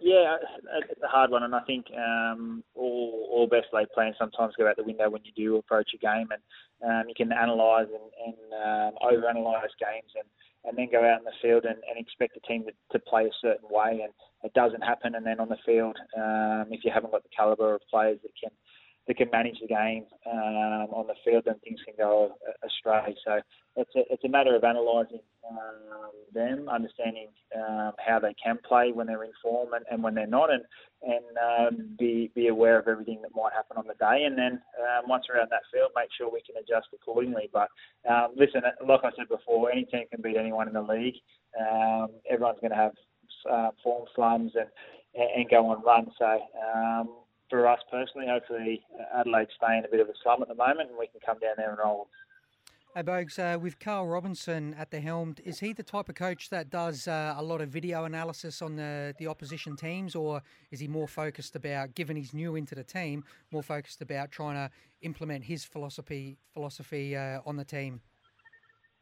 Yeah, 0.00 0.36
it's 0.90 1.00
a 1.02 1.06
hard 1.06 1.30
one, 1.30 1.44
and 1.44 1.54
I 1.54 1.60
think 1.60 1.86
um, 1.96 2.62
all 2.74 3.28
all 3.30 3.46
best 3.46 3.68
laid 3.72 3.88
plans 3.94 4.16
sometimes 4.18 4.54
go 4.58 4.68
out 4.68 4.76
the 4.76 4.82
window 4.84 5.08
when 5.08 5.22
you 5.24 5.32
do 5.34 5.56
approach 5.56 5.90
a 5.94 5.98
game, 5.98 6.28
and 6.34 6.42
um, 6.84 7.08
you 7.08 7.14
can 7.14 7.32
analyse 7.32 7.88
and, 7.88 8.10
and 8.26 8.36
um, 8.52 8.92
overanalyze 9.00 9.72
games, 9.80 10.12
and, 10.16 10.28
and 10.64 10.76
then 10.76 10.88
go 10.90 10.98
out 10.98 11.20
in 11.20 11.24
the 11.24 11.38
field 11.40 11.64
and, 11.64 11.78
and 11.88 11.98
expect 11.98 12.36
a 12.36 12.40
team 12.40 12.64
to, 12.66 12.72
to 12.92 12.98
play 12.98 13.24
a 13.24 13.40
certain 13.40 13.68
way, 13.70 14.00
and 14.02 14.12
it 14.42 14.52
doesn't 14.52 14.82
happen. 14.82 15.14
And 15.14 15.24
then 15.24 15.40
on 15.40 15.48
the 15.48 15.62
field, 15.64 15.96
um, 16.16 16.66
if 16.70 16.84
you 16.84 16.90
haven't 16.92 17.12
got 17.12 17.22
the 17.22 17.34
calibre 17.34 17.76
of 17.76 17.80
players 17.88 18.18
that 18.22 18.32
can 18.38 18.50
that 19.06 19.16
can 19.16 19.28
manage 19.30 19.56
the 19.60 19.68
game 19.68 20.06
um, 20.30 20.88
on 20.92 21.06
the 21.06 21.14
field, 21.24 21.44
then 21.44 21.56
things 21.62 21.78
can 21.84 21.94
go 21.98 22.34
astray. 22.64 23.14
So 23.26 23.40
it's 23.76 23.90
a, 23.94 24.00
it's 24.10 24.24
a 24.24 24.28
matter 24.28 24.56
of 24.56 24.62
analysing 24.62 25.20
um, 25.48 26.10
them, 26.32 26.68
understanding 26.70 27.28
um, 27.54 27.92
how 27.98 28.18
they 28.18 28.34
can 28.42 28.58
play 28.66 28.92
when 28.92 29.06
they're 29.06 29.24
in 29.24 29.32
form 29.42 29.74
and, 29.74 29.84
and 29.90 30.02
when 30.02 30.14
they're 30.14 30.26
not, 30.26 30.50
and 30.50 30.62
and 31.02 31.24
um, 31.36 31.96
be 31.98 32.30
be 32.34 32.48
aware 32.48 32.78
of 32.78 32.88
everything 32.88 33.20
that 33.20 33.32
might 33.34 33.52
happen 33.52 33.76
on 33.76 33.86
the 33.86 33.94
day. 33.94 34.24
And 34.24 34.38
then 34.38 34.62
um, 34.80 35.08
once 35.08 35.24
we're 35.28 35.40
out 35.40 35.50
that 35.50 35.68
field, 35.72 35.90
make 35.94 36.08
sure 36.16 36.30
we 36.32 36.40
can 36.40 36.56
adjust 36.56 36.88
accordingly. 36.94 37.50
But 37.52 37.68
um, 38.08 38.28
listen, 38.36 38.62
like 38.86 39.00
I 39.04 39.10
said 39.16 39.28
before, 39.28 39.70
any 39.70 39.84
team 39.84 40.04
can 40.10 40.22
beat 40.22 40.38
anyone 40.38 40.66
in 40.66 40.74
the 40.74 40.82
league. 40.82 41.16
Everyone's 42.30 42.60
going 42.60 42.70
to 42.70 42.76
have 42.76 42.92
uh, 43.50 43.70
form 43.82 44.06
slums 44.14 44.52
and 44.54 44.68
and 45.14 45.50
go 45.50 45.68
on 45.68 45.82
runs. 45.84 46.08
So. 46.18 47.23
For 47.50 47.66
us 47.68 47.80
personally, 47.90 48.26
hopefully 48.28 48.82
Adelaide's 49.14 49.50
staying 49.56 49.80
in 49.80 49.84
a 49.84 49.88
bit 49.88 50.00
of 50.00 50.08
a 50.08 50.14
slum 50.22 50.42
at 50.42 50.48
the 50.48 50.54
moment, 50.54 50.90
and 50.90 50.98
we 50.98 51.06
can 51.06 51.20
come 51.24 51.38
down 51.38 51.54
there 51.56 51.70
and 51.70 51.78
roll. 51.78 52.08
Hey, 52.96 53.02
Bogues, 53.02 53.40
uh, 53.40 53.58
with 53.58 53.80
Carl 53.80 54.06
Robinson 54.06 54.72
at 54.78 54.92
the 54.92 55.00
helm, 55.00 55.34
is 55.44 55.58
he 55.58 55.72
the 55.72 55.82
type 55.82 56.08
of 56.08 56.14
coach 56.14 56.48
that 56.50 56.70
does 56.70 57.08
uh, 57.08 57.34
a 57.36 57.42
lot 57.42 57.60
of 57.60 57.68
video 57.68 58.04
analysis 58.04 58.62
on 58.62 58.76
the, 58.76 59.12
the 59.18 59.26
opposition 59.26 59.74
teams, 59.74 60.14
or 60.14 60.42
is 60.70 60.78
he 60.78 60.86
more 60.86 61.08
focused 61.08 61.56
about, 61.56 61.96
given 61.96 62.16
he's 62.16 62.32
new 62.32 62.54
into 62.54 62.76
the 62.76 62.84
team, 62.84 63.24
more 63.50 63.64
focused 63.64 64.00
about 64.00 64.30
trying 64.30 64.54
to 64.54 64.70
implement 65.02 65.42
his 65.42 65.64
philosophy 65.64 66.38
philosophy 66.52 67.16
uh, 67.16 67.40
on 67.44 67.56
the 67.56 67.64
team? 67.64 68.00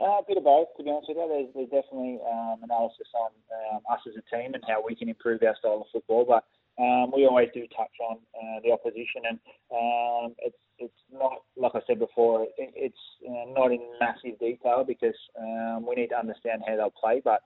Uh, 0.00 0.18
a 0.18 0.22
bit 0.26 0.38
of 0.38 0.44
both, 0.44 0.68
to 0.78 0.83
be 0.83 0.90
honest 0.90 1.09
with 1.09 1.18
you. 1.18 1.28
There's, 1.28 1.68
there's 1.70 1.83
definitely 1.83 2.18
um, 2.26 2.61
analysis 2.62 3.09
on 3.14 3.31
um, 3.74 3.83
us 3.92 4.00
as 4.09 4.14
a 4.16 4.35
team 4.35 4.55
and 4.55 4.64
how 4.66 4.83
we 4.83 4.96
can 4.96 5.11
improve 5.11 5.42
our 5.42 5.55
style 5.59 5.83
of 5.83 5.87
football, 5.92 6.24
but 6.26 6.44
um, 6.78 7.12
we 7.14 7.26
always 7.26 7.48
do 7.52 7.66
touch 7.76 7.92
on 8.00 8.16
uh, 8.35 8.61
the 8.64 8.72
opposition, 8.72 9.28
and 9.28 9.38
um, 9.70 10.35
it's 10.38 10.56
it's 10.78 11.02
not 11.12 11.42
like 11.56 11.72
I 11.74 11.80
said 11.87 11.98
before. 11.98 12.44
It, 12.56 12.72
it's 12.74 13.04
uh, 13.28 13.52
not 13.52 13.72
in 13.72 13.80
massive 14.00 14.38
detail 14.38 14.85
because 14.87 15.16
um, 15.38 15.87
we 15.87 15.96
need 15.96 16.08
to 16.08 16.18
understand 16.18 16.62
how 16.66 16.76
they'll 16.76 16.90
play. 16.90 17.20
But 17.22 17.42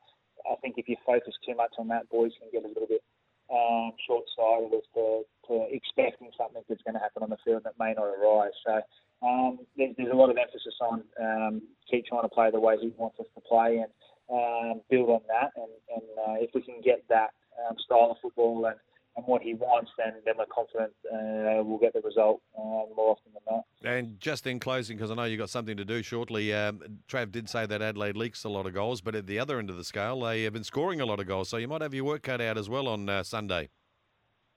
I 0.51 0.55
think 0.62 0.77
if 0.79 0.89
you 0.89 0.97
focus 1.05 1.35
too 1.45 1.57
much 1.57 1.75
on 1.79 1.89
that, 1.89 2.09
boys 2.09 2.33
can 2.39 2.49
get 2.53 2.65
a 2.65 2.69
little 2.69 2.87
bit 2.87 3.03
um, 3.51 3.93
short-sighted 4.07 4.75
as 4.75 4.87
to, 4.95 5.23
to 5.49 5.67
expecting 5.71 6.31
something 6.37 6.62
that's 6.69 6.83
going 6.83 6.95
to 6.95 7.01
happen 7.01 7.23
on 7.23 7.31
the 7.31 7.37
field 7.45 7.62
that 7.65 7.79
may 7.79 7.95
not 7.95 8.07
arise. 8.07 8.55
So 8.67 8.81
um, 9.27 9.59
there's, 9.77 9.95
there's 9.97 10.12
a 10.12 10.17
lot 10.17 10.31
of 10.31 10.37
emphasis 10.37 10.75
on 10.81 11.03
um, 11.21 11.62
keep 11.91 12.07
trying 12.07 12.23
to 12.23 12.29
play 12.29 12.51
the 12.51 12.61
way 12.61 12.77
he 12.81 12.93
wants 12.97 13.19
us 13.21 13.27
to 13.35 13.41
play 13.41 13.83
and 13.83 13.91
um, 14.31 14.83
build 14.91 15.11
on 15.11 15.23
that. 15.29 15.51
And, 15.57 15.73
and 15.95 16.07
uh, 16.19 16.37
if 16.43 16.51
we 16.55 16.62
can 16.62 16.81
get 16.83 17.05
that 17.09 17.31
um, 17.62 17.77
style 17.85 18.11
of 18.11 18.17
football 18.23 18.67
and 18.67 18.77
and 19.17 19.27
what 19.27 19.43
he 19.43 19.55
wants, 19.55 19.91
then 19.99 20.15
then 20.25 20.35
we're 20.39 20.47
confident 20.47 20.93
uh, 21.13 21.63
we'll 21.65 21.79
get 21.79 21.93
the 21.93 22.01
result 22.01 22.41
uh, 22.57 22.85
more 22.95 23.11
often 23.11 23.33
than 23.33 23.43
not. 23.51 23.65
And 23.83 24.21
just 24.21 24.47
in 24.47 24.61
closing, 24.61 24.97
because 24.97 25.11
I 25.11 25.15
know 25.15 25.25
you've 25.25 25.39
got 25.39 25.51
something 25.51 25.77
to 25.77 25.85
do 25.85 26.03
shortly, 26.03 26.53
um, 26.53 26.81
Trav 27.09 27.33
did 27.33 27.49
say 27.49 27.67
that 27.67 27.83
Adelaide 27.83 28.17
leaks 28.17 28.45
a 28.45 28.49
lot 28.49 28.67
of 28.67 28.75
goals, 28.75 29.01
but 29.01 29.15
at 29.15 29.27
the 29.27 29.39
other 29.39 29.59
end 29.59 29.71
of 29.71 29.77
the 29.77 29.85
scale, 29.85 30.21
they 30.21 30.43
have 30.45 30.53
been 30.53 30.65
scoring 30.65 31.01
a 31.01 31.07
lot 31.07 31.21
of 31.21 31.27
goals, 31.27 31.49
so 31.49 31.57
you 31.57 31.69
might 31.69 31.83
have 31.83 31.95
your 31.95 32.05
work 32.05 32.23
cut 32.23 32.41
out 32.41 32.59
as 32.59 32.69
well 32.69 32.89
on 32.89 33.09
uh, 33.09 33.23
Sunday. 33.23 33.71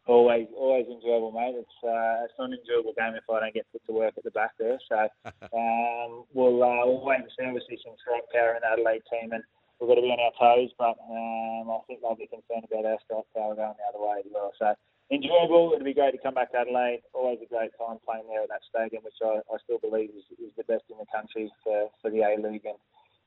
Always, 0.08 0.48
always 0.58 0.88
enjoyable, 0.88 1.32
mate. 1.32 1.54
It's 1.56 1.80
uh, 1.84 2.26
it's 2.26 2.34
not 2.40 2.50
an 2.50 2.58
enjoyable 2.58 2.94
game 2.98 3.14
if 3.14 3.30
I 3.30 3.42
don't 3.42 3.54
get 3.54 3.68
put 3.72 3.86
to 3.86 3.92
work 3.92 4.16
at 4.18 4.24
the 4.24 4.32
back 4.32 4.52
there. 4.58 4.80
So 4.90 4.98
um, 5.54 6.26
we'll 6.34 6.64
uh, 6.64 6.86
we'll 6.86 7.06
wait 7.06 7.20
and 7.20 7.30
see. 7.38 7.46
Obviously, 7.46 7.78
some 7.86 7.94
strike 8.02 8.26
power 8.34 8.56
in 8.56 8.62
the 8.66 8.74
Adelaide 8.74 9.04
team, 9.12 9.32
and 9.34 9.44
we've 9.80 9.90
got 9.90 9.96
to 9.96 10.06
be 10.06 10.12
on 10.12 10.20
our 10.20 10.36
toes. 10.36 10.72
But 10.78 11.00
um, 11.08 11.72
I 11.72 11.80
think 11.88 12.02
they'll 12.02 12.20
be 12.20 12.28
concerned 12.28 12.68
about 12.68 12.86
our 12.86 13.00
strike 13.04 13.28
power 13.36 13.56
going 13.56 13.76
the 13.80 13.88
other 13.90 14.04
way 14.04 14.20
as 14.20 14.30
well. 14.32 14.52
So 14.60 14.76
enjoyable. 15.12 15.74
It'll 15.74 15.88
be 15.88 15.94
great 15.94 16.12
to 16.12 16.22
come 16.22 16.36
back 16.36 16.52
to 16.52 16.60
Adelaide. 16.60 17.02
Always 17.14 17.40
a 17.42 17.50
great 17.50 17.72
time 17.80 17.98
playing 18.06 18.28
there 18.30 18.44
at 18.44 18.50
that 18.50 18.68
stadium, 18.68 19.04
which 19.04 19.18
I, 19.24 19.42
I 19.50 19.58
still 19.64 19.80
believe 19.80 20.12
is, 20.12 20.28
is 20.38 20.54
the 20.58 20.68
best 20.68 20.86
in 20.90 20.98
the 20.98 21.10
country 21.10 21.52
for, 21.64 21.90
for 22.02 22.12
the 22.12 22.22
A 22.22 22.38
League 22.38 22.66
and 22.66 22.78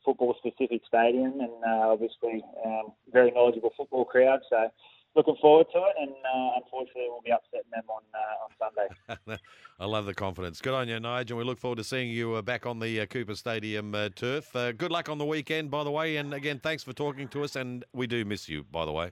football 0.05 0.35
specific 0.39 0.83
stadium. 0.87 1.41
And 1.41 1.59
uh, 1.65 1.91
obviously, 1.91 2.45
um, 2.65 2.93
very 3.13 3.31
knowledgeable 3.31 3.73
football 3.77 4.05
crowd. 4.05 4.41
So 4.51 4.71
looking 5.15 5.37
forward 5.41 5.67
to 5.73 5.79
it. 5.79 5.95
And 6.01 6.11
uh, 6.11 6.51
unfortunately, 6.63 7.07
we'll 7.09 7.21
be 7.25 7.31
upsetting 7.31 7.71
them 7.73 7.85
on 7.89 8.03
uh, 8.15 8.45
on 8.45 9.19
Sunday. 9.29 9.39
I 9.81 9.87
love 9.87 10.07
the 10.07 10.15
confidence. 10.15 10.61
Good 10.61 10.75
on 10.75 10.89
you, 10.89 11.01
Nigel. 11.01 11.39
And 11.39 11.47
we 11.47 11.51
look 11.51 11.59
forward 11.59 11.77
to 11.77 11.85
seeing 11.85 12.11
you 12.11 12.35
uh, 12.35 12.43
back 12.43 12.67
on 12.67 12.79
the 12.79 13.01
uh, 13.01 13.07
Cooper 13.07 13.35
Stadium 13.35 13.95
uh, 13.95 14.11
turf. 14.15 14.55
Uh, 14.55 14.73
good 14.73 14.91
luck 14.93 15.09
on 15.09 15.19
the 15.19 15.25
weekend, 15.25 15.71
by 15.71 15.85
the 15.85 15.91
way. 15.91 16.17
And 16.17 16.33
again, 16.35 16.61
thanks 16.63 16.83
for 16.83 16.93
talking 16.93 17.29
to 17.29 17.45
us. 17.45 17.57
And 17.57 17.85
we 17.93 18.07
do 18.07 18.25
miss 18.25 18.49
you, 18.49 18.65
by 18.71 18.85
the 18.85 18.93
way. 18.93 19.11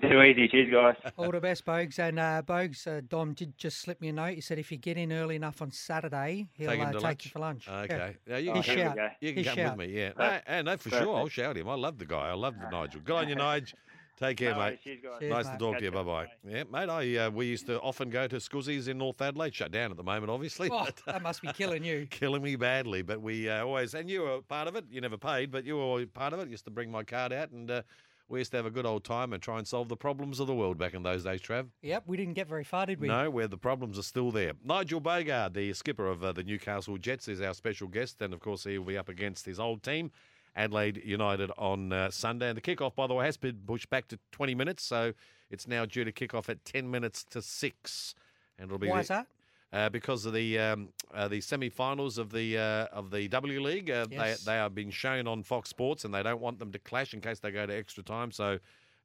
Too 0.00 0.22
easy. 0.22 0.46
Cheers, 0.48 0.72
guys. 0.72 1.12
All 1.16 1.30
the 1.32 1.40
best, 1.40 1.64
Bogues. 1.64 1.98
And 1.98 2.18
uh, 2.18 2.42
Bogues, 2.46 2.86
uh, 2.86 3.00
Dom 3.08 3.32
did 3.34 3.58
just 3.58 3.80
slip 3.80 4.00
me 4.00 4.08
a 4.08 4.12
note. 4.12 4.34
He 4.34 4.40
said 4.40 4.58
if 4.58 4.70
you 4.70 4.78
get 4.78 4.96
in 4.96 5.12
early 5.12 5.34
enough 5.34 5.60
on 5.60 5.72
Saturday, 5.72 6.46
he'll 6.54 6.70
Take 6.70 6.80
uh, 6.80 6.92
take 6.92 7.02
lunch? 7.02 7.24
you 7.24 7.30
for 7.32 7.38
lunch. 7.40 7.68
Okay. 7.68 8.16
Yeah, 8.28 8.36
you, 8.38 8.52
His 8.54 8.64
can, 8.64 8.76
shout. 8.78 8.96
you 9.20 9.28
can 9.34 9.38
His 9.38 9.46
come 9.48 9.56
shout. 9.56 9.76
with 9.76 9.88
me. 9.88 9.94
Yeah. 9.96 10.08
No, 10.08 10.14
Perfect. 10.14 10.44
and 10.48 10.64
no, 10.66 10.76
for 10.76 10.88
Perfect. 10.90 11.02
sure. 11.04 11.16
I'll 11.16 11.28
shout 11.28 11.56
him. 11.56 11.68
I 11.68 11.74
love 11.74 11.98
the 11.98 12.06
guy. 12.06 12.28
I 12.28 12.32
love 12.34 12.54
the 12.60 12.70
Nigel. 12.70 13.00
Good 13.04 13.16
on 13.16 13.28
you, 13.28 13.34
Nigel. 13.46 13.76
Take 14.18 14.36
care, 14.36 14.52
No 14.52 14.60
mate. 14.60 14.80
Cheers, 14.82 15.00
guys. 15.02 15.12
Cheers, 15.20 15.30
nice 15.30 15.44
mate. 15.46 15.52
to 15.52 15.58
talk 15.58 15.78
to 15.78 15.84
you. 15.84 15.90
Bye 15.90 16.02
bye. 16.02 16.26
Yeah, 16.46 16.64
mate. 16.70 16.88
I 16.88 17.16
uh, 17.16 17.30
we 17.30 17.46
used 17.46 17.66
to 17.66 17.80
often 17.80 18.10
go 18.10 18.26
to 18.28 18.36
Scuzzi's 18.36 18.88
in 18.88 18.98
North 18.98 19.20
Adelaide. 19.20 19.54
Shut 19.54 19.72
down 19.72 19.90
at 19.90 19.96
the 19.96 20.02
moment, 20.02 20.30
obviously. 20.30 20.68
Oh, 20.70 20.84
but, 20.84 21.00
that 21.06 21.22
must 21.22 21.42
be 21.42 21.52
killing 21.52 21.84
you. 21.84 22.06
killing 22.10 22.42
me 22.42 22.56
badly. 22.56 23.02
But 23.02 23.20
we 23.20 23.48
uh, 23.48 23.64
always, 23.64 23.94
and 23.94 24.08
you 24.08 24.22
were 24.22 24.42
part 24.42 24.68
of 24.68 24.76
it. 24.76 24.84
You 24.90 25.00
never 25.00 25.18
paid, 25.18 25.50
but 25.50 25.64
you 25.64 25.76
were 25.76 25.82
always 25.82 26.06
part 26.08 26.32
of 26.32 26.40
it. 26.40 26.48
Used 26.48 26.64
to 26.66 26.70
bring 26.70 26.90
my 26.90 27.02
card 27.02 27.32
out, 27.32 27.50
and 27.50 27.70
uh, 27.70 27.82
we 28.28 28.38
used 28.40 28.50
to 28.52 28.56
have 28.56 28.66
a 28.66 28.70
good 28.70 28.86
old 28.86 29.04
time 29.04 29.32
and 29.32 29.42
try 29.42 29.58
and 29.58 29.66
solve 29.66 29.88
the 29.88 29.96
problems 29.96 30.40
of 30.40 30.46
the 30.46 30.54
world 30.54 30.78
back 30.78 30.94
in 30.94 31.02
those 31.02 31.24
days, 31.24 31.40
Trav. 31.40 31.66
Yep, 31.82 32.04
we 32.06 32.16
didn't 32.16 32.34
get 32.34 32.48
very 32.48 32.64
far, 32.64 32.86
did 32.86 33.00
we? 33.00 33.08
No, 33.08 33.28
where 33.30 33.46
the 33.46 33.58
problems 33.58 33.98
are 33.98 34.02
still 34.02 34.30
there. 34.30 34.52
Nigel 34.64 35.00
Boogaard, 35.00 35.52
the 35.52 35.72
skipper 35.74 36.06
of 36.06 36.24
uh, 36.24 36.32
the 36.32 36.42
Newcastle 36.42 36.96
Jets, 36.96 37.28
is 37.28 37.40
our 37.40 37.54
special 37.54 37.88
guest, 37.88 38.22
and 38.22 38.32
of 38.32 38.40
course 38.40 38.64
he 38.64 38.78
will 38.78 38.86
be 38.86 38.96
up 38.96 39.08
against 39.08 39.44
his 39.44 39.60
old 39.60 39.82
team. 39.82 40.10
Adelaide 40.56 41.02
United 41.04 41.50
on 41.56 41.92
uh, 41.92 42.10
Sunday. 42.10 42.48
And 42.48 42.56
the 42.56 42.60
kickoff, 42.60 42.94
by 42.94 43.06
the 43.06 43.14
way, 43.14 43.24
has 43.26 43.36
been 43.36 43.60
pushed 43.66 43.88
back 43.90 44.08
to 44.08 44.18
20 44.32 44.54
minutes, 44.54 44.82
so 44.82 45.12
it's 45.50 45.66
now 45.66 45.84
due 45.86 46.04
to 46.04 46.12
kick 46.12 46.34
off 46.34 46.48
at 46.48 46.64
10 46.64 46.90
minutes 46.90 47.24
to 47.24 47.40
6. 47.42 48.14
And 48.58 48.66
it'll 48.66 48.78
be 48.78 48.88
Why 48.88 48.96
the- 48.96 49.00
is 49.00 49.08
that? 49.08 49.26
uh, 49.72 49.88
because 49.88 50.26
of 50.26 50.34
the 50.34 50.58
um, 50.58 50.88
uh, 51.14 51.28
the 51.28 51.40
semi-finals 51.40 52.18
of 52.18 52.30
the 52.30 52.58
uh, 52.58 52.86
of 52.92 53.10
the 53.10 53.28
W 53.28 53.60
League. 53.62 53.90
Uh, 53.90 54.06
Yes. 54.10 54.44
They 54.44 54.52
they 54.52 54.58
are 54.58 54.68
being 54.70 54.90
shown 54.90 55.26
on 55.26 55.42
Fox 55.42 55.70
Sports, 55.70 56.04
and 56.04 56.12
they 56.12 56.22
don't 56.22 56.40
want 56.40 56.58
them 56.58 56.72
to 56.72 56.78
clash 56.78 57.14
in 57.14 57.20
case 57.20 57.38
they 57.40 57.50
go 57.50 57.66
to 57.66 57.74
extra 57.74 58.02
time. 58.02 58.30
So. 58.32 58.58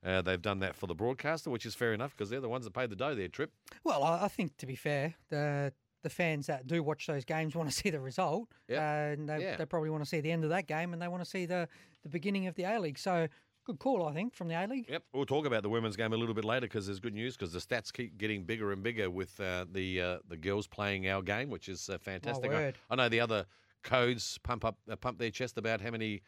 Uh, 0.05 0.21
they've 0.21 0.43
done 0.43 0.59
that 0.59 0.75
for 0.75 0.85
the 0.85 0.93
broadcaster, 0.93 1.49
which 1.49 1.65
is 1.65 1.73
fair 1.73 1.91
enough 1.91 2.11
because 2.15 2.29
they're 2.29 2.39
the 2.39 2.47
ones 2.47 2.63
that 2.65 2.71
pay 2.71 2.85
the 2.85 2.95
dough 2.95 3.15
their 3.15 3.27
Trip. 3.27 3.51
Well, 3.83 4.03
I, 4.03 4.25
I 4.25 4.27
think 4.27 4.55
to 4.57 4.67
be 4.67 4.75
fair, 4.75 5.15
the 5.29 5.73
the 6.07 6.13
fans 6.13 6.47
that 6.47 6.67
do 6.67 6.81
watch 6.83 7.07
those 7.07 7.25
games 7.25 7.55
want 7.55 7.69
to 7.69 7.75
see 7.75 7.89
the 7.89 7.99
result, 7.99 8.47
Yep. 8.69 8.79
uh, 8.79 8.81
and 9.13 9.29
they, 9.29 9.41
Yeah. 9.41 9.55
they 9.57 9.65
probably 9.65 9.89
want 9.89 10.03
to 10.03 10.09
see 10.09 10.21
the 10.21 10.31
end 10.31 10.43
of 10.43 10.49
that 10.51 10.67
game, 10.67 10.93
and 10.93 11.01
they 11.01 11.07
want 11.07 11.23
to 11.23 11.29
see 11.29 11.45
the 11.45 11.67
the 12.03 12.09
beginning 12.09 12.47
of 12.47 12.55
the 12.55 12.63
A 12.63 12.79
League. 12.79 12.97
So 12.99 13.27
good 13.65 13.79
call, 13.79 14.07
I 14.07 14.13
think, 14.13 14.33
from 14.33 14.47
the 14.47 14.55
A 14.55 14.65
League. 14.65 14.85
Yep, 14.89 15.03
we'll 15.13 15.25
talk 15.25 15.45
about 15.45 15.61
the 15.63 15.69
women's 15.69 15.97
game 15.97 16.13
a 16.13 16.17
little 16.17 16.33
bit 16.35 16.45
later 16.45 16.67
because 16.67 16.85
there's 16.87 17.01
good 17.01 17.13
news 17.13 17.35
because 17.35 17.51
the 17.51 17.59
stats 17.59 17.91
keep 17.91 18.17
getting 18.17 18.43
bigger 18.45 18.71
and 18.71 18.81
bigger 18.81 19.09
with 19.09 19.37
uh, 19.41 19.65
the 19.71 20.01
uh, 20.01 20.17
the 20.27 20.37
girls 20.37 20.67
playing 20.67 21.09
our 21.09 21.21
game, 21.21 21.49
which 21.49 21.67
is 21.67 21.89
uh, 21.89 21.97
fantastic. 21.97 22.51
I. 22.51 22.73
I 22.89 22.95
know 22.95 23.09
the 23.09 23.19
other 23.19 23.45
codes 23.83 24.37
pump 24.43 24.63
up 24.65 24.77
uh, 24.89 24.95
pump 24.95 25.19
their 25.19 25.31
chest 25.31 25.57
about 25.57 25.81
how 25.81 25.91
many 25.91 26.21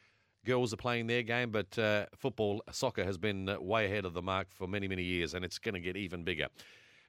girls 0.46 0.74
are 0.74 0.78
playing 0.78 1.08
their 1.08 1.24
game, 1.24 1.52
but 1.52 1.78
uh, 1.78 2.06
football, 2.16 2.64
soccer 2.72 3.04
has 3.04 3.18
been 3.18 3.48
uh, 3.50 3.60
way 3.60 3.86
ahead 3.86 4.06
of 4.06 4.14
the 4.14 4.22
mark 4.22 4.48
for 4.52 4.68
many 4.68 4.88
many 4.88 5.04
years, 5.04 5.34
and 5.34 5.44
it's 5.46 5.60
going 5.60 5.76
to 5.76 5.82
get 5.82 5.96
even 5.98 6.24
bigger. 6.24 6.48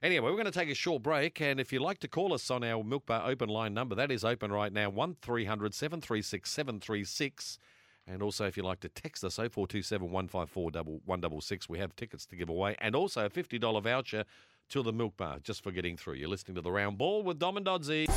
Anyway, 0.03 0.29
we're 0.29 0.35
going 0.35 0.45
to 0.45 0.51
take 0.51 0.69
a 0.69 0.75
short 0.75 1.03
break, 1.03 1.39
and 1.41 1.59
if 1.59 1.71
you'd 1.71 1.81
like 1.81 1.99
to 1.99 2.07
call 2.07 2.33
us 2.33 2.49
on 2.49 2.63
our 2.63 2.83
Milk 2.83 3.05
Bar 3.05 3.29
open 3.29 3.49
line 3.49 3.73
number, 3.73 3.93
that 3.95 4.11
is 4.11 4.25
open 4.25 4.51
right 4.51 4.73
now, 4.73 4.89
one 4.89 5.15
736 5.23 6.49
736 6.49 7.59
and 8.07 8.21
also, 8.21 8.45
if 8.45 8.57
you'd 8.57 8.65
like 8.65 8.79
to 8.81 8.89
text 8.89 9.23
us, 9.23 9.35
0427 9.35 10.11
154 10.11 10.99
166, 11.05 11.69
we 11.69 11.79
have 11.79 11.95
tickets 11.95 12.25
to 12.27 12.35
give 12.35 12.49
away. 12.49 12.75
And 12.79 12.95
also 12.95 13.25
a 13.25 13.29
$50 13.29 13.83
voucher 13.83 14.25
to 14.69 14.83
the 14.83 14.93
Milk 14.93 15.17
Bar 15.17 15.39
just 15.43 15.63
for 15.63 15.71
getting 15.71 15.97
through. 15.97 16.15
You're 16.15 16.29
listening 16.29 16.55
to 16.55 16.61
The 16.61 16.71
Round 16.71 16.97
Ball 16.97 17.23
with 17.23 17.39
Dom 17.39 17.57
and 17.57 17.65
Doddsy. 17.65 18.09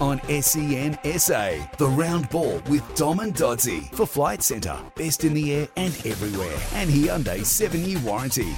On 0.00 0.20
SEN 0.42 0.98
SA, 1.18 1.50
the 1.78 1.88
round 1.88 2.28
ball 2.30 2.60
with 2.68 2.82
Dom 2.96 3.20
and 3.20 3.34
Doddsy 3.34 3.92
for 3.94 4.06
Flight 4.06 4.42
Centre. 4.42 4.78
Best 4.96 5.24
in 5.24 5.34
the 5.34 5.52
air 5.52 5.68
and 5.76 5.94
everywhere. 6.04 6.58
And 6.74 6.90
Hyundai 6.90 7.44
7 7.44 7.84
year 7.84 8.00
warranty. 8.00 8.52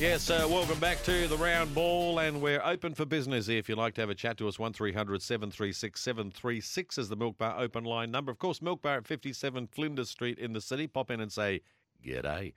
Yes, 0.00 0.28
uh, 0.28 0.44
welcome 0.50 0.80
back 0.80 1.04
to 1.04 1.28
The 1.28 1.36
Round 1.36 1.72
Ball, 1.72 2.18
and 2.18 2.42
we're 2.42 2.60
open 2.64 2.94
for 2.94 3.06
business 3.06 3.46
here. 3.46 3.58
If 3.58 3.68
you'd 3.68 3.78
like 3.78 3.94
to 3.94 4.00
have 4.00 4.10
a 4.10 4.14
chat 4.14 4.36
to 4.38 4.48
us, 4.48 4.58
1300 4.58 5.22
736 5.22 6.00
736 6.00 6.98
is 6.98 7.08
the 7.08 7.14
Milk 7.14 7.38
Bar 7.38 7.60
open 7.60 7.84
line 7.84 8.10
number. 8.10 8.32
Of 8.32 8.40
course, 8.40 8.60
Milk 8.60 8.82
Bar 8.82 8.96
at 8.98 9.06
57 9.06 9.68
Flinders 9.68 10.10
Street 10.10 10.40
in 10.40 10.52
the 10.52 10.60
city. 10.60 10.88
Pop 10.88 11.12
in 11.12 11.20
and 11.20 11.30
say, 11.30 11.60
G'day. 12.04 12.54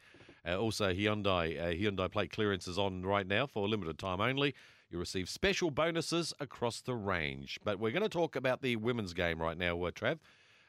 Uh, 0.47 0.57
also, 0.57 0.91
Hyundai. 0.91 1.61
Uh, 1.61 1.73
Hyundai 1.73 2.11
plate 2.11 2.31
clearance 2.31 2.67
is 2.67 2.79
on 2.79 3.03
right 3.03 3.27
now 3.27 3.45
for 3.45 3.67
a 3.67 3.69
limited 3.69 3.99
time 3.99 4.19
only. 4.19 4.55
You 4.89 4.97
receive 4.97 5.29
special 5.29 5.69
bonuses 5.69 6.33
across 6.39 6.81
the 6.81 6.95
range. 6.95 7.59
But 7.63 7.79
we're 7.79 7.91
going 7.91 8.01
to 8.01 8.09
talk 8.09 8.35
about 8.35 8.63
the 8.63 8.77
women's 8.77 9.13
game 9.13 9.39
right 9.39 9.57
now, 9.57 9.81
uh, 9.83 9.91
Trav. 9.91 10.17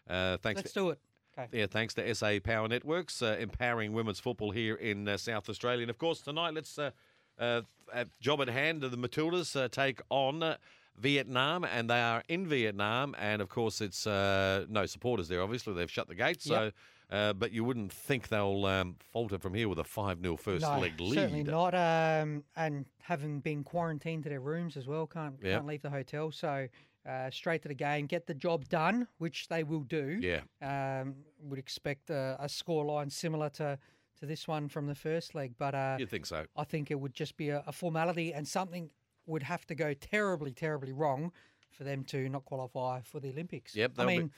Uh, 0.07 0.37
thanks 0.37 0.59
Let's 0.59 0.75
for, 0.75 0.81
do 0.81 0.91
it. 0.91 0.99
Okay. 1.39 1.61
yeah, 1.61 1.67
thanks 1.67 1.95
to 1.95 2.15
SA 2.15 2.39
Power 2.43 2.67
Networks, 2.69 3.23
uh, 3.23 3.37
empowering 3.39 3.93
women's 3.93 4.19
football 4.19 4.51
here 4.51 4.75
in 4.75 5.07
uh, 5.07 5.17
South 5.17 5.49
Australia. 5.49 5.83
And 5.83 5.91
of 5.91 5.99
course, 5.99 6.21
tonight, 6.21 6.55
let's 6.55 6.79
uh, 6.79 6.91
uh, 7.39 7.63
at 7.93 8.09
job 8.21 8.41
at 8.41 8.49
hand. 8.49 8.83
The 8.83 8.89
Matildas 8.91 9.55
uh, 9.55 9.69
take 9.69 10.01
on 10.11 10.43
uh, 10.43 10.57
Vietnam, 10.97 11.65
and 11.65 11.89
they 11.89 12.01
are 12.01 12.25
in 12.29 12.47
Vietnam. 12.47 13.15
And 13.19 13.41
of 13.41 13.49
course, 13.49 13.81
it's 13.81 14.07
uh, 14.07 14.67
no 14.69 14.87
supporters 14.87 15.29
there. 15.29 15.43
Obviously, 15.43 15.75
they've 15.75 15.91
shut 15.91 16.09
the 16.09 16.17
gates. 16.17 16.45
So, 16.45 16.73
uh, 17.11 17.33
but 17.35 17.53
you 17.53 17.63
wouldn't 17.65 17.93
think 17.93 18.29
they'll 18.29 18.67
um, 18.67 18.97
falter 19.13 19.39
from 19.39 19.55
here 19.55 19.69
with 19.69 19.79
a 19.79 19.85
five 19.85 20.21
0 20.21 20.37
first 20.37 20.63
no, 20.63 20.81
leg 20.81 21.01
lead. 21.01 21.15
certainly 21.15 21.45
not. 21.45 21.75
Um, 21.75 22.43
and 22.57 22.85
having 23.01 23.41
been 23.41 23.63
quarantined 23.63 24.25
to 24.25 24.29
their 24.29 24.41
rooms 24.41 24.77
as 24.77 24.87
well, 24.89 25.07
can't 25.07 25.37
Yep. 25.41 25.53
can't 25.53 25.67
leave 25.67 25.83
the 25.83 25.91
hotel. 25.91 26.33
So 26.33 26.67
uh, 27.09 27.31
straight 27.31 27.63
to 27.63 27.69
the 27.69 27.75
game, 27.75 28.07
get 28.07 28.27
the 28.27 28.35
job 28.35 28.69
done, 28.69 29.09
which 29.19 29.49
they 29.49 29.65
will 29.65 29.81
do. 29.85 30.21
Yeah. 30.21 30.41
Um, 30.63 31.15
would 31.41 31.59
expect 31.59 32.11
a, 32.11 32.37
a 32.39 32.49
score 32.49 32.85
line 32.85 33.11
similar 33.11 33.49
to 33.51 33.79
to 34.21 34.27
this 34.27 34.49
one 34.49 34.69
from 34.69 34.89
the 34.89 34.97
first 34.97 35.37
leg, 35.37 35.53
but 35.59 35.77
uh, 35.77 35.97
You'd 35.97 36.11
think 36.11 36.27
so. 36.27 36.45
I 36.57 36.65
think 36.65 36.91
it 36.91 36.99
would 36.99 37.15
just 37.15 37.37
be 37.37 37.51
a, 37.51 37.63
a 37.69 37.73
formality 37.73 38.35
and 38.35 38.49
something 38.49 38.91
would 39.27 39.45
have 39.45 39.65
to 39.67 39.77
go 39.77 39.95
terribly, 39.95 40.51
terribly 40.53 40.91
wrong 40.93 41.31
for 41.71 41.85
them 41.85 42.03
to 42.03 42.29
not 42.29 42.45
qualify 42.45 43.01
for 43.03 43.21
the 43.21 43.31
Olympics. 43.31 43.77
Yep, 43.77 43.93
I 43.93 43.95
they'll 43.97 44.07
be- 44.09 44.19
mean, 44.19 44.31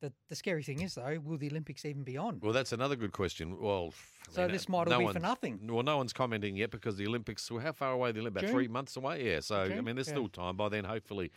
the, 0.00 0.12
the 0.28 0.36
scary 0.36 0.62
thing 0.62 0.82
is, 0.82 0.94
though, 0.94 1.18
will 1.24 1.38
the 1.38 1.48
Olympics 1.50 1.84
even 1.84 2.04
be 2.04 2.16
on? 2.16 2.38
Well, 2.42 2.52
that's 2.52 2.72
another 2.72 2.94
good 2.94 3.12
question. 3.12 3.58
Well, 3.58 3.92
So 4.30 4.42
mean, 4.42 4.52
this 4.52 4.68
uh, 4.68 4.72
might 4.72 4.86
all 4.92 5.00
no 5.00 5.06
be 5.08 5.12
for 5.12 5.18
nothing. 5.18 5.58
Well, 5.66 5.82
no 5.82 5.96
one's 5.96 6.12
commenting 6.12 6.56
yet 6.56 6.70
because 6.70 6.96
the 6.96 7.06
Olympics. 7.06 7.50
Well, 7.50 7.60
how 7.60 7.72
far 7.72 7.92
away 7.92 8.10
are 8.10 8.12
the 8.12 8.20
Olympics? 8.20 8.44
About 8.44 8.52
three 8.52 8.68
months 8.68 8.96
away. 8.96 9.24
Yeah. 9.32 9.40
So 9.40 9.62
I 9.62 9.80
mean, 9.80 9.96
there's 9.96 10.06
Yeah. 10.08 10.12
still 10.14 10.28
time. 10.28 10.56
By 10.56 10.68
then, 10.68 10.84
hopefully, 10.84 11.32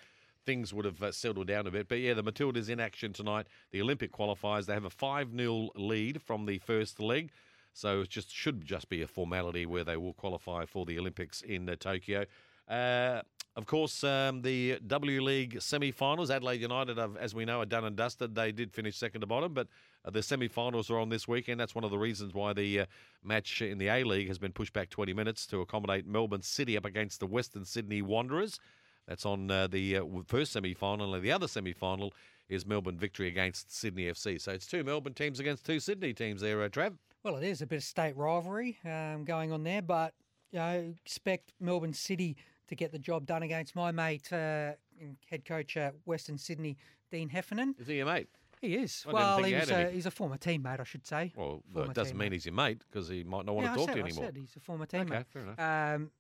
things 0.48 0.74
would 0.74 0.86
have 0.86 1.04
uh, 1.04 1.12
settled 1.12 1.46
down 1.46 1.68
a 1.68 1.72
bit. 1.72 1.88
But 1.88 2.00
yeah, 2.00 2.16
the 2.16 2.24
Matildas 2.24 2.70
in 2.70 2.80
action 2.80 3.14
tonight. 3.14 3.46
The 3.72 3.82
Olympic 3.82 4.12
qualifiers. 4.12 4.66
They 4.66 4.74
have 4.74 4.86
a 4.86 4.90
five 4.90 5.30
0 5.36 5.70
lead 5.76 6.22
from 6.24 6.48
the 6.48 6.58
first 6.58 7.00
leg. 7.00 7.32
So 7.74 8.02
it 8.02 8.10
just 8.10 8.34
should 8.34 8.66
just 8.66 8.90
be 8.90 9.04
a 9.04 9.08
formality 9.08 9.68
where 9.68 9.84
they 9.84 9.98
will 9.98 10.14
qualify 10.14 10.66
for 10.66 10.86
the 10.86 10.98
Olympics 10.98 11.42
in 11.42 11.70
uh, 11.70 11.76
Tokyo. 11.76 12.26
Uh, 12.68 13.22
of 13.56 13.66
course, 13.66 14.04
um, 14.04 14.42
the 14.42 14.80
W 14.88 15.22
League 15.22 15.62
semi-finals. 15.62 16.32
Adelaide 16.32 16.62
United, 16.62 16.98
have, 16.98 17.18
as 17.18 17.36
we 17.36 17.44
know, 17.44 17.62
are 17.62 17.66
done 17.66 17.86
and 17.86 17.96
dusted. 17.96 18.34
They 18.34 18.52
did 18.52 18.72
finish 18.72 18.96
second 18.96 19.22
to 19.22 19.28
bottom, 19.28 19.54
but 19.54 19.68
uh, 20.06 20.12
the 20.12 20.24
semi-finals 20.24 20.90
are 20.90 21.00
on 21.00 21.10
this 21.10 21.28
weekend. 21.28 21.60
That's 21.60 21.76
one 21.76 21.84
of 21.84 21.92
the 21.92 21.98
reasons 21.98 22.34
why 22.34 22.54
the 22.54 22.82
uh, 22.82 22.86
match 23.24 23.62
in 23.62 23.80
the 23.80 23.90
A 23.90 24.04
League 24.04 24.28
has 24.28 24.38
been 24.38 24.54
pushed 24.54 24.74
back 24.74 24.90
20 24.90 25.12
minutes 25.14 25.46
to 25.48 25.62
accommodate 25.62 26.08
Melbourne 26.08 26.44
City 26.44 26.78
up 26.78 26.86
against 26.86 27.20
the 27.20 27.28
Western 27.28 27.66
Sydney 27.66 28.02
Wanderers. 28.02 28.60
That's 29.08 29.26
on 29.26 29.50
uh, 29.50 29.68
the 29.68 29.98
uh, 29.98 30.04
first 30.26 30.52
semi-final, 30.52 31.14
and 31.16 31.24
the 31.24 31.32
other 31.32 31.48
semi-final 31.48 32.14
is 32.50 32.66
Melbourne 32.66 32.98
victory 32.98 33.28
against 33.28 33.74
Sydney 33.74 34.04
FC. 34.06 34.40
So 34.40 34.52
it's 34.52 34.68
two 34.68 34.84
Melbourne 34.84 35.14
teams 35.14 35.40
against 35.40 35.66
two 35.66 35.80
Sydney 35.80 36.14
teams 36.14 36.42
there, 36.42 36.62
uh, 36.62 36.70
Trav. 36.70 36.94
Well, 37.24 37.36
it 37.36 37.44
is 37.44 37.62
a 37.62 37.68
bit 37.68 37.78
of 37.78 37.84
state 37.84 38.16
rivalry 38.16 38.78
um, 38.86 39.26
going 39.26 39.52
on 39.52 39.64
there, 39.64 39.82
but 39.82 40.14
you 40.52 40.60
know, 40.60 40.94
expect 41.04 41.54
Melbourne 41.60 41.94
City 41.94 42.38
to 42.68 42.76
get 42.76 42.92
the 42.92 43.00
job 43.00 43.26
done 43.26 43.44
against 43.44 43.76
my 43.76 43.92
mate, 43.92 44.32
uh, 44.32 44.74
head 45.30 45.46
coach 45.46 45.78
at 45.78 45.96
Western 46.06 46.38
Sydney, 46.38 46.78
Dean 47.12 47.30
Heffernan. 47.30 47.76
Is 47.80 47.88
he 47.88 47.98
your 47.98 48.06
mate? 48.06 48.28
He 48.62 48.76
is. 48.76 49.06
I 49.08 49.14
well, 49.14 49.44
he 49.44 49.54
was 49.54 49.70
a, 49.70 49.92
he's 49.92 50.06
a 50.08 50.12
former 50.12 50.38
teammate, 50.38 50.80
I 50.80 50.84
should 50.84 51.06
say. 51.06 51.32
Well, 51.36 51.62
Former 51.72 51.92
it 51.92 51.94
doesn't 51.94 52.18
mean 52.18 52.32
he's 52.32 52.46
your 52.46 52.56
mate 52.56 52.82
because 52.90 53.08
he 53.08 53.24
might 53.24 53.46
not 53.46 53.56
want 53.56 53.68
to 53.68 53.72
I 53.72 53.76
talk 53.76 53.86
said, 53.86 53.92
to 53.94 53.98
you 54.00 54.04
I 54.04 54.08
anymore. 54.08 54.26
said 54.26 54.36
he's 54.38 54.56
a 54.56 54.60
former 54.60 54.86
teammate. 54.86 55.12
Okay, 55.12 55.24
fair 55.32 55.42
enough. 55.44 55.60
Um, 55.96 56.12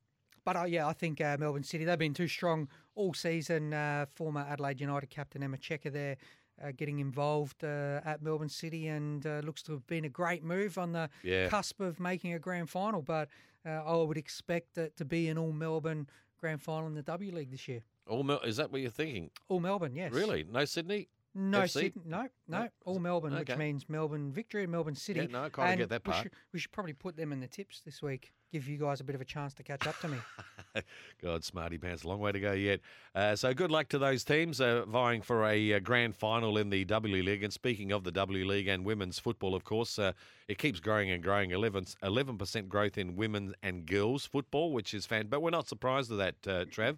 but 0.47 0.55
uh, 0.55 0.63
yeah, 0.63 0.87
I 0.87 0.93
think 0.93 1.19
uh, 1.19 1.35
Melbourne 1.37 1.65
City, 1.65 1.83
they've 1.83 1.99
been 1.99 2.13
too 2.13 2.29
strong 2.29 2.69
all 2.95 3.13
season. 3.13 3.73
Uh, 3.73 4.05
former 4.15 4.45
Adelaide 4.49 4.79
United 4.79 5.09
captain 5.09 5.43
Emma 5.43 5.57
Checker 5.57 5.89
there 5.89 6.15
uh, 6.63 6.71
getting 6.75 6.99
involved 6.99 7.65
uh, 7.65 7.99
at 8.05 8.21
Melbourne 8.21 8.47
City 8.47 8.87
and 8.87 9.25
uh, 9.27 9.41
looks 9.43 9.61
to 9.63 9.73
have 9.73 9.85
been 9.87 10.05
a 10.05 10.09
great 10.09 10.45
move 10.45 10.77
on 10.77 10.93
the 10.93 11.09
Yeah. 11.21 11.49
cusp 11.49 11.81
of 11.81 11.99
making 11.99 12.31
a 12.33 12.39
grand 12.39 12.69
final. 12.69 13.01
But 13.01 13.27
uh, 13.65 13.71
I 13.85 13.97
would 13.97 14.15
expect 14.17 14.77
it 14.77 14.95
to 14.95 15.03
be 15.03 15.27
an 15.27 15.37
all 15.37 15.51
Melbourne 15.51 16.07
grand 16.39 16.61
final 16.61 16.87
in 16.87 16.93
the 16.93 17.01
W 17.03 17.35
League 17.35 17.51
this 17.51 17.67
year. 17.67 17.81
All 18.07 18.23
Mel- 18.23 18.39
is 18.39 18.55
that 18.55 18.71
what 18.71 18.79
you're 18.79 18.89
thinking? 18.89 19.29
All 19.49 19.59
Melbourne, 19.59 19.95
yes. 19.95 20.13
Really? 20.13 20.45
No 20.49 20.63
Sydney? 20.63 21.09
No, 21.39 21.59
FC? 21.61 21.69
Sydney, 21.69 22.01
no, 22.05 22.27
no, 22.47 22.63
No. 22.63 22.69
all 22.85 22.97
Melbourne, 22.99 23.33
Okay. 23.33 23.53
which 23.53 23.59
means 23.59 23.87
Melbourne 23.87 24.31
victory 24.31 24.63
and 24.63 24.71
Melbourne 24.71 24.95
City. 24.95 25.19
Yeah, 25.19 25.25
no, 25.27 25.43
I 25.43 25.49
kinda 25.49 25.75
get 25.77 25.89
that 25.89 26.05
we 26.05 26.11
part. 26.11 26.23
should, 26.23 26.31
we 26.51 26.59
should 26.59 26.71
probably 26.71 26.93
put 26.93 27.15
them 27.15 27.31
in 27.31 27.39
the 27.39 27.47
tips 27.47 27.81
this 27.81 28.01
week. 28.01 28.33
Give 28.51 28.67
you 28.67 28.77
guys 28.77 29.01
a 29.01 29.03
bit 29.03 29.13
of 29.13 29.21
a 29.21 29.25
chance 29.25 29.53
to 29.55 29.63
catch 29.63 29.85
up 29.85 29.99
to 29.99 30.07
me. 30.07 30.17
God, 31.21 31.43
smarty 31.43 31.77
pants, 31.77 32.03
a 32.03 32.07
long 32.07 32.19
way 32.19 32.31
to 32.31 32.39
go 32.39 32.53
yet. 32.53 32.79
Uh, 33.13 33.35
so 33.35 33.53
good 33.53 33.69
luck 33.71 33.87
to 33.89 33.99
those 33.99 34.23
teams 34.23 34.59
uh, 34.61 34.85
vying 34.85 35.21
for 35.21 35.45
a 35.45 35.73
uh, 35.73 35.79
grand 35.79 36.15
final 36.15 36.57
in 36.57 36.69
the 36.69 36.85
W 36.85 37.21
League. 37.21 37.43
And 37.43 37.51
speaking 37.53 37.91
of 37.91 38.03
the 38.03 38.11
W 38.11 38.45
League 38.45 38.67
and 38.67 38.83
women's 38.85 39.19
football, 39.19 39.53
of 39.53 39.63
course, 39.63 39.99
uh, 39.99 40.13
it 40.47 40.57
keeps 40.57 40.79
growing 40.79 41.11
and 41.11 41.21
growing. 41.21 41.51
11 41.51 42.37
percent 42.37 42.69
growth 42.69 42.97
in 42.97 43.15
women 43.15 43.53
and 43.61 43.85
girls 43.85 44.25
football, 44.25 44.71
which 44.71 44.93
is 44.93 45.05
fan. 45.05 45.27
But 45.27 45.41
we're 45.41 45.49
not 45.51 45.67
surprised 45.67 46.11
at 46.11 46.17
that, 46.43 46.47
uh, 46.61 46.65
Trav. 46.65 46.97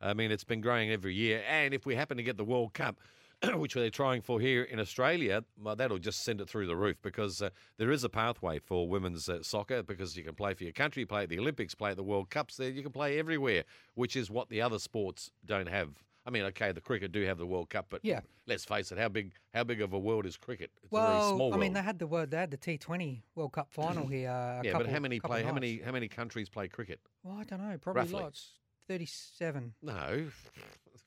I 0.00 0.14
mean, 0.14 0.30
it's 0.30 0.44
been 0.44 0.60
growing 0.60 0.90
every 0.90 1.14
year. 1.14 1.42
And 1.48 1.72
if 1.74 1.86
we 1.86 1.94
happen 1.94 2.16
to 2.18 2.22
get 2.22 2.36
the 2.36 2.44
World 2.44 2.74
Cup, 2.74 2.98
which 3.54 3.74
they're 3.74 3.90
trying 3.90 4.20
for 4.20 4.40
here 4.40 4.62
in 4.64 4.80
Australia, 4.80 5.44
well, 5.62 5.76
that'll 5.76 5.98
just 5.98 6.22
send 6.24 6.40
it 6.40 6.48
through 6.48 6.66
the 6.66 6.76
roof 6.76 6.96
because 7.02 7.40
uh, 7.40 7.50
there 7.76 7.90
is 7.90 8.02
a 8.04 8.08
pathway 8.08 8.58
for 8.58 8.88
women's 8.88 9.28
uh, 9.28 9.42
soccer 9.42 9.82
because 9.82 10.16
you 10.16 10.24
can 10.24 10.34
play 10.34 10.54
for 10.54 10.64
your 10.64 10.72
country, 10.72 11.04
play 11.04 11.22
at 11.22 11.28
the 11.28 11.38
Olympics, 11.38 11.74
play 11.74 11.90
at 11.90 11.96
the 11.96 12.02
World 12.02 12.30
Cups. 12.30 12.56
There, 12.56 12.68
you 12.68 12.82
can 12.82 12.90
play 12.92 13.18
everywhere, 13.18 13.64
which 13.94 14.16
is 14.16 14.30
what 14.30 14.48
the 14.48 14.60
other 14.60 14.78
sports 14.78 15.30
don't 15.44 15.68
have. 15.68 15.90
I 16.26 16.30
mean, 16.30 16.42
okay, 16.44 16.72
the 16.72 16.80
cricket 16.80 17.10
do 17.12 17.24
have 17.24 17.38
the 17.38 17.46
World 17.46 17.70
Cup, 17.70 17.86
but 17.88 18.00
Yeah. 18.04 18.20
let's 18.46 18.64
face 18.64 18.92
it, 18.92 18.98
how 18.98 19.08
big 19.08 19.32
how 19.54 19.64
big 19.64 19.80
of 19.80 19.94
a 19.94 19.98
world 19.98 20.26
is 20.26 20.36
cricket? 20.36 20.70
It's 20.82 20.92
a 20.92 20.94
well, 20.94 21.06
very 21.06 21.36
small 21.36 21.54
I 21.54 21.56
mean, 21.56 21.72
they 21.72 21.80
had 21.80 21.98
the 21.98 22.06
word. 22.06 22.30
They 22.32 22.36
had 22.36 22.50
the 22.50 22.58
T20 22.58 23.22
World 23.34 23.52
Cup 23.52 23.72
final 23.72 24.06
here. 24.08 24.28
A 24.28 24.60
yeah, 24.62 24.72
couple, 24.72 24.86
but 24.86 24.92
how 24.92 25.00
many 25.00 25.20
play? 25.20 25.42
How 25.42 25.52
many 25.52 25.80
how 25.82 25.92
many 25.92 26.08
countries 26.08 26.48
play 26.50 26.68
cricket? 26.68 27.00
Well, 27.22 27.38
I 27.38 27.44
don't 27.44 27.60
know. 27.60 27.78
Probably 27.78 28.02
Roughly. 28.02 28.22
lots. 28.22 28.52
Thirty-seven. 28.88 29.74
No, 29.82 30.26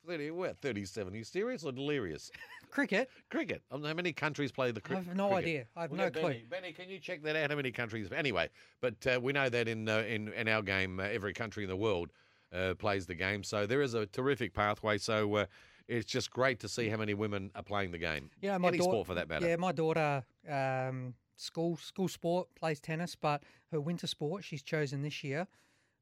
thirty. 0.05 0.31
What 0.31 0.57
thirty-seven? 0.61 1.13
Are 1.13 1.17
you 1.17 1.23
serious 1.23 1.63
or 1.63 1.71
delirious? 1.71 2.31
Cricket. 2.71 3.09
cricket. 3.29 3.61
I 3.69 3.75
mean, 3.75 3.83
how 3.85 3.93
many 3.93 4.13
countries 4.13 4.49
play 4.51 4.71
the 4.71 4.79
cricket? 4.79 5.03
I 5.05 5.07
have 5.09 5.17
no 5.17 5.33
idea. 5.33 5.65
I 5.75 5.81
have 5.81 5.91
no 5.91 6.09
clue. 6.09 6.21
Benny, 6.21 6.45
Benny, 6.49 6.71
can 6.71 6.87
you 6.89 6.99
check 6.99 7.21
that 7.23 7.35
out? 7.35 7.49
How 7.49 7.57
many 7.57 7.71
countries? 7.71 8.09
Anyway, 8.15 8.47
but 8.79 8.95
uh, 9.05 9.19
we 9.21 9.33
know 9.33 9.49
that 9.49 9.67
in 9.67 9.89
uh, 9.89 9.99
in 10.07 10.29
in 10.33 10.47
our 10.47 10.61
game, 10.61 10.99
uh, 10.99 11.03
every 11.03 11.33
country 11.33 11.63
in 11.63 11.69
the 11.69 11.75
world 11.75 12.11
uh, 12.53 12.73
plays 12.75 13.05
the 13.07 13.15
game. 13.15 13.43
So 13.43 13.65
there 13.65 13.81
is 13.81 13.93
a 13.93 14.05
terrific 14.05 14.53
pathway. 14.53 14.97
So. 14.97 15.35
Uh, 15.35 15.45
it's 15.87 16.05
just 16.09 16.31
great 16.31 16.59
to 16.61 16.69
see 16.69 16.87
how 16.87 16.95
many 16.95 17.13
women 17.13 17.51
are 17.53 17.63
playing 17.63 17.91
the 17.91 17.97
game. 17.97 18.29
Yeah, 18.39 18.57
my 18.59 18.69
Any 18.69 18.77
daugh- 18.77 18.83
sport 18.83 19.07
for 19.07 19.15
that 19.15 19.27
matter. 19.27 19.45
Yeah, 19.45 19.57
my 19.57 19.73
daughter, 19.73 20.23
um, 20.47 21.15
school 21.35 21.75
school 21.75 22.07
sport 22.07 22.47
plays 22.55 22.79
tennis, 22.79 23.13
but 23.15 23.43
her 23.71 23.81
winter 23.81 24.07
sport 24.07 24.45
she's 24.45 24.63
chosen 24.63 25.01
this 25.01 25.21
year, 25.21 25.47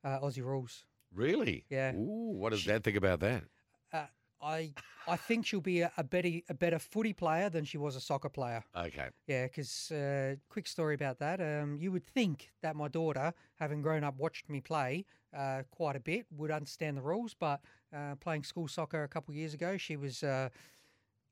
uh, 0.04 0.20
Aussie 0.20 0.44
rules. 0.44 0.84
Really? 1.12 1.66
Yeah. 1.70 1.94
Ooh, 1.96 2.34
what 2.36 2.52
does 2.52 2.66
Dad 2.66 2.84
think 2.84 2.98
about 2.98 3.20
that? 3.22 3.46
Uh, 3.91 4.06
I 4.41 4.73
I 5.08 5.15
think 5.15 5.45
she'll 5.45 5.62
be 5.62 5.82
a, 5.82 5.91
a 5.97 6.04
better 6.04 6.30
a 6.49 6.54
better 6.54 6.80
footy 6.80 7.13
player 7.13 7.49
than 7.49 7.65
she 7.65 7.78
was 7.78 7.95
a 7.95 8.02
soccer 8.02 8.30
player. 8.30 8.63
Okay. 8.75 9.10
Yeah, 9.28 9.45
because 9.45 9.91
uh, 9.91 10.36
quick 10.49 10.67
story 10.67 10.95
about 10.95 11.19
that. 11.19 11.41
Um, 11.41 11.78
you 11.80 11.91
would 11.91 12.06
think 12.06 12.49
that 12.62 12.75
my 12.75 12.88
daughter, 12.88 13.34
having 13.56 13.82
grown 13.82 14.04
up 14.04 14.17
watched 14.17 14.49
me 14.49 14.62
play 14.62 15.06
uh, 15.36 15.63
quite 15.71 15.95
a 15.95 15.99
bit, 15.99 16.25
would 16.32 16.52
understand 16.52 16.97
the 16.97 17.02
rules. 17.02 17.34
But 17.34 17.62
uh, 17.95 18.15
playing 18.15 18.43
school 18.43 18.67
soccer 18.67 19.04
a 19.04 19.08
couple 19.08 19.32
of 19.32 19.38
years 19.38 19.54
ago, 19.54 19.78
she 19.78 19.97
was 19.97 20.23
uh, 20.23 20.49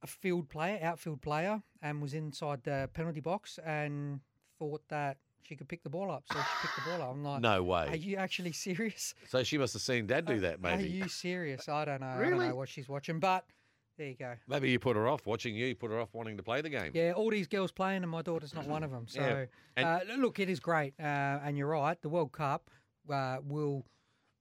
a 0.02 0.08
field 0.08 0.50
player, 0.50 0.80
outfield 0.82 1.22
player, 1.22 1.62
and 1.82 2.02
was 2.02 2.13
inside 2.13 2.63
the 2.63 2.89
penalty 2.93 3.22
box 3.22 3.60
and 3.65 4.20
thought 4.60 4.82
that 4.89 5.17
she 5.48 5.56
could 5.56 5.68
pick 5.68 5.84
the 5.84 5.90
ball 5.90 6.12
up. 6.12 6.24
So 6.32 6.38
she 6.40 6.68
picked 6.68 6.76
the 6.86 6.92
ball 6.92 7.02
up. 7.02 7.12
I'm 7.16 7.24
like, 7.24 7.42
No 7.42 7.64
way. 7.64 7.88
Are 7.88 7.96
you 7.96 8.18
actually 8.18 8.52
serious? 8.68 9.14
So 9.30 9.44
she 9.44 9.58
must 9.58 9.74
have 9.74 9.82
seen 9.82 10.06
Dad 10.08 10.26
do 10.26 10.40
that, 10.42 10.62
maybe. 10.62 10.74
Are 10.74 10.78
maybe. 10.78 10.90
you 10.90 11.08
serious? 11.08 11.70
I 11.70 11.86
don't 11.86 12.02
know. 12.02 12.08
I 12.08 12.18
Really? 12.18 12.32
don't 12.40 12.50
know 12.50 12.56
what 12.56 12.70
she's 12.70 12.90
watching, 12.90 13.20
but 13.20 13.46
there 13.98 14.08
you 14.10 14.16
go. 14.16 14.34
Maybe 14.48 14.70
you 14.70 14.80
put 14.80 14.96
her 14.96 15.08
off 15.08 15.26
watching 15.26 15.56
you. 15.56 15.66
You 15.68 15.76
put 15.76 15.90
her 15.92 16.00
off 16.00 16.10
wanting 16.14 16.38
to 16.38 16.44
play 16.44 16.62
the 16.62 16.70
game. 16.70 16.92
Yeah, 16.94 17.14
all 17.16 17.30
these 17.30 17.48
girls 17.48 17.72
playing, 17.72 18.04
and 18.04 18.12
my 18.12 18.22
daughter's 18.22 18.54
not 18.54 18.68
one 18.68 18.84
of 18.84 18.92
them. 18.92 19.06
So, 19.08 19.22
Yeah, 19.22 19.46
and- 19.78 20.12
uh, 20.12 20.16
look, 20.18 20.40
it 20.40 20.50
is 20.50 20.60
great, 20.60 20.94
uh, 21.00 21.04
and 21.44 21.58
you're 21.58 21.68
right. 21.68 22.00
The 22.02 22.10
World 22.10 22.32
Cup 22.32 22.70
uh, 23.12 23.38
will 23.44 23.86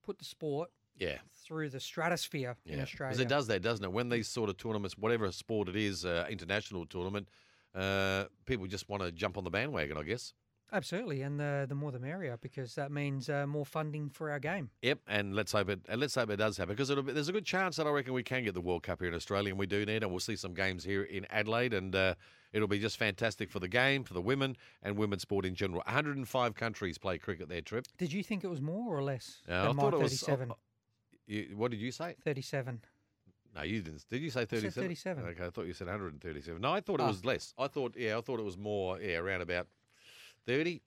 put 0.05 0.19
the 0.19 0.25
sport 0.25 0.71
Yeah. 0.97 1.19
through 1.45 1.71
the 1.71 1.81
stratosphere 1.81 2.57
in 2.66 2.81
Australia. 2.81 3.12
because 3.12 3.21
it 3.21 3.29
does 3.29 3.47
that, 3.47 3.62
doesn't 3.62 3.85
it? 3.85 3.92
When 3.92 4.09
these 4.09 4.29
sort 4.29 4.51
of 4.51 4.57
tournaments, 4.57 4.99
whatever 4.99 5.31
sport 5.33 5.69
it 5.69 5.77
is, 5.77 6.05
uh, 6.05 6.27
international 6.29 6.85
tournament, 6.85 7.29
uh, 7.75 8.25
people 8.47 8.66
just 8.66 8.88
want 8.88 9.03
to 9.05 9.12
jump 9.12 9.38
on 9.38 9.45
the 9.45 9.51
bandwagon, 9.51 9.97
I 9.97 10.03
guess. 10.03 10.33
Absolutely, 10.72 11.22
and 11.22 11.38
the 11.38 11.64
the 11.68 11.74
more 11.76 11.92
the 11.92 11.98
merrier, 12.00 12.37
because 12.40 12.74
that 12.74 12.90
means 12.90 13.29
uh, 13.31 13.46
more 13.46 13.64
funding 13.64 14.11
for 14.11 14.31
our 14.31 14.40
game. 14.40 14.70
Yep, 14.83 14.98
and 15.07 15.35
let's 15.35 15.52
hope 15.52 15.68
it. 15.68 15.81
And 15.88 16.00
let's 16.00 16.14
hope 16.16 16.29
it 16.31 16.37
does 16.37 16.57
happen 16.57 16.74
because 16.74 16.90
it'll 16.90 17.05
be, 17.05 17.12
there's 17.12 17.29
a 17.29 17.33
good 17.33 17.44
chance 17.44 17.76
that 17.76 17.87
I 17.87 17.90
reckon 17.90 18.12
we 18.14 18.24
can 18.24 18.42
get 18.44 18.55
the 18.55 18.61
World 18.61 18.83
Cup 18.83 19.00
here 19.00 19.09
in 19.09 19.14
Australia, 19.14 19.50
and 19.50 19.59
we 19.59 19.66
do 19.66 19.87
need, 19.87 20.02
and 20.02 20.11
we'll 20.11 20.18
see 20.20 20.35
some 20.37 20.55
games 20.55 20.83
here 20.83 21.05
in 21.05 21.24
Adelaide, 21.31 21.72
and 21.72 21.94
uh, 21.94 22.14
it'll 22.52 22.66
be 22.68 22.81
just 22.81 22.96
fantastic 22.96 23.48
for 23.48 23.61
the 23.61 23.68
game, 23.68 24.02
for 24.02 24.12
the 24.14 24.20
women, 24.20 24.57
and 24.83 24.96
women's 24.96 25.22
sport 25.22 25.44
in 25.44 25.55
general. 25.55 25.83
105 25.87 26.55
countries 26.57 26.98
play 26.98 27.16
cricket 27.16 27.48
their 27.48 27.61
Trip. 27.61 27.87
Did 27.96 28.12
you 28.12 28.22
think 28.24 28.42
it 28.42 28.48
was 28.48 28.61
more 28.61 28.96
or 28.96 29.02
less 29.05 29.42
Uh, 29.48 29.70
I 29.70 29.72
thought 29.72 29.94
it 29.94 30.00
was. 30.00 30.12
37? 30.20 30.52
You, 31.29 31.48
what 31.57 31.70
did 31.70 31.81
you 31.81 31.92
say? 31.92 32.16
37. 32.24 32.81
No, 33.55 33.62
you 33.62 33.81
didn't. 33.81 34.05
Did 34.11 34.20
you 34.20 34.31
say 34.31 34.40
said 34.40 34.50
37? 34.50 34.83
37. 34.83 35.24
Okay, 35.31 35.44
I 35.46 35.50
thought 35.50 35.66
you 35.66 35.72
said 35.72 35.87
137. 35.87 36.61
No, 36.61 36.72
I 36.72 36.81
thought 36.81 37.00
it 37.00 37.05
Ah. 37.05 37.09
was 37.09 37.24
less. 37.24 37.55
I 37.57 37.68
thought, 37.68 37.94
yeah, 37.96 38.18
I 38.18 38.20
thought 38.20 38.38
it 38.38 38.44
was 38.44 38.59
more, 38.59 39.00
yeah, 39.00 39.16
around 39.16 39.40
about 39.40 39.66
30. 40.46 40.82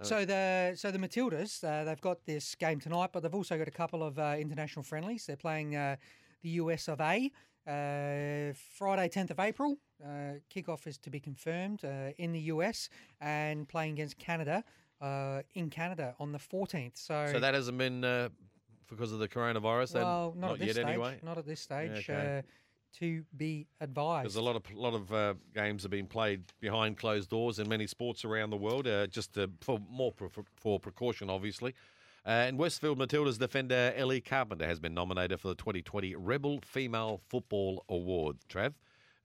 Uh, 0.00 0.04
So 0.04 0.24
the 0.24 0.72
so 0.76 0.90
the 0.90 0.98
Matildas, 0.98 1.62
uh, 1.62 1.84
they've 1.84 2.00
got 2.00 2.24
this 2.24 2.54
game 2.56 2.80
tonight, 2.80 3.10
but 3.12 3.22
they've 3.22 3.34
also 3.34 3.56
got 3.56 3.68
a 3.68 3.76
couple 3.82 4.02
of 4.02 4.18
uh, 4.18 4.36
international 4.38 4.82
friendlies. 4.82 5.26
They're 5.26 5.36
playing 5.36 5.76
uh, 5.76 5.96
the 6.42 6.50
US 6.60 6.88
of 6.88 7.00
A 7.00 7.30
uh, 7.66 8.52
Friday, 8.78 9.08
tenth 9.08 9.30
of 9.30 9.38
April. 9.40 9.78
Uh, 10.04 10.40
kickoff 10.54 10.86
is 10.86 10.98
to 10.98 11.10
be 11.10 11.20
confirmed 11.20 11.84
uh, 11.84 12.10
in 12.18 12.32
the 12.32 12.40
US 12.52 12.88
and 13.20 13.68
playing 13.68 13.92
against 13.92 14.18
Canada 14.18 14.64
uh, 15.00 15.42
in 15.54 15.70
Canada 15.70 16.14
on 16.18 16.32
the 16.32 16.38
fourteenth. 16.38 16.96
So, 16.96 17.28
So 17.32 17.40
that 17.40 17.54
hasn't 17.54 17.78
been 17.78 18.04
uh, 18.04 18.28
because 18.88 19.12
of 19.12 19.18
the 19.18 19.28
coronavirus. 19.28 19.94
well, 19.94 20.34
not, 20.36 20.52
at 20.52 20.58
this 20.58 20.66
yet 20.66 20.76
stage. 20.76 20.86
anyway. 20.86 21.18
Not 21.22 21.38
at 21.38 21.46
this 21.46 21.60
stage. 21.60 22.08
okay. 22.10 22.42
To 23.00 23.24
be 23.36 23.66
advised. 23.80 24.24
There's 24.24 24.36
a 24.36 24.42
lot 24.42 24.54
of 24.54 24.62
lot 24.72 24.94
of 24.94 25.12
uh, 25.12 25.34
games 25.52 25.82
have 25.82 25.90
been 25.90 26.06
played 26.06 26.44
behind 26.60 26.96
closed 26.96 27.28
doors 27.28 27.58
in 27.58 27.68
many 27.68 27.88
sports 27.88 28.24
around 28.24 28.50
the 28.50 28.56
world, 28.56 28.86
uh, 28.86 29.08
just 29.08 29.36
uh, 29.36 29.48
for 29.60 29.80
more 29.90 30.12
pre- 30.12 30.28
for 30.56 30.78
precaution, 30.78 31.28
obviously. 31.28 31.74
Uh, 32.26 32.30
and 32.30 32.56
Westfield 32.56 32.98
Matildas 32.98 33.38
defender 33.38 33.92
Ellie 33.96 34.20
Carpenter 34.20 34.66
has 34.66 34.78
been 34.78 34.94
nominated 34.94 35.40
for 35.40 35.48
the 35.48 35.54
2020 35.56 36.14
Rebel 36.14 36.60
Female 36.64 37.20
Football 37.28 37.84
Award. 37.88 38.36
Trav. 38.48 38.74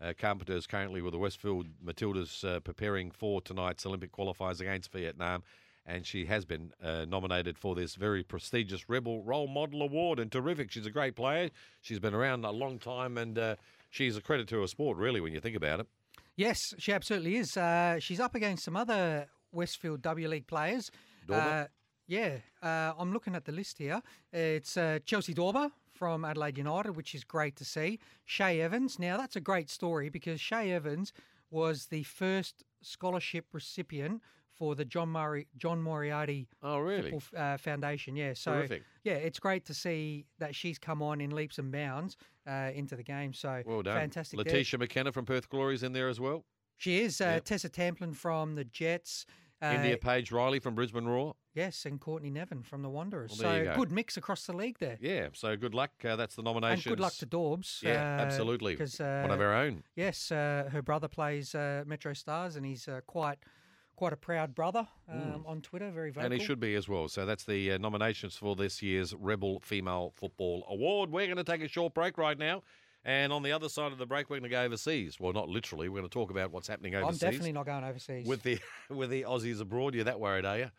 Uh, 0.01 0.13
Carpenter 0.17 0.53
is 0.53 0.65
currently 0.65 1.01
with 1.01 1.13
the 1.13 1.19
Westfield 1.19 1.67
Matildas 1.85 2.43
uh, 2.43 2.59
preparing 2.61 3.11
for 3.11 3.41
tonight's 3.41 3.85
Olympic 3.85 4.11
qualifiers 4.11 4.61
against 4.61 4.91
Vietnam, 4.91 5.43
and 5.89 6.05
she 6.05 6.25
has 6.25 6.45
been 6.45 6.71
uh, 6.83 7.05
nominated 7.05 7.57
for 7.57 7.75
this 7.75 7.95
very 7.95 8.23
prestigious 8.23 8.87
Rebel 8.87 9.23
Role 9.23 9.47
Model 9.47 9.81
Award. 9.81 10.19
And 10.19 10.31
terrific, 10.31 10.71
she's 10.71 10.85
a 10.85 10.91
great 10.91 11.15
player. 11.15 11.49
She's 11.81 11.99
been 11.99 12.13
around 12.13 12.45
a 12.45 12.51
long 12.51 12.77
time, 12.77 13.17
and 13.17 13.37
uh, 13.37 13.55
she's 13.89 14.15
a 14.15 14.21
credit 14.21 14.47
to 14.49 14.61
her 14.61 14.67
sport, 14.67 14.97
really, 14.97 15.19
when 15.19 15.33
you 15.33 15.39
think 15.39 15.55
about 15.55 15.79
it. 15.79 15.87
Yes, 16.35 16.59
she 16.77 16.93
absolutely 16.93 17.37
is. 17.37 17.57
Uh, 17.57 17.99
she's 17.99 18.19
up 18.19 18.35
against 18.35 18.63
some 18.63 18.77
other 18.77 19.27
Westfield 19.51 20.01
W 20.03 20.27
League 20.29 20.47
players. 20.47 20.89
Uh, 21.29 21.65
yeah, 22.07 22.37
uh, 22.63 22.93
I'm 22.97 23.11
looking 23.11 23.35
at 23.35 23.45
the 23.45 23.51
list 23.51 23.77
here. 23.77 24.01
It's 24.31 24.77
uh, 24.77 24.99
Chelsie 25.05 25.35
Dawber 25.35 25.69
from 25.93 26.23
Adelaide 26.23 26.57
United, 26.57 26.95
which 26.95 27.13
is 27.13 27.23
great 27.23 27.55
to 27.57 27.65
see. 27.65 27.99
Shay 28.25 28.61
Evans. 28.61 28.97
Now, 28.99 29.17
that's 29.17 29.35
a 29.35 29.41
great 29.41 29.69
story 29.69 30.09
because 30.09 30.39
Shay 30.39 30.71
Evans 30.71 31.13
was 31.51 31.87
the 31.89 32.03
first 32.03 32.63
scholarship 32.81 33.45
recipient 33.51 34.21
for 34.59 34.75
the 34.75 34.85
John 34.85 35.09
Murray 35.09 35.47
John 35.57 35.81
Moriarty 35.81 36.47
Oh, 36.61 36.79
really? 36.79 37.09
Football 37.11 37.41
uh, 37.41 37.57
Foundation. 37.57 38.15
Yeah, 38.15 38.33
so 38.33 38.51
Terrific. 38.53 38.83
yeah, 39.03 39.13
it's 39.13 39.39
great 39.39 39.65
to 39.65 39.73
see 39.73 40.25
that 40.37 40.53
she's 40.53 40.77
come 40.77 41.01
on 41.01 41.21
in 41.21 41.31
leaps 41.31 41.57
and 41.57 41.71
bounds 41.71 42.17
uh, 42.47 42.69
into 42.75 42.95
the 42.95 43.03
game. 43.03 43.33
So 43.33 43.63
Well 43.65 43.81
done. 43.81 43.95
fantastic. 43.97 44.37
there. 44.37 44.43
Letitia 44.53 44.77
McKenna 44.77 45.11
from 45.11 45.25
Perth 45.25 45.49
Glory 45.49 45.75
is 45.75 45.83
in 45.83 45.93
there 45.93 46.09
as 46.09 46.19
well. 46.19 46.45
She 46.77 46.99
is 47.01 47.19
uh, 47.21 47.25
Yep. 47.25 47.45
Tessa 47.45 47.69
Tamplin 47.69 48.13
from 48.13 48.55
the 48.55 48.65
Jets. 48.65 49.25
Uh, 49.61 49.73
India 49.75 49.97
Page 49.97 50.31
Riley 50.31 50.59
from 50.59 50.73
Brisbane 50.73 51.03
Roar. 51.05 51.35
Yes, 51.53 51.85
and 51.85 51.99
Courtney 51.99 52.29
Nevin 52.29 52.63
from 52.63 52.81
the 52.81 52.89
Wanderers. 52.89 53.31
Well, 53.41 53.51
there 53.51 53.65
so 53.65 53.71
go. 53.71 53.77
good 53.79 53.91
mix 53.91 54.15
across 54.15 54.45
the 54.45 54.53
league 54.53 54.77
there. 54.79 54.97
Yeah, 55.01 55.27
so 55.33 55.57
good 55.57 55.73
luck. 55.73 55.91
Uh, 56.05 56.15
that's 56.15 56.35
the 56.35 56.41
And 56.41 56.45
nomination. 56.45 56.89
good 56.91 57.01
luck 57.01 57.11
to 57.15 57.25
Dorbs. 57.27 57.83
Yeah, 57.83 57.95
uh, 57.95 58.21
absolutely. 58.21 58.73
Because 58.75 59.01
uh, 59.01 59.19
One 59.27 59.31
of 59.31 59.41
our 59.41 59.53
own. 59.53 59.83
yes, 59.97 60.31
uh, 60.31 60.69
her 60.71 60.81
brother 60.81 61.09
plays 61.09 61.53
uh, 61.55 61.83
Metro 61.85 62.13
Stars, 62.13 62.55
and 62.55 62.65
he's 62.65 62.87
uh, 62.87 63.01
quite 63.05 63.39
quite 63.99 64.13
a 64.13 64.17
proud 64.17 64.55
brother 64.55 64.87
um, 65.11 65.43
on 65.45 65.59
Twitter. 65.61 65.91
Very 65.91 66.09
vocal. 66.09 66.21
Mm. 66.21 66.31
And 66.31 66.39
he 66.39 66.47
should 66.47 66.61
be 66.61 66.73
as 66.75 66.87
well. 66.87 67.09
So 67.09 67.25
that's 67.25 67.43
the 67.43 67.73
uh, 67.73 67.77
nominations 67.79 68.37
for 68.37 68.55
this 68.55 68.81
year's 68.81 69.13
Rebel 69.13 69.59
Female 69.59 70.13
Football 70.15 70.65
Award. 70.69 71.11
We're 71.11 71.25
going 71.25 71.35
to 71.35 71.43
take 71.43 71.61
a 71.61 71.67
short 71.67 71.93
break 71.93 72.17
right 72.17 72.39
now. 72.39 72.63
And 73.03 73.33
on 73.33 73.43
the 73.43 73.51
other 73.51 73.67
side 73.67 73.91
of 73.91 73.97
the 73.97 74.05
break, 74.05 74.29
we're 74.29 74.39
going 74.39 74.49
to 74.49 74.55
go 74.55 74.61
overseas. 74.61 75.19
Well, 75.19 75.33
not 75.33 75.49
literally. 75.49 75.89
We're 75.89 75.99
going 75.99 76.09
to 76.09 76.13
talk 76.13 76.31
about 76.31 76.51
what's 76.51 76.69
happening 76.69 76.95
overseas. 76.95 77.21
I'm 77.21 77.29
definitely 77.29 77.51
not 77.51 77.65
going 77.65 77.83
overseas. 77.83 78.25
with 78.25 78.41
the 78.43 78.59
with 78.89 79.09
the 79.09 79.23
Aussies 79.23 79.59
abroad. 79.59 79.95
You're 79.95 80.05
that 80.05 80.19
worried, 80.19 80.45
are 80.45 80.57
you? 80.57 80.71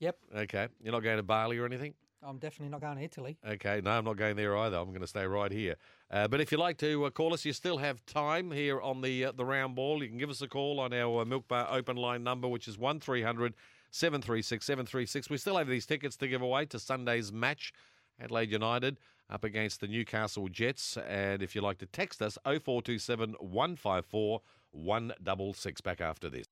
yep, 0.00 0.16
Okay. 0.34 0.66
You're 0.82 0.92
not 0.92 1.04
going 1.04 1.18
to 1.18 1.22
Bali 1.22 1.58
or 1.58 1.66
anything? 1.66 1.94
I'm 2.24 2.38
definitely 2.38 2.70
not 2.70 2.80
going 2.80 2.96
to 2.96 3.04
Italy. 3.04 3.36
Okay, 3.46 3.80
no, 3.82 3.90
I'm 3.90 4.04
not 4.04 4.16
going 4.16 4.36
there 4.36 4.56
either. 4.56 4.78
I'm 4.78 4.88
going 4.88 5.00
to 5.00 5.06
stay 5.06 5.26
right 5.26 5.52
here. 5.52 5.76
Uh, 6.10 6.26
but 6.28 6.40
if 6.40 6.50
you'd 6.50 6.58
like 6.58 6.78
to 6.78 7.04
uh, 7.04 7.10
call 7.10 7.34
us, 7.34 7.44
you 7.44 7.52
still 7.52 7.78
have 7.78 8.04
time 8.06 8.50
here 8.50 8.80
on 8.80 9.00
the 9.00 9.26
uh, 9.26 9.32
the 9.32 9.44
round 9.44 9.74
ball. 9.74 10.02
You 10.02 10.08
can 10.08 10.18
give 10.18 10.30
us 10.30 10.40
a 10.42 10.48
call 10.48 10.80
on 10.80 10.92
our 10.92 11.22
uh, 11.22 11.24
Milk 11.24 11.48
Bar 11.48 11.68
open 11.70 11.96
line 11.96 12.24
number, 12.24 12.48
which 12.48 12.66
is 12.68 12.78
one 12.78 13.00
736 13.00 14.64
736. 14.64 15.30
We 15.30 15.36
still 15.36 15.56
have 15.56 15.68
these 15.68 15.86
tickets 15.86 16.16
to 16.16 16.28
give 16.28 16.42
away 16.42 16.66
to 16.66 16.78
Sunday's 16.78 17.32
match, 17.32 17.72
Adelaide 18.20 18.50
United 18.50 18.98
up 19.30 19.44
against 19.44 19.80
the 19.80 19.88
Newcastle 19.88 20.48
Jets. 20.48 20.96
And 20.96 21.42
if 21.42 21.54
you'd 21.54 21.64
like 21.64 21.78
to 21.78 21.86
text 21.86 22.22
us, 22.22 22.38
0427 22.44 23.36
154 23.38 24.40
166. 24.72 25.80
Back 25.80 26.00
after 26.00 26.28
this. 26.28 26.46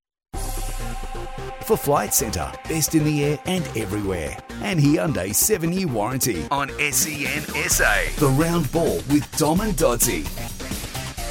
For 1.65 1.77
Flight 1.77 2.13
Centre, 2.13 2.51
best 2.69 2.95
in 2.95 3.05
the 3.05 3.25
air 3.25 3.39
and 3.47 3.65
everywhere. 3.77 4.37
And 4.63 4.81
Hyundai 4.81 5.31
7-year 5.31 5.89
warranty 5.89 6.47
on 6.51 6.69
SEN 6.79 7.43
SA. 7.69 7.95
The 8.19 8.35
round 8.39 8.71
ball 8.73 8.97
with 9.11 9.31
Dom 9.39 9.61
and 9.61 9.73
Doddsy. 9.75 10.27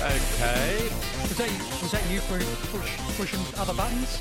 Okay. 0.01 0.89
Was 1.21 1.37
that, 1.37 1.49
was 1.81 1.91
that 1.91 2.09
you 2.09 2.19
push, 2.21 2.43
push, 2.71 3.17
pushing 3.17 3.59
other 3.59 3.73
buttons? 3.73 4.19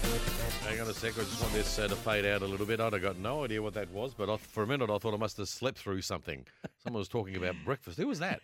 Hang 0.64 0.80
on 0.80 0.88
a 0.88 0.94
sec. 0.94 1.14
I 1.18 1.22
just 1.22 1.40
want 1.40 1.54
this 1.54 1.78
uh, 1.78 1.88
to 1.88 1.96
fade 1.96 2.26
out 2.26 2.42
a 2.42 2.46
little 2.46 2.66
bit. 2.66 2.80
I'd 2.80 2.92
have 2.92 3.02
got 3.02 3.18
no 3.18 3.44
idea 3.44 3.62
what 3.62 3.74
that 3.74 3.90
was, 3.90 4.14
but 4.14 4.28
I, 4.28 4.36
for 4.36 4.62
a 4.62 4.66
minute 4.66 4.90
I 4.90 4.98
thought 4.98 5.14
I 5.14 5.16
must 5.16 5.36
have 5.38 5.48
slept 5.48 5.78
through 5.78 6.02
something. 6.02 6.44
Someone 6.84 7.00
was 7.00 7.08
talking 7.08 7.34
about 7.36 7.56
breakfast. 7.64 7.98
Who 7.98 8.06
was 8.06 8.18
that? 8.20 8.42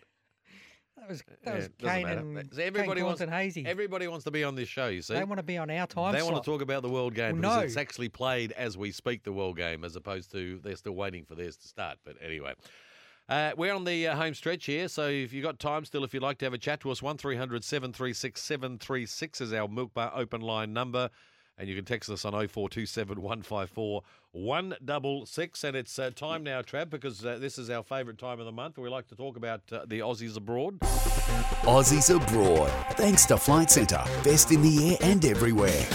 That 0.96 1.08
was 1.08 1.22
that 1.44 1.54
was 1.54 1.68
Kane 1.78 2.06
and, 2.06 2.48
So 2.52 2.62
everybody 2.62 3.00
Kane 3.00 3.06
wants 3.06 3.20
and 3.20 3.30
Hazy. 3.30 3.64
Everybody 3.66 4.08
wants 4.08 4.24
to 4.24 4.30
be 4.30 4.44
on 4.44 4.54
this 4.54 4.68
show. 4.68 4.88
You 4.88 5.02
see, 5.02 5.14
they 5.14 5.24
want 5.24 5.38
to 5.38 5.42
be 5.44 5.58
on 5.58 5.70
our 5.70 5.86
time 5.86 6.12
They 6.12 6.20
slot. 6.20 6.32
want 6.32 6.44
to 6.44 6.50
talk 6.50 6.62
about 6.62 6.82
the 6.82 6.88
world 6.88 7.14
game 7.14 7.40
Well, 7.40 7.50
because 7.50 7.56
no. 7.56 7.64
it's 7.66 7.76
actually 7.76 8.08
played 8.08 8.52
as 8.52 8.76
we 8.76 8.90
speak. 8.90 9.22
The 9.22 9.32
world 9.32 9.56
game, 9.56 9.84
as 9.84 9.94
opposed 9.94 10.32
to 10.32 10.58
they're 10.62 10.76
still 10.76 10.94
waiting 10.94 11.24
for 11.24 11.34
theirs 11.34 11.56
to 11.58 11.68
start. 11.68 11.98
But 12.04 12.16
anyway. 12.22 12.54
Uh, 13.28 13.50
we're 13.56 13.74
on 13.74 13.82
the 13.82 14.06
uh, 14.06 14.14
home 14.14 14.34
stretch 14.34 14.66
here, 14.66 14.86
so 14.86 15.08
if 15.08 15.32
you've 15.32 15.42
got 15.42 15.58
time 15.58 15.84
still, 15.84 16.04
if 16.04 16.14
you'd 16.14 16.22
like 16.22 16.38
to 16.38 16.44
have 16.44 16.54
a 16.54 16.58
chat 16.58 16.78
to 16.78 16.92
us, 16.92 17.02
1300 17.02 17.64
736 17.64 18.40
736 18.40 19.40
is 19.40 19.52
our 19.52 19.66
Milk 19.66 19.92
Bar 19.94 20.12
open 20.14 20.40
line 20.40 20.72
number. 20.72 21.10
And 21.58 21.68
you 21.68 21.74
can 21.74 21.84
text 21.84 22.10
us 22.10 22.24
on 22.24 22.32
0427 22.32 23.20
154 23.20 24.02
166. 24.32 25.64
And 25.64 25.76
it's 25.76 25.98
uh, 25.98 26.10
time 26.14 26.44
now, 26.44 26.60
Trav, 26.60 26.90
because 26.90 27.24
uh, 27.24 27.38
this 27.38 27.58
is 27.58 27.70
our 27.70 27.82
favourite 27.82 28.18
time 28.18 28.38
of 28.40 28.46
the 28.46 28.52
month. 28.52 28.76
We 28.76 28.88
like 28.90 29.08
to 29.08 29.16
talk 29.16 29.36
about 29.36 29.62
uh, 29.72 29.86
the 29.86 30.00
Aussies 30.00 30.36
abroad. 30.36 30.78
Aussies 30.80 32.14
abroad. 32.14 32.70
Thanks 32.96 33.24
to 33.26 33.38
Flight 33.38 33.70
Centre. 33.70 34.04
Best 34.22 34.52
in 34.52 34.60
the 34.60 34.90
air 34.90 34.96
and 35.00 35.24
everywhere. 35.24 35.86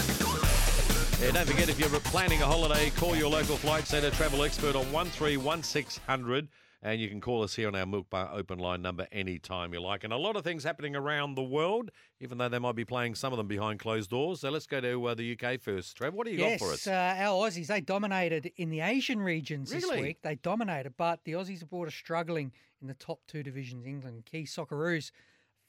Yeah, 1.20 1.30
don't 1.30 1.46
forget 1.46 1.68
if 1.68 1.78
you're 1.78 1.88
planning 2.00 2.42
a 2.42 2.46
holiday, 2.46 2.90
call 2.90 3.14
your 3.14 3.30
local 3.30 3.56
flight 3.56 3.86
centre 3.86 4.10
travel 4.10 4.42
expert 4.42 4.74
on 4.74 4.90
131600 4.90 6.48
and 6.82 7.00
you 7.00 7.08
can 7.08 7.20
call 7.20 7.42
us 7.42 7.54
here 7.54 7.68
on 7.68 7.76
our 7.76 7.86
Milk 7.86 8.10
Bar 8.10 8.30
open 8.32 8.58
line 8.58 8.82
number 8.82 9.06
anytime 9.12 9.72
you 9.72 9.80
like. 9.80 10.02
And 10.02 10.12
a 10.12 10.16
lot 10.16 10.34
of 10.34 10.42
things 10.42 10.64
happening 10.64 10.96
around 10.96 11.36
the 11.36 11.42
world, 11.42 11.90
even 12.20 12.38
though 12.38 12.48
they 12.48 12.58
might 12.58 12.74
be 12.74 12.84
playing 12.84 13.14
some 13.14 13.32
of 13.32 13.36
them 13.36 13.46
behind 13.46 13.78
closed 13.78 14.10
doors. 14.10 14.40
So 14.40 14.50
let's 14.50 14.66
go 14.66 14.80
to 14.80 15.06
uh, 15.06 15.14
the 15.14 15.38
UK 15.38 15.60
first. 15.60 15.96
Trev, 15.96 16.12
what 16.12 16.26
do 16.26 16.32
you 16.32 16.40
yes, 16.40 16.58
got 16.60 16.66
for 16.66 16.72
us? 16.72 16.86
Uh, 16.88 17.14
our 17.18 17.48
Aussies, 17.48 17.68
they 17.68 17.80
dominated 17.80 18.50
in 18.56 18.70
the 18.70 18.80
Asian 18.80 19.20
regions 19.20 19.70
this 19.70 19.88
week. 19.88 20.22
They 20.22 20.34
dominated, 20.34 20.94
but 20.96 21.20
the 21.24 21.32
Aussies 21.32 21.62
abroad 21.62 21.86
are 21.86 21.92
struggling 21.92 22.52
in 22.80 22.88
the 22.88 22.94
top 22.94 23.20
two 23.28 23.44
divisions. 23.44 23.86
England, 23.86 24.24
key 24.26 24.42
Socceroos 24.42 25.12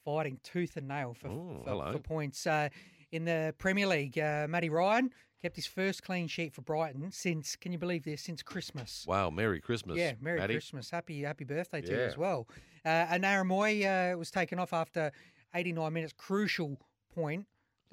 fighting 0.04 0.40
tooth 0.42 0.76
and 0.76 0.88
nail 0.88 1.14
for, 1.14 1.28
Oh, 1.28 1.62
for, 1.64 1.92
for 1.92 1.98
points. 2.00 2.46
Uh, 2.46 2.68
in 3.12 3.24
the 3.24 3.54
Premier 3.58 3.86
League, 3.86 4.18
uh, 4.18 4.46
Matty 4.48 4.68
Ryan 4.68 5.10
kept 5.44 5.56
his 5.56 5.66
first 5.66 6.02
clean 6.02 6.26
sheet 6.26 6.54
for 6.54 6.62
Brighton 6.62 7.10
since, 7.12 7.54
can 7.54 7.70
you 7.70 7.76
believe 7.78 8.02
this, 8.04 8.22
since 8.22 8.42
Christmas. 8.42 9.04
wow, 9.06 9.28
Merry 9.28 9.60
Christmas. 9.60 9.98
Yeah, 9.98 10.12
Merry 10.18 10.40
Matty. 10.40 10.54
Christmas. 10.54 10.88
Happy 10.88 11.20
happy 11.20 11.44
birthday 11.44 11.82
to 11.82 11.92
you 11.92 11.98
as 12.00 12.16
well. 12.16 12.48
Uh, 12.82 12.88
and 12.88 13.26
Aaron 13.26 13.46
Mooy 13.48 13.84
uh, 13.84 14.16
was 14.16 14.30
taken 14.30 14.58
off 14.58 14.72
after 14.72 15.12
89 15.54 15.92
minutes, 15.92 16.14
crucial 16.16 16.78
point 17.14 17.44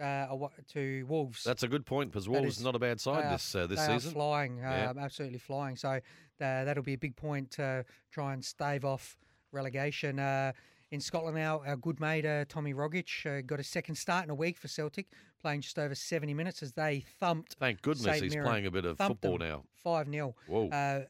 uh, 0.01 0.27
to 0.69 1.03
Wolves. 1.09 1.43
That's 1.43 1.63
a 1.63 1.67
good 1.67 1.85
point 1.85 2.09
because 2.09 2.29
Wolves 2.29 2.59
is- 2.59 2.63
not 2.63 2.73
a 2.73 2.79
bad 2.79 3.01
side 3.01 3.25
are- 3.25 3.31
this 3.33 3.53
uh, 3.53 3.67
this 3.67 3.85
season. 3.85 4.13
Flying, 4.13 4.59
Yeah. 4.59 4.91
um, 4.91 4.97
absolutely 4.97 5.39
flying. 5.39 5.75
So 5.75 5.89
uh, 5.89 5.99
that'll 6.39 6.83
be 6.83 6.93
a 6.93 6.97
big 6.97 7.17
point 7.17 7.51
to 7.51 7.83
try 8.11 8.31
and 8.33 8.45
stave 8.45 8.85
off 8.85 9.17
relegation. 9.51 10.19
In 10.91 10.99
Scotland 10.99 11.37
now, 11.37 11.61
our 11.65 11.77
good 11.77 12.01
mate 12.01 12.25
uh, 12.25 12.43
Tommy 12.49 12.73
Rogic 12.73 13.25
uh, 13.25 13.41
got 13.41 13.61
a 13.61 13.63
second 13.63 13.95
start 13.95 14.25
in 14.25 14.29
a 14.29 14.35
week 14.35 14.57
for 14.57 14.67
Celtic, 14.67 15.07
playing 15.41 15.61
just 15.61 15.79
over 15.79 15.95
70 15.95 16.33
minutes 16.33 16.61
as 16.61 16.73
they 16.73 17.05
thumped 17.17 17.55
Thank 17.57 17.81
goodness 17.81 18.03
St 18.03 18.23
he's 18.23 18.33
Mirren. 18.33 18.47
playing 18.49 18.65
a 18.65 18.71
bit 18.71 18.83
of 18.83 18.97
football 18.97 19.37
now. 19.37 19.63
5 19.83 20.11
0. 20.11 20.35
Whoa. 20.47 20.67
Uh, 20.67 21.05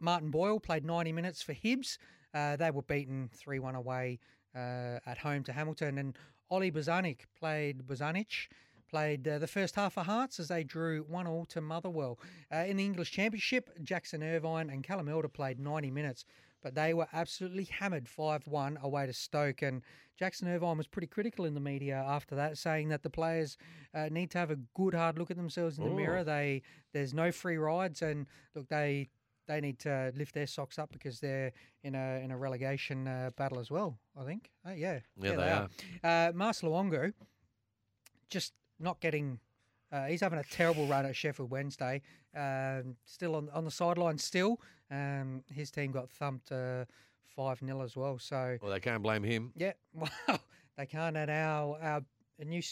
Martin 0.00 0.30
Boyle 0.30 0.58
played 0.58 0.86
90 0.86 1.12
minutes 1.12 1.42
for 1.42 1.52
Hibs. 1.52 1.98
Uh, 2.32 2.56
they 2.56 2.70
were 2.70 2.82
beaten 2.82 3.28
3 3.34 3.58
1 3.58 3.74
away 3.74 4.20
uh, 4.54 5.00
at 5.04 5.18
home 5.18 5.42
to 5.44 5.52
Hamilton. 5.52 5.98
And 5.98 6.16
Ollie 6.50 6.72
Bozanic 6.72 7.20
played 7.38 7.86
Bozanic. 7.86 8.48
Played 8.88 9.28
uh, 9.28 9.38
the 9.38 9.48
first 9.48 9.74
half 9.74 9.94
for 9.94 10.04
Hearts 10.04 10.38
as 10.40 10.48
they 10.48 10.62
drew 10.64 11.02
1 11.02 11.26
all 11.26 11.44
to 11.46 11.60
Motherwell. 11.60 12.18
Uh, 12.54 12.58
in 12.58 12.76
the 12.78 12.84
English 12.84 13.10
Championship, 13.10 13.68
Jackson 13.82 14.22
Irvine 14.22 14.70
and 14.70 14.82
Callum 14.82 15.08
Elder 15.08 15.28
played 15.28 15.58
90 15.58 15.90
minutes, 15.90 16.24
but 16.62 16.74
they 16.74 16.94
were 16.94 17.06
absolutely 17.12 17.64
hammered 17.64 18.08
5 18.08 18.46
1 18.46 18.78
away 18.82 19.06
to 19.06 19.12
Stoke. 19.12 19.62
And 19.62 19.82
Jackson 20.18 20.48
Irvine 20.48 20.78
was 20.78 20.86
pretty 20.86 21.06
critical 21.08 21.44
in 21.44 21.54
the 21.54 21.60
media 21.60 21.96
after 22.06 22.34
that, 22.36 22.58
saying 22.58 22.88
that 22.88 23.02
the 23.02 23.10
players 23.10 23.56
uh, 23.94 24.08
need 24.10 24.30
to 24.32 24.38
have 24.38 24.50
a 24.50 24.56
good 24.74 24.94
hard 24.94 25.18
look 25.18 25.30
at 25.30 25.36
themselves 25.36 25.78
in 25.78 25.84
the 25.84 25.90
Oh. 25.90 25.94
mirror. 25.96 26.24
They 26.24 26.62
There's 26.92 27.12
no 27.14 27.30
free 27.32 27.56
rides, 27.58 28.02
and 28.02 28.26
look, 28.54 28.68
they 28.68 29.10
they 29.46 29.60
need 29.60 29.78
to 29.78 30.12
lift 30.16 30.34
their 30.34 30.46
socks 30.48 30.76
up 30.76 30.90
because 30.90 31.20
they're 31.20 31.52
in 31.84 31.94
a 31.94 32.20
in 32.24 32.30
a 32.32 32.36
relegation 32.36 33.06
uh, 33.06 33.30
battle 33.36 33.60
as 33.60 33.70
well. 33.70 33.98
I 34.16 34.24
think. 34.24 34.50
Uh, 34.66 34.72
yeah, 34.72 35.00
Yeah, 35.16 35.36
they 35.36 35.50
are. 35.50 35.68
Uh, 36.28 36.32
Marcel 36.34 36.70
Luongo, 36.70 37.12
just 38.28 38.52
not 38.80 39.00
getting. 39.00 39.38
Uh, 39.92 40.06
he's 40.06 40.20
having 40.20 40.38
a 40.38 40.42
terrible 40.44 40.86
run 40.88 41.06
at 41.06 41.14
Sheffield 41.14 41.50
Wednesday. 41.50 42.02
Um, 42.34 42.96
still 43.04 43.36
on 43.36 43.48
on 43.50 43.64
the 43.64 43.70
sideline. 43.70 44.18
Still, 44.18 44.60
um, 44.90 45.42
his 45.52 45.70
team 45.70 45.92
got 45.92 46.08
thumped 46.10 46.50
five 47.24 47.58
0 47.64 47.82
as 47.82 47.96
well. 47.96 48.18
So 48.18 48.58
Well, 48.62 48.72
they 48.72 48.80
can't 48.80 49.02
blame 49.02 49.22
him. 49.22 49.52
yeah, 49.56 49.72
well, 49.94 50.40
they 50.76 50.86
can't. 50.86 51.16
And 51.16 51.30
our 51.30 51.78
our 51.80 52.00
new 52.44 52.62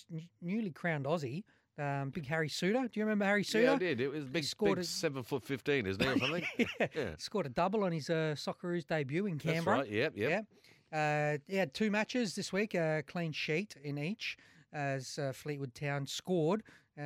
newly 0.42 0.70
crowned 0.70 1.06
Aussie, 1.06 1.44
um, 1.78 2.10
Big 2.10 2.26
Harry 2.26 2.48
Souttar. 2.48 2.90
Do 2.90 3.00
you 3.00 3.04
remember 3.04 3.24
Harry 3.24 3.44
Souttar? 3.44 3.62
Yeah, 3.64 3.72
I 3.72 3.78
did. 3.78 4.00
It 4.00 4.12
was 4.12 4.24
big, 4.26 4.44
scored 4.44 4.76
big 4.76 4.84
a- 4.84 4.86
seven 4.86 5.22
foot 5.22 5.42
fifteen, 5.42 5.86
isn't 5.86 6.02
he, 6.02 6.08
or 6.08 6.18
something? 6.18 6.44
yeah. 6.58 6.86
Yeah. 6.94 7.10
Scored 7.18 7.46
a 7.46 7.50
double 7.50 7.84
on 7.84 7.92
his 7.92 8.08
uh, 8.10 8.34
Socceroos 8.36 8.86
debut 8.86 9.26
in 9.26 9.38
Canberra. 9.38 9.78
That's 9.78 9.88
right. 9.88 9.90
Yep, 9.90 10.12
yep. 10.16 10.30
Yeah. 10.30 10.40
Uh, 10.92 11.38
he 11.48 11.56
had 11.56 11.74
two 11.74 11.90
matches 11.90 12.36
this 12.36 12.52
week, 12.52 12.74
a 12.74 13.02
clean 13.06 13.32
sheet 13.32 13.74
in 13.82 13.98
each, 13.98 14.36
as 14.72 15.18
uh, 15.18 15.32
Fleetwood 15.32 15.74
Town 15.74 16.06
scored 16.06 16.62
uh, 16.96 17.02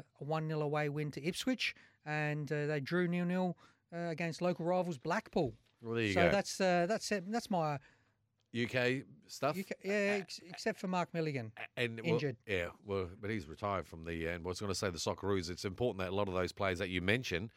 a 0.00 0.02
1 0.18 0.48
0 0.48 0.60
away 0.60 0.88
win 0.88 1.12
to 1.12 1.24
Ipswich, 1.24 1.74
and 2.04 2.50
uh, 2.50 2.66
they 2.66 2.80
drew 2.80 3.06
nil 3.06 3.24
nil 3.26 3.56
uh, 3.60 3.62
against 3.92 4.42
local 4.42 4.64
rivals 4.64 4.98
Blackpool. 4.98 5.54
Well, 5.82 5.94
there 5.94 6.04
you 6.04 6.12
so 6.12 6.22
go. 6.22 6.30
that's 6.30 6.60
uh, 6.60 6.86
that's 6.88 7.10
it. 7.12 7.24
That's 7.30 7.50
my 7.50 7.78
UK 8.54 9.02
stuff. 9.26 9.58
UK, 9.58 9.72
yeah, 9.82 10.18
ex- 10.20 10.40
except 10.48 10.78
for 10.78 10.88
Mark 10.88 11.12
Milligan. 11.14 11.52
and 11.76 12.00
well, 12.04 12.14
injured. 12.14 12.36
yeah, 12.46 12.66
well, 12.84 13.08
but 13.20 13.30
he's 13.30 13.48
retired 13.48 13.86
from 13.86 14.04
the. 14.04 14.26
And 14.26 14.44
I 14.44 14.48
was 14.48 14.60
going 14.60 14.70
to 14.72 14.78
say 14.78 14.90
the 14.90 14.98
Socceroos. 14.98 15.50
It's 15.50 15.64
important 15.64 15.98
that 16.04 16.10
a 16.10 16.14
lot 16.14 16.28
of 16.28 16.34
those 16.34 16.52
players 16.52 16.78
that 16.78 16.88
you 16.88 17.00
mention 17.00 17.50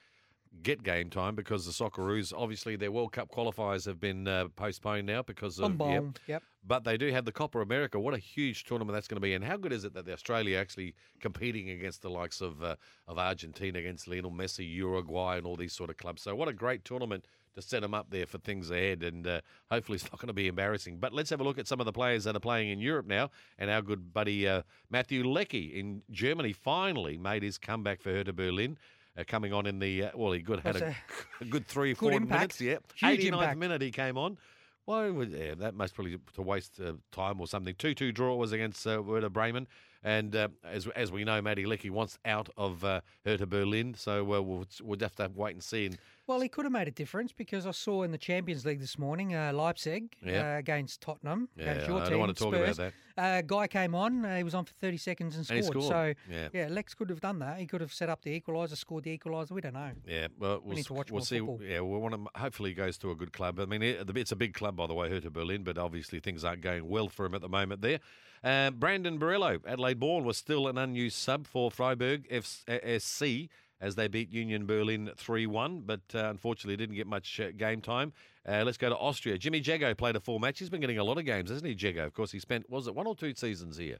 get 0.64 0.84
game 0.84 1.10
time 1.10 1.36
because 1.36 1.66
the 1.66 1.72
Socceroos, 1.72 2.34
obviously, 2.36 2.76
their 2.76 2.92
World 2.92 3.12
Cup 3.12 3.30
qualifiers 3.30 3.86
have 3.86 4.00
been 4.00 4.28
uh, 4.28 4.48
postponed 4.56 5.08
now 5.08 5.22
because 5.22 5.60
of. 5.60 5.80
Yep. 5.80 6.20
Yep. 6.28 6.44
But 6.68 6.84
they 6.84 6.98
do 6.98 7.12
have 7.12 7.26
the 7.26 7.32
Copa 7.32 7.60
America. 7.62 8.00
What 8.00 8.14
a 8.14 8.18
huge 8.18 8.64
tournament 8.64 8.96
that's 8.96 9.08
going 9.08 9.18
to 9.18 9.22
be! 9.22 9.34
And 9.34 9.44
how 9.44 9.58
good 9.58 9.72
is 9.72 9.86
it 9.86 9.94
that 9.94 10.06
the 10.06 10.14
Australia 10.14 10.58
actually 10.58 10.96
competing 11.20 11.70
against 11.70 12.02
the 12.02 12.10
likes 12.10 12.42
of 12.42 12.64
uh, 12.64 12.76
of 13.08 13.20
Argentina, 13.20 13.80
against 13.80 14.08
Lionel 14.08 14.32
Messi, 14.32 14.68
Uruguay, 14.68 15.38
and 15.38 15.46
all 15.46 15.56
these 15.56 15.74
sort 15.74 15.90
of 15.90 15.98
clubs? 15.98 16.22
So 16.22 16.36
what 16.36 16.48
a 16.48 16.54
great 16.54 16.84
tournament 16.86 17.26
to 17.56 17.62
set 17.62 17.82
them 17.82 17.94
up 17.94 18.08
there 18.10 18.26
for 18.26 18.38
things 18.38 18.70
ahead. 18.70 19.02
And 19.02 19.26
uh, 19.26 19.42
hopefully 19.72 19.96
it's 19.96 20.04
not 20.12 20.20
going 20.20 20.28
to 20.28 20.34
be 20.34 20.48
embarrassing. 20.48 20.98
But 21.00 21.14
let's 21.14 21.30
have 21.30 21.40
a 21.40 21.44
look 21.44 21.58
at 21.58 21.68
some 21.68 21.80
of 21.80 21.86
the 21.86 21.92
players 21.92 22.26
that 22.26 22.36
are 22.36 22.42
playing 22.42 22.70
in 22.70 22.80
Europe 22.80 23.08
now. 23.08 23.32
And 23.58 23.70
our 23.70 23.82
good 23.82 24.14
buddy 24.14 24.48
uh, 24.48 24.62
Matthew 24.90 25.24
Leckie 25.24 25.80
in 25.80 26.04
Germany 26.12 26.54
finally 26.54 27.18
made 27.18 27.44
his 27.44 27.58
comeback 27.58 28.02
for 28.02 28.12
Hertha 28.12 28.34
Berlin. 28.34 28.78
Uh, 29.18 29.24
coming 29.26 29.54
on 29.54 29.66
in 29.66 29.80
the 29.80 30.04
uh, 30.06 30.10
well, 30.14 30.34
he 30.34 30.40
good 30.40 30.60
had 30.60 30.76
a, 30.76 30.96
a 31.42 31.46
good 31.46 31.66
three, 31.68 31.94
good 31.94 31.98
four 31.98 32.20
minutes. 32.20 32.60
Yeah, 32.60 32.78
89th 33.02 33.34
impact. 33.34 33.58
minute 33.58 33.82
he 33.82 33.92
came 33.92 34.18
on. 34.18 34.38
Why 34.86 35.10
would 35.10 35.32
yeah, 35.32 35.56
that 35.56 35.74
must 35.74 35.96
probably 35.96 36.20
to 36.34 36.42
waste 36.42 36.80
uh, 36.80 36.94
time 37.12 37.40
or 37.40 37.48
something. 37.48 37.76
Two 37.76 37.96
two 37.96 38.12
draw 38.12 38.36
was 38.36 38.52
against 38.52 38.86
uh, 38.86 39.02
Werder 39.02 39.30
Bremen, 39.30 39.68
and 40.06 40.36
uh, 40.36 40.48
as 40.64 40.88
as 40.96 41.12
we 41.12 41.24
know, 41.24 41.42
Matty 41.42 41.66
Leckie 41.66 41.90
wants 41.90 42.20
out 42.26 42.48
of 42.58 42.84
uh, 42.86 43.02
Hertha 43.26 43.48
Berlin, 43.48 43.96
so 43.98 44.22
uh, 44.36 44.42
we'll 44.42 44.66
we'll 44.84 45.00
have 45.00 45.16
to 45.16 45.32
wait 45.34 45.56
and 45.56 45.64
see. 45.64 45.88
And 45.88 45.98
Well, 46.28 46.40
he 46.42 46.48
could 46.48 46.64
have 46.66 46.72
made 46.72 46.88
a 46.88 46.92
difference 46.92 47.32
because 47.32 47.66
I 47.66 47.72
saw 47.72 48.04
in 48.04 48.12
the 48.12 48.18
Champions 48.20 48.66
League 48.66 48.80
this 48.80 49.00
morning, 49.00 49.34
uh, 49.36 49.52
Leipzig 49.52 50.16
Yeah. 50.24 50.54
uh, 50.56 50.60
against 50.60 51.02
Tottenham. 51.02 51.50
Yeah, 51.58 51.72
against 51.72 51.88
your 51.88 52.02
I 52.02 52.10
don't 52.10 52.20
want 52.20 52.38
to 52.38 52.44
talk 52.44 52.54
about 52.54 52.76
Spurs. 52.76 52.94
Uh, 53.18 53.42
guy 53.42 53.66
came 53.66 53.96
on, 53.96 54.26
uh, 54.26 54.36
he 54.36 54.44
was 54.44 54.54
on 54.54 54.66
for 54.66 54.74
30 54.74 54.98
seconds 54.98 55.38
and 55.38 55.50
And 55.50 55.66
scored. 55.66 55.86
So, 55.86 56.14
yeah. 56.30 56.50
yeah, 56.52 56.68
Lex 56.70 56.94
could 56.94 57.10
have 57.10 57.22
done 57.22 57.40
that. 57.40 57.60
He 57.60 57.66
could 57.66 57.80
have 57.80 57.94
set 57.94 58.10
up 58.10 58.22
the 58.24 58.38
equaliser, 58.40 58.76
scored 58.76 59.06
the 59.06 59.18
equaliser. 59.18 59.52
We 59.52 59.62
don't 59.62 59.74
know. 59.74 59.92
Yeah, 60.06 60.28
well, 60.38 60.62
we'll, 60.64 60.76
need 60.76 60.86
to 60.88 60.94
watch 60.94 61.12
we'll 61.12 61.20
more 61.20 61.26
see. 61.26 61.40
football. 61.40 61.62
Yeah, 61.64 61.80
we 61.80 61.98
want 61.98 62.14
to. 62.14 62.40
Hopefully, 62.40 62.72
he 62.72 62.74
goes 62.76 62.98
to 63.00 63.12
a 63.12 63.16
good 63.16 63.32
club. 63.32 63.60
I 63.60 63.66
mean, 63.66 63.82
it's 63.82 64.32
a 64.34 64.36
big 64.36 64.54
club, 64.54 64.76
by 64.76 64.88
the 64.88 64.94
way, 64.94 65.10
Hertha 65.10 65.30
Berlin, 65.30 65.64
but 65.64 65.78
obviously 65.78 66.20
things 66.20 66.44
aren't 66.44 66.62
going 66.62 66.90
well 66.90 67.08
for 67.08 67.26
him 67.26 67.34
at 67.36 67.42
the 67.42 67.50
moment 67.50 67.82
there. 67.82 68.00
Uh, 68.46 68.70
Brandon 68.70 69.18
Borrello, 69.20 69.60
Adelaide 69.66 70.00
born, 70.00 70.24
was 70.24 70.38
still 70.38 70.68
an 70.68 70.78
unused 70.78 71.18
sub 71.18 71.48
for 71.48 71.72
Freiburg 71.72 72.28
F- 72.30 72.64
uh, 72.68 73.00
SC 73.00 73.50
as 73.82 73.96
they 73.96 74.08
beat 74.08 74.32
Union 74.32 74.68
Berlin 74.68 75.10
3 75.18 75.48
1, 75.48 75.82
but 75.82 76.02
uh, 76.14 76.30
unfortunately 76.30 76.78
didn't 76.78 76.96
get 76.96 77.08
much 77.08 77.40
uh, 77.40 77.50
game 77.52 77.82
time. 77.82 78.14
Uh, 78.48 78.62
let's 78.64 78.78
go 78.78 78.88
to 78.90 78.96
Austria. 78.98 79.40
Jimmy 79.40 79.62
Jeggo 79.62 79.98
played 79.98 80.16
a 80.16 80.20
full 80.20 80.38
match. 80.38 80.60
He's 80.60 80.70
been 80.70 80.80
getting 80.80 81.00
a 81.00 81.04
lot 81.04 81.18
of 81.18 81.26
games, 81.26 81.50
hasn't 81.50 81.68
he, 81.68 81.76
Jeggo? 81.76 82.06
Of 82.06 82.14
course, 82.14 82.32
he 82.32 82.40
spent, 82.40 82.70
was 82.70 82.86
it 82.88 82.94
one 82.94 83.08
or 83.08 83.16
two 83.16 83.34
seasons 83.34 83.78
here? 83.78 83.98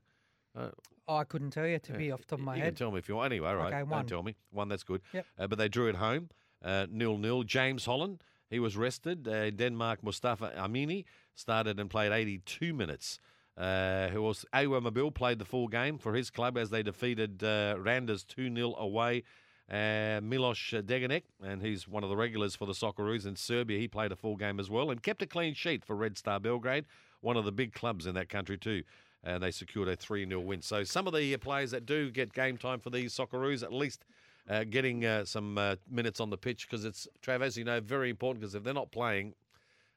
Uh, 0.56 0.70
I 1.08 1.24
couldn't 1.24 1.50
tell 1.52 1.66
you 1.68 1.80
to 1.80 1.94
be 1.94 2.12
off 2.12 2.22
the 2.22 2.28
top 2.28 2.40
of 2.40 2.46
my 2.46 2.56
you 2.56 2.62
head. 2.62 2.70
can 2.70 2.76
tell 2.76 2.92
me 2.92 3.00
if 3.00 3.10
you 3.10 3.16
want. 3.16 3.34
Anyway, 3.34 3.50
all 3.50 3.56
right. 3.58 3.74
Okay, 3.74 3.80
Don't 3.80 3.90
one. 3.90 4.06
tell 4.06 4.24
me. 4.24 4.36
One, 4.52 4.70
that's 4.70 4.84
good. 4.84 5.02
Yep. 5.12 5.26
Uh, 5.40 5.48
but 5.48 5.58
they 5.58 5.68
drew 5.68 5.90
at 5.90 5.96
home, 5.96 6.30
uh, 6.64 6.86
nil 6.90 7.18
nil. 7.18 7.44
James 7.44 7.86
Holland, 7.86 8.22
he 8.50 8.60
was 8.60 8.78
rested. 8.78 9.28
Uh, 9.28 9.50
Denmark 9.50 10.04
Mustafa 10.04 10.54
Amini 10.56 11.04
started 11.34 11.80
and 11.80 11.90
played 11.90 12.12
82 12.12 12.74
minutes 12.74 13.20
uh, 13.58 14.10
who 14.10 14.22
was 14.22 14.46
Awer 14.54 14.82
Mabil 14.82 15.14
played 15.14 15.40
the 15.40 15.46
full 15.46 15.68
game 15.68 15.98
for 15.98 16.14
his 16.14 16.30
club 16.30 16.58
as 16.58 16.70
they 16.70 16.84
defeated 16.84 17.44
uh, 17.44 17.76
Randers 17.78 18.24
2 18.24 18.54
0 18.54 18.76
away. 18.78 19.24
Uh, 19.68 20.22
Milos 20.22 20.60
Degenek, 20.60 21.24
and 21.42 21.64
he's 21.64 21.88
one 21.88 22.04
of 22.04 22.10
the 22.12 22.16
regulars 22.16 22.56
for 22.56 22.68
the 22.68 22.74
Socceroos 22.74 23.26
in 23.26 23.36
Serbia. 23.36 23.80
He 23.80 23.88
played 23.88 24.12
a 24.12 24.16
full 24.16 24.36
game 24.36 24.60
as 24.60 24.70
well 24.70 24.92
and 24.92 25.02
kept 25.02 25.24
a 25.24 25.26
clean 25.26 25.56
sheet 25.56 25.84
for 25.84 25.96
Red 25.96 26.20
Star 26.20 26.40
Belgrade, 26.40 26.86
one 27.22 27.36
of 27.36 27.46
the 27.46 27.52
big 27.52 27.74
clubs 27.74 28.06
in 28.06 28.14
that 28.14 28.30
country 28.30 28.60
too. 28.60 28.84
And 29.24 29.42
they 29.42 29.50
secured 29.50 29.88
a 29.88 29.96
3 29.96 30.28
0 30.28 30.40
win. 30.42 30.62
So 30.62 30.84
some 30.84 31.08
of 31.08 31.16
the 31.16 31.36
players 31.38 31.72
that 31.72 31.88
do 31.88 32.12
get 32.12 32.32
game 32.32 32.58
time 32.58 32.80
for 32.80 32.92
these 32.92 33.16
Socceroos, 33.18 33.64
at 33.64 33.74
least 33.74 34.06
uh, 34.48 34.66
getting 34.66 35.04
uh, 35.04 35.26
some 35.26 35.58
uh, 35.58 35.78
minutes 35.90 36.20
on 36.20 36.30
the 36.30 36.38
pitch, 36.38 36.68
because 36.70 36.86
it's, 36.86 37.08
Trav, 37.24 37.42
as 37.42 37.58
you 37.58 37.64
know, 37.64 37.80
very 37.80 38.12
important 38.12 38.42
because 38.42 38.54
if 38.54 38.64
they're 38.64 38.72
not 38.72 38.92
playing, 38.92 39.34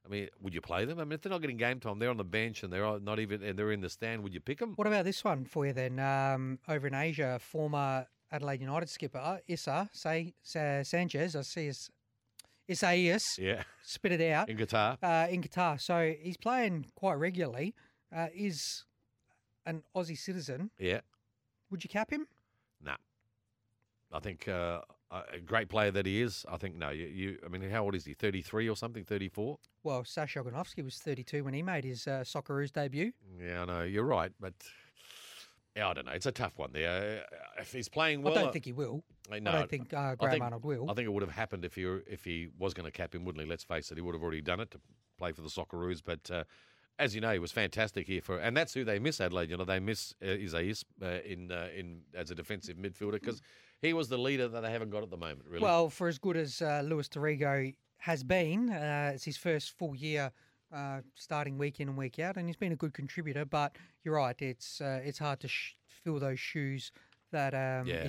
I 0.04 0.08
mean, 0.08 0.28
would 0.40 0.54
you 0.54 0.60
play 0.60 0.84
them? 0.86 0.98
I 0.98 1.04
mean, 1.04 1.12
if 1.12 1.20
they're 1.22 1.30
not 1.30 1.40
getting 1.42 1.56
game 1.58 1.80
time, 1.80 1.98
they're 1.98 2.08
on 2.10 2.16
the 2.16 2.24
bench 2.24 2.62
and 2.62 2.72
they're 2.72 2.98
not 3.00 3.18
even 3.18 3.42
and 3.42 3.58
they're 3.58 3.72
in 3.72 3.80
the 3.80 3.90
stand. 3.90 4.22
Would 4.22 4.32
you 4.32 4.40
pick 4.40 4.58
them? 4.58 4.72
What 4.76 4.86
about 4.86 5.04
this 5.04 5.22
one 5.24 5.44
for 5.44 5.66
you 5.66 5.72
then? 5.72 5.98
Um, 5.98 6.58
over 6.68 6.86
in 6.86 6.94
Asia, 6.94 7.38
former 7.40 8.06
Adelaide 8.32 8.60
United 8.60 8.88
skipper 8.88 9.40
Issa 9.46 9.90
say, 9.92 10.34
say 10.42 10.82
Sanchez, 10.84 11.34
I 11.36 11.42
see 11.42 11.66
his 11.66 11.90
Isaias 12.70 13.24
Yeah, 13.38 13.62
spit 13.82 14.12
it 14.12 14.30
out 14.32 14.48
in 14.48 14.56
Qatar. 14.58 14.98
uh, 15.02 15.26
in 15.30 15.42
Qatar. 15.42 15.80
So 15.80 16.14
he's 16.20 16.36
playing 16.36 16.86
quite 16.94 17.14
regularly. 17.14 17.74
Uh, 18.14 18.28
is 18.34 18.84
an 19.66 19.82
Aussie 19.94 20.16
citizen. 20.16 20.70
Yeah, 20.78 21.00
Would 21.70 21.84
you 21.84 21.90
cap 21.90 22.10
him? 22.10 22.26
nah. 22.82 22.96
I 24.10 24.20
think 24.20 24.48
uh, 24.48 24.80
a 25.10 25.38
great 25.40 25.68
player 25.68 25.90
that 25.90 26.06
he 26.06 26.20
is. 26.20 26.44
I 26.48 26.56
think 26.56 26.76
no. 26.76 26.90
You, 26.90 27.06
you 27.06 27.38
I 27.44 27.48
mean, 27.48 27.68
how 27.70 27.84
old 27.84 27.94
is 27.94 28.04
he? 28.04 28.14
Thirty 28.14 28.42
three 28.42 28.68
or 28.68 28.76
something? 28.76 29.04
Thirty 29.04 29.28
four? 29.28 29.58
Well, 29.82 30.04
Sasa 30.04 30.40
Ognenovski 30.40 30.84
was 30.84 30.96
32 30.96 31.44
when 31.44 31.54
he 31.54 31.62
made 31.62 31.84
his 31.84 32.06
uh, 32.06 32.20
Socceroos 32.24 32.72
debut. 32.72 33.12
Yeah, 33.40 33.62
I 33.62 33.64
know. 33.64 33.82
You're 33.82 34.04
right, 34.04 34.32
but. 34.40 34.54
Yeah, 35.76 35.90
I 35.90 35.94
don't 35.94 36.06
know. 36.06 36.12
It's 36.12 36.26
a 36.26 36.32
tough 36.32 36.58
one 36.58 36.70
there. 36.72 37.22
Uh, 37.30 37.60
If 37.60 37.72
he's 37.72 37.88
playing 37.88 38.22
well, 38.22 38.36
I 38.36 38.42
don't 38.42 38.52
think 38.52 38.64
he 38.64 38.72
will. 38.72 39.04
I, 39.30 39.38
no, 39.38 39.52
I 39.52 39.54
don't 39.60 39.70
think 39.70 39.94
uh, 39.94 40.16
Graham 40.16 40.32
think- 40.32 40.42
Arnold 40.44 40.64
will. 40.64 40.90
I 40.90 40.94
think 40.94 41.06
it 41.06 41.12
would 41.12 41.22
have 41.22 41.30
happened 41.30 41.64
if 41.64 41.76
he 41.76 41.84
if 41.84 42.24
he 42.24 42.48
was 42.58 42.74
going 42.74 42.84
to 42.86 42.90
cap 42.90 43.14
him, 43.14 43.24
wouldn't 43.24 43.44
he? 43.44 43.48
Let's 43.48 43.62
face 43.64 43.90
it, 43.92 43.94
he 43.96 44.00
would 44.00 44.14
have 44.14 44.22
already 44.22 44.40
done 44.40 44.58
it 44.60 44.72
to 44.72 44.80
play 45.18 45.30
for 45.30 45.42
the 45.42 45.48
Socceroos. 45.48 46.02
But 46.04 46.28
uh, 46.32 46.44
as 46.98 47.14
you 47.14 47.20
know, 47.20 47.32
he 47.32 47.38
was 47.38 47.52
fantastic 47.52 48.08
here 48.08 48.20
for, 48.20 48.38
and 48.38 48.56
that's 48.56 48.74
who 48.74 48.84
they 48.84 48.98
miss 48.98 49.20
Adelaide. 49.20 49.50
You 49.50 49.56
know, 49.56 49.64
they 49.64 49.78
miss 49.78 50.14
uh, 50.20 50.30
Isaias 50.30 50.84
uh, 51.00 51.20
in 51.24 51.52
uh, 51.52 51.68
in 51.76 52.00
as 52.12 52.32
a 52.32 52.34
defensive 52.34 52.76
midfielder 52.76 53.12
because 53.12 53.40
he 53.82 53.92
was 53.92 54.08
the 54.08 54.18
leader 54.18 54.48
that 54.48 54.60
they 54.62 54.70
haven't 54.70 54.90
got 54.90 55.02
at 55.02 55.10
the 55.10 55.16
moment. 55.16 55.42
Really. 55.48 55.62
Well, 55.62 55.88
for 55.90 56.08
as 56.08 56.18
good 56.18 56.36
as 56.36 56.60
uh, 56.62 56.82
Louis 56.84 57.08
D'Arrigo 57.08 57.74
has 57.98 58.22
been, 58.22 58.70
uh, 58.70 59.12
it's 59.14 59.24
his 59.24 59.36
first 59.36 59.76
full 59.78 59.94
year 59.94 60.30
uh, 60.74 61.00
starting 61.14 61.58
week 61.58 61.80
in 61.80 61.88
and 61.88 61.96
week 61.96 62.18
out, 62.18 62.36
and 62.36 62.46
he's 62.48 62.56
been 62.56 62.72
a 62.72 62.76
good 62.76 62.92
contributor. 62.94 63.44
But 63.44 63.76
you're 64.04 64.14
right, 64.16 64.40
it's 64.42 64.80
uh, 64.80 65.00
it's 65.04 65.18
hard 65.18 65.40
to 65.40 65.48
sh- 65.48 65.74
fill 65.86 66.18
those 66.18 66.38
shoes 66.40 66.92
that 67.30 67.52
um, 67.54 67.86
Yeah. 67.86 68.08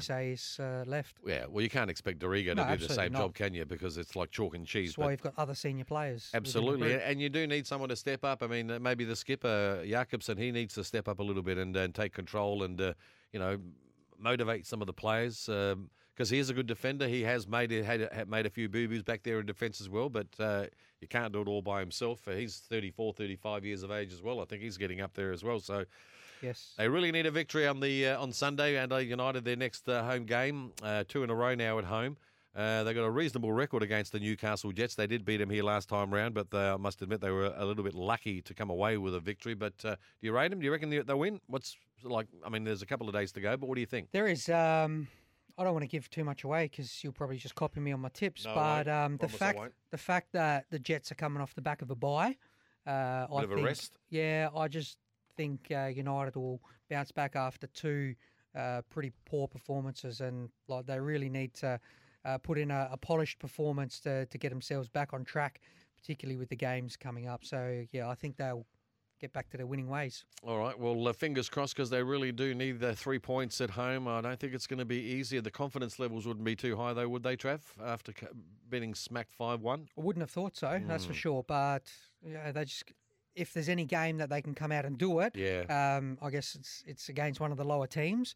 Uh, 0.60 0.84
left. 0.88 1.18
yeah, 1.28 1.46
well, 1.50 1.62
you 1.62 1.70
can't 1.70 1.90
expect 1.90 2.20
D'Arrigo 2.20 2.50
to 2.52 2.56
No, 2.56 2.76
do 2.78 2.88
the 2.88 2.94
same 2.94 3.12
not. 3.12 3.20
job, 3.20 3.34
can 3.34 3.54
you? 3.54 3.66
Because 3.66 3.98
it's 3.98 4.16
like 4.16 4.32
chalk 4.32 4.56
and 4.56 4.66
cheese. 4.66 4.92
That's 4.92 4.98
why 4.98 5.12
you've 5.12 5.22
got 5.22 5.34
other 5.38 5.56
senior 5.56 5.84
players. 5.84 6.30
Absolutely, 6.34 6.94
and 7.02 7.20
you 7.22 7.28
do 7.30 7.46
need 7.46 7.68
someone 7.68 7.90
to 7.90 7.98
step 7.98 8.24
up. 8.24 8.42
I 8.42 8.48
mean, 8.48 8.72
uh, 8.72 8.80
maybe 8.80 9.04
the 9.04 9.18
skipper 9.18 9.84
Jakobsen, 9.86 10.38
he 10.38 10.52
needs 10.52 10.74
to 10.76 10.84
step 10.86 11.08
up 11.10 11.20
a 11.20 11.24
little 11.24 11.44
bit 11.44 11.58
and, 11.58 11.76
and 11.76 11.94
take 11.94 12.14
control 12.14 12.64
and 12.64 12.80
uh, 12.80 12.94
you 13.34 13.40
know 13.40 13.58
motivate 14.20 14.66
some 14.66 14.82
of 14.82 14.88
the 14.88 14.94
players 14.94 15.46
because 15.46 16.30
he 16.30 16.38
is 16.40 16.50
a 16.50 16.54
good 16.54 16.68
defender. 16.68 17.08
He 17.08 17.22
has 17.24 17.48
made 17.48 17.72
had, 17.72 18.12
had 18.12 18.30
made 18.30 18.46
a 18.46 18.50
few 18.50 18.68
boo 18.70 18.88
boos 18.88 19.04
back 19.04 19.24
there 19.24 19.40
in 19.40 19.46
defence 19.46 19.80
as 19.82 19.90
well, 19.90 20.10
but 20.10 20.28
uh, 20.40 20.66
you 21.02 21.08
can't 21.08 21.32
do 21.34 21.42
it 21.42 21.48
all 21.48 21.62
by 21.62 21.80
himself. 21.80 22.28
Uh, 22.28 22.32
He's 22.32 22.58
34, 22.58 23.14
35 23.14 23.66
years 23.66 23.84
of 23.84 23.92
age 23.92 24.12
as 24.14 24.22
well. 24.22 24.42
I 24.42 24.46
think 24.46 24.62
he's 24.62 24.78
getting 24.78 25.02
up 25.02 25.14
there 25.14 25.32
as 25.32 25.44
well. 25.44 25.60
So 25.60 25.86
Yes. 26.42 26.74
they 26.78 26.88
really 26.88 27.12
need 27.12 27.26
a 27.26 27.32
victory 27.32 27.68
on 27.68 27.80
the 27.82 28.08
uh, 28.08 28.22
on 28.22 28.32
Sunday. 28.32 28.78
And 28.78 28.92
United 28.92 29.44
their 29.44 29.56
next 29.58 29.88
uh, 29.90 30.04
home 30.04 30.26
game, 30.26 30.72
uh, 30.82 31.04
two 31.08 31.24
in 31.24 31.30
a 31.30 31.36
row 31.36 31.56
now 31.56 31.80
at 31.80 31.86
home. 31.86 32.18
Uh, 32.56 32.84
they 32.84 32.94
got 32.94 33.04
a 33.04 33.10
reasonable 33.12 33.54
record 33.54 33.84
against 33.84 34.12
the 34.12 34.20
Newcastle 34.20 34.72
Jets. 34.72 34.96
They 34.96 35.06
did 35.08 35.24
beat 35.24 35.38
them 35.38 35.50
here 35.52 35.64
last 35.64 35.88
time 35.88 36.12
round, 36.12 36.34
but 36.34 36.48
uh, 36.54 36.74
I 36.74 36.78
must 36.78 37.02
admit 37.02 37.22
they 37.22 37.30
were 37.30 37.54
a 37.56 37.64
little 37.64 37.84
bit 37.84 37.94
lucky 37.94 38.42
to 38.42 38.54
come 38.56 38.70
away 38.72 38.98
with 38.98 39.14
a 39.14 39.20
victory. 39.20 39.54
But 39.54 39.74
uh, 39.86 39.92
do 39.92 39.98
you 40.22 40.32
rate 40.34 40.50
them? 40.50 40.60
Do 40.60 40.66
you 40.66 40.72
reckon 40.72 40.90
they- 40.90 41.00
they'll 41.02 41.20
win? 41.20 41.40
What's 41.48 41.78
like? 42.04 42.28
I 42.44 42.50
mean, 42.50 42.64
there's 42.64 42.82
a 42.82 42.88
couple 42.88 43.08
of 43.08 43.14
days 43.14 43.32
to 43.34 43.42
go, 43.42 43.56
but 43.56 43.68
what 43.70 43.76
do 43.76 43.82
you 43.82 43.88
think? 43.88 44.10
There 44.12 44.28
is. 44.28 44.50
Um, 44.50 45.08
I 45.60 45.64
don't 45.64 45.74
want 45.74 45.84
to 45.84 45.88
give 45.90 46.10
too 46.10 46.24
much 46.24 46.44
away 46.44 46.66
because 46.66 47.04
you'll 47.04 47.14
probably 47.14 47.38
just 47.38 47.54
copy 47.54 47.82
me 47.82 47.92
on 47.92 48.00
my 48.00 48.10
tips. 48.10 48.46
No, 48.46 48.52
I 48.52 48.84
but 48.84 48.88
um, 48.88 49.18
the 49.18 49.28
fact 49.28 49.60
the 49.92 49.98
fact 49.98 50.32
that 50.34 50.66
the 50.72 50.80
Jets 50.80 51.12
are 51.12 51.16
coming 51.16 51.42
off 51.42 51.54
the 51.54 51.62
back 51.62 51.82
of 51.84 51.92
a 51.92 51.96
bye, 51.96 52.36
uh, 52.88 52.90
I 52.90 53.28
Bit 53.30 53.44
of 53.44 53.52
a 53.52 53.56
think, 53.56 53.68
rest? 53.68 53.98
Yeah, 54.10 54.50
I 54.56 54.68
just 54.70 54.98
think 55.38 55.68
uh, 55.72 55.86
United 55.94 56.36
will 56.36 56.62
bounce 56.90 57.12
back 57.12 57.36
after 57.36 57.68
two 57.68 58.16
uh, 58.56 58.82
pretty 58.90 59.12
poor 59.26 59.48
performances, 59.48 60.22
and 60.22 60.50
like 60.68 60.86
they 60.88 61.00
really 61.00 61.30
need 61.30 61.54
to 61.56 61.80
uh, 62.26 62.38
put 62.38 62.58
in 62.58 62.72
a, 62.72 62.90
a 62.92 62.98
polished 62.98 63.40
performance 63.40 64.00
to 64.02 64.26
to 64.28 64.38
get 64.38 64.50
themselves 64.50 64.88
back 64.90 65.14
on 65.14 65.24
track, 65.24 65.62
particularly 65.98 66.38
with 66.38 66.50
the 66.50 66.56
games 66.56 66.96
coming 66.98 67.28
up. 67.28 67.44
So 67.46 67.86
yeah, 67.92 68.08
I 68.10 68.16
think 68.16 68.38
they'll 68.38 68.66
get 69.20 69.34
back 69.34 69.50
to 69.50 69.58
their 69.58 69.68
winning 69.68 69.90
ways. 69.90 70.24
All 70.44 70.58
right. 70.58 70.80
Well, 70.80 71.06
uh, 71.08 71.12
fingers 71.12 71.50
crossed 71.50 71.76
because 71.76 71.90
they 71.90 72.02
really 72.02 72.32
do 72.32 72.56
need 72.56 72.80
the 72.80 72.96
three 72.96 73.20
points 73.20 73.60
at 73.60 73.70
home. 73.72 74.08
I 74.08 74.22
don't 74.22 74.40
think 74.40 74.54
it's 74.54 74.66
going 74.66 74.80
to 74.80 74.86
be 74.86 74.96
easy. 75.02 75.38
The 75.42 75.52
confidence 75.52 76.00
levels 76.00 76.26
wouldn't 76.26 76.46
be 76.46 76.56
too 76.56 76.78
high, 76.78 76.94
though, 76.94 77.10
would 77.10 77.24
they, 77.24 77.36
Trav? 77.36 77.60
After 77.84 78.14
being 78.70 78.96
smacked 78.96 79.34
five 79.34 79.60
one. 79.62 79.90
I 79.98 80.02
wouldn't 80.02 80.22
have 80.22 80.30
thought 80.32 80.56
so, 80.56 80.80
that's 80.88 81.04
Hmm. 81.04 81.10
for 81.10 81.14
sure. 81.18 81.44
But 81.44 81.92
yeah, 82.26 82.52
they 82.54 82.64
just 82.66 82.86
if 83.36 83.54
there's 83.54 83.70
any 83.70 83.86
game 83.86 84.18
that 84.18 84.30
they 84.30 84.42
can 84.42 84.54
come 84.56 84.72
out 84.72 84.86
and 84.86 84.98
do 84.98 85.20
it, 85.20 85.36
Yeah. 85.36 85.98
um, 85.98 86.18
I 86.22 86.30
guess 86.30 86.56
it's 86.56 86.84
it's 86.88 87.10
against 87.10 87.40
one 87.42 87.52
of 87.52 87.58
the 87.58 87.66
lower 87.66 87.88
teams. 87.88 88.36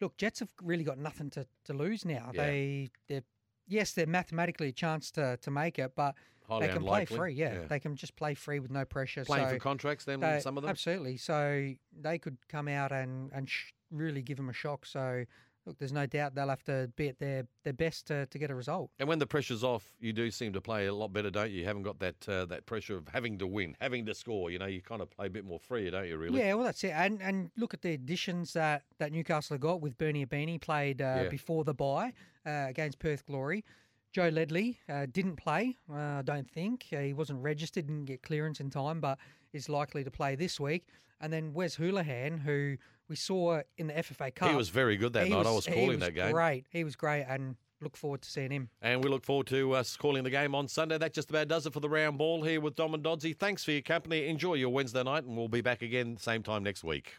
Look, 0.00 0.16
Jets 0.16 0.40
have 0.40 0.50
really 0.62 0.84
got 0.84 0.98
nothing 0.98 1.30
to, 1.30 1.46
to 1.64 1.72
lose 1.72 2.04
now. 2.04 2.30
Yeah. 2.32 2.42
They 2.46 2.90
they 3.08 3.22
yes, 3.66 3.92
they're 3.92 4.06
mathematically 4.06 4.68
a 4.68 4.72
chance 4.72 5.10
to, 5.12 5.36
to 5.38 5.50
make 5.50 5.78
it, 5.78 5.92
but 5.96 6.14
Highly 6.48 6.66
they 6.66 6.72
can 6.72 6.82
unlikely. 6.82 7.06
play 7.06 7.16
free. 7.16 7.34
Yeah, 7.34 7.52
Yeah. 7.54 7.66
they 7.68 7.80
can 7.80 7.96
just 7.96 8.16
play 8.16 8.34
free 8.34 8.60
with 8.60 8.70
no 8.70 8.84
pressure. 8.84 9.24
Playing 9.24 9.48
so 9.48 9.54
for 9.54 9.58
contracts, 9.60 10.04
then 10.04 10.20
they- 10.20 10.40
some 10.40 10.56
of 10.56 10.62
them. 10.62 10.70
absolutely. 10.70 11.16
So 11.16 11.72
they 12.00 12.18
could 12.18 12.38
come 12.48 12.68
out 12.68 12.92
and 12.92 13.30
and 13.32 13.48
sh- 13.50 13.72
really 13.90 14.22
give 14.22 14.36
them 14.36 14.48
a 14.48 14.52
shock. 14.54 14.86
So 14.86 15.24
look, 15.66 15.78
there's 15.78 15.92
no 15.92 16.06
doubt 16.06 16.34
they'll 16.34 16.48
have 16.48 16.64
to 16.64 16.90
be 16.96 17.08
at 17.08 17.18
their 17.18 17.46
their 17.64 17.72
best 17.72 18.06
to, 18.06 18.26
to 18.26 18.38
get 18.38 18.50
a 18.50 18.54
result. 18.54 18.90
And 18.98 19.08
when 19.08 19.18
the 19.18 19.26
pressure's 19.26 19.62
off, 19.64 19.84
you 20.00 20.12
do 20.12 20.30
seem 20.30 20.52
to 20.54 20.60
play 20.60 20.86
a 20.86 20.94
lot 20.94 21.12
better, 21.12 21.30
don't 21.30 21.50
you? 21.50 21.60
You 21.60 21.64
haven't 21.66 21.82
got 21.82 21.98
that 22.00 22.28
uh, 22.28 22.44
that 22.46 22.66
pressure 22.66 22.96
of 22.96 23.08
having 23.08 23.38
to 23.38 23.46
win, 23.46 23.76
having 23.80 24.06
to 24.06 24.14
score. 24.14 24.50
You 24.50 24.58
know, 24.58 24.66
you 24.66 24.80
kind 24.82 25.02
of 25.02 25.10
play 25.10 25.26
a 25.26 25.30
bit 25.30 25.44
more 25.44 25.58
free, 25.58 25.90
don't 25.90 26.06
you? 26.08 26.16
Really? 26.16 26.38
Yeah, 26.40 26.54
well, 26.54 26.64
that's 26.64 26.82
it. 26.84 26.92
And 26.94 27.20
and 27.22 27.50
look 27.56 27.74
at 27.74 27.82
the 27.82 27.92
additions 27.94 28.52
that, 28.54 28.84
that 28.98 29.12
Newcastle 29.12 29.54
have 29.54 29.60
got 29.60 29.80
with 29.80 29.98
Bernie 29.98 30.24
Ibini 30.24 30.60
played 30.60 31.02
uh, 31.02 31.22
Yeah. 31.22 31.28
before 31.28 31.64
the 31.64 31.74
bye 31.74 32.12
uh, 32.46 32.66
against 32.68 32.98
Perth 32.98 33.26
Glory. 33.26 33.64
Joe 34.10 34.30
Ledley 34.30 34.78
uh, 34.88 35.06
didn't 35.12 35.36
play, 35.36 35.76
uh, 35.92 35.94
I 35.94 36.22
don't 36.24 36.50
think. 36.50 36.86
Uh, 36.92 37.00
he 37.00 37.12
wasn't 37.12 37.42
registered, 37.42 37.86
didn't 37.86 38.06
get 38.06 38.22
clearance 38.22 38.58
in 38.58 38.70
time, 38.70 39.00
but 39.00 39.18
is 39.52 39.68
likely 39.68 40.02
to 40.02 40.10
play 40.10 40.34
this 40.34 40.58
week. 40.58 40.86
And 41.20 41.30
then 41.30 41.52
Wes 41.52 41.76
Hoolahan, 41.76 42.40
who 42.40 42.78
we 43.08 43.16
saw 43.16 43.60
in 43.76 43.88
the 43.88 43.94
FFA 43.94 44.34
Cup. 44.34 44.50
He 44.50 44.56
was 44.56 44.68
very 44.68 44.96
good 44.96 45.12
that 45.14 45.26
he 45.26 45.32
night. 45.32 45.46
I 45.46 45.50
was 45.50 45.66
calling 45.66 45.88
was 45.88 45.98
that 46.00 46.14
game. 46.14 46.32
Great. 46.32 46.66
He 46.70 46.84
was 46.84 46.96
great, 46.96 47.24
and 47.28 47.56
look 47.80 47.96
forward 47.96 48.22
to 48.22 48.30
seeing 48.30 48.50
him. 48.50 48.68
And 48.82 49.02
we 49.02 49.10
look 49.10 49.24
forward 49.24 49.46
to 49.48 49.74
uh, 49.74 49.80
us 49.80 49.96
calling 49.96 50.24
the 50.24 50.30
game 50.30 50.54
on 50.54 50.68
Sunday. 50.68 50.98
That 50.98 51.14
just 51.14 51.30
about 51.30 51.48
does 51.48 51.66
it 51.66 51.72
for 51.72 51.80
the 51.80 51.88
round 51.88 52.18
ball 52.18 52.42
here 52.42 52.60
with 52.60 52.76
Dom 52.76 52.94
and 52.94 53.02
Doddsy. 53.02 53.36
Thanks 53.36 53.64
for 53.64 53.72
your 53.72 53.82
company. 53.82 54.26
Enjoy 54.26 54.54
your 54.54 54.70
Wednesday 54.70 55.02
night, 55.02 55.24
and 55.24 55.36
we'll 55.36 55.48
be 55.48 55.60
back 55.60 55.82
again 55.82 56.16
same 56.18 56.42
time 56.42 56.62
next 56.62 56.84
week. 56.84 57.14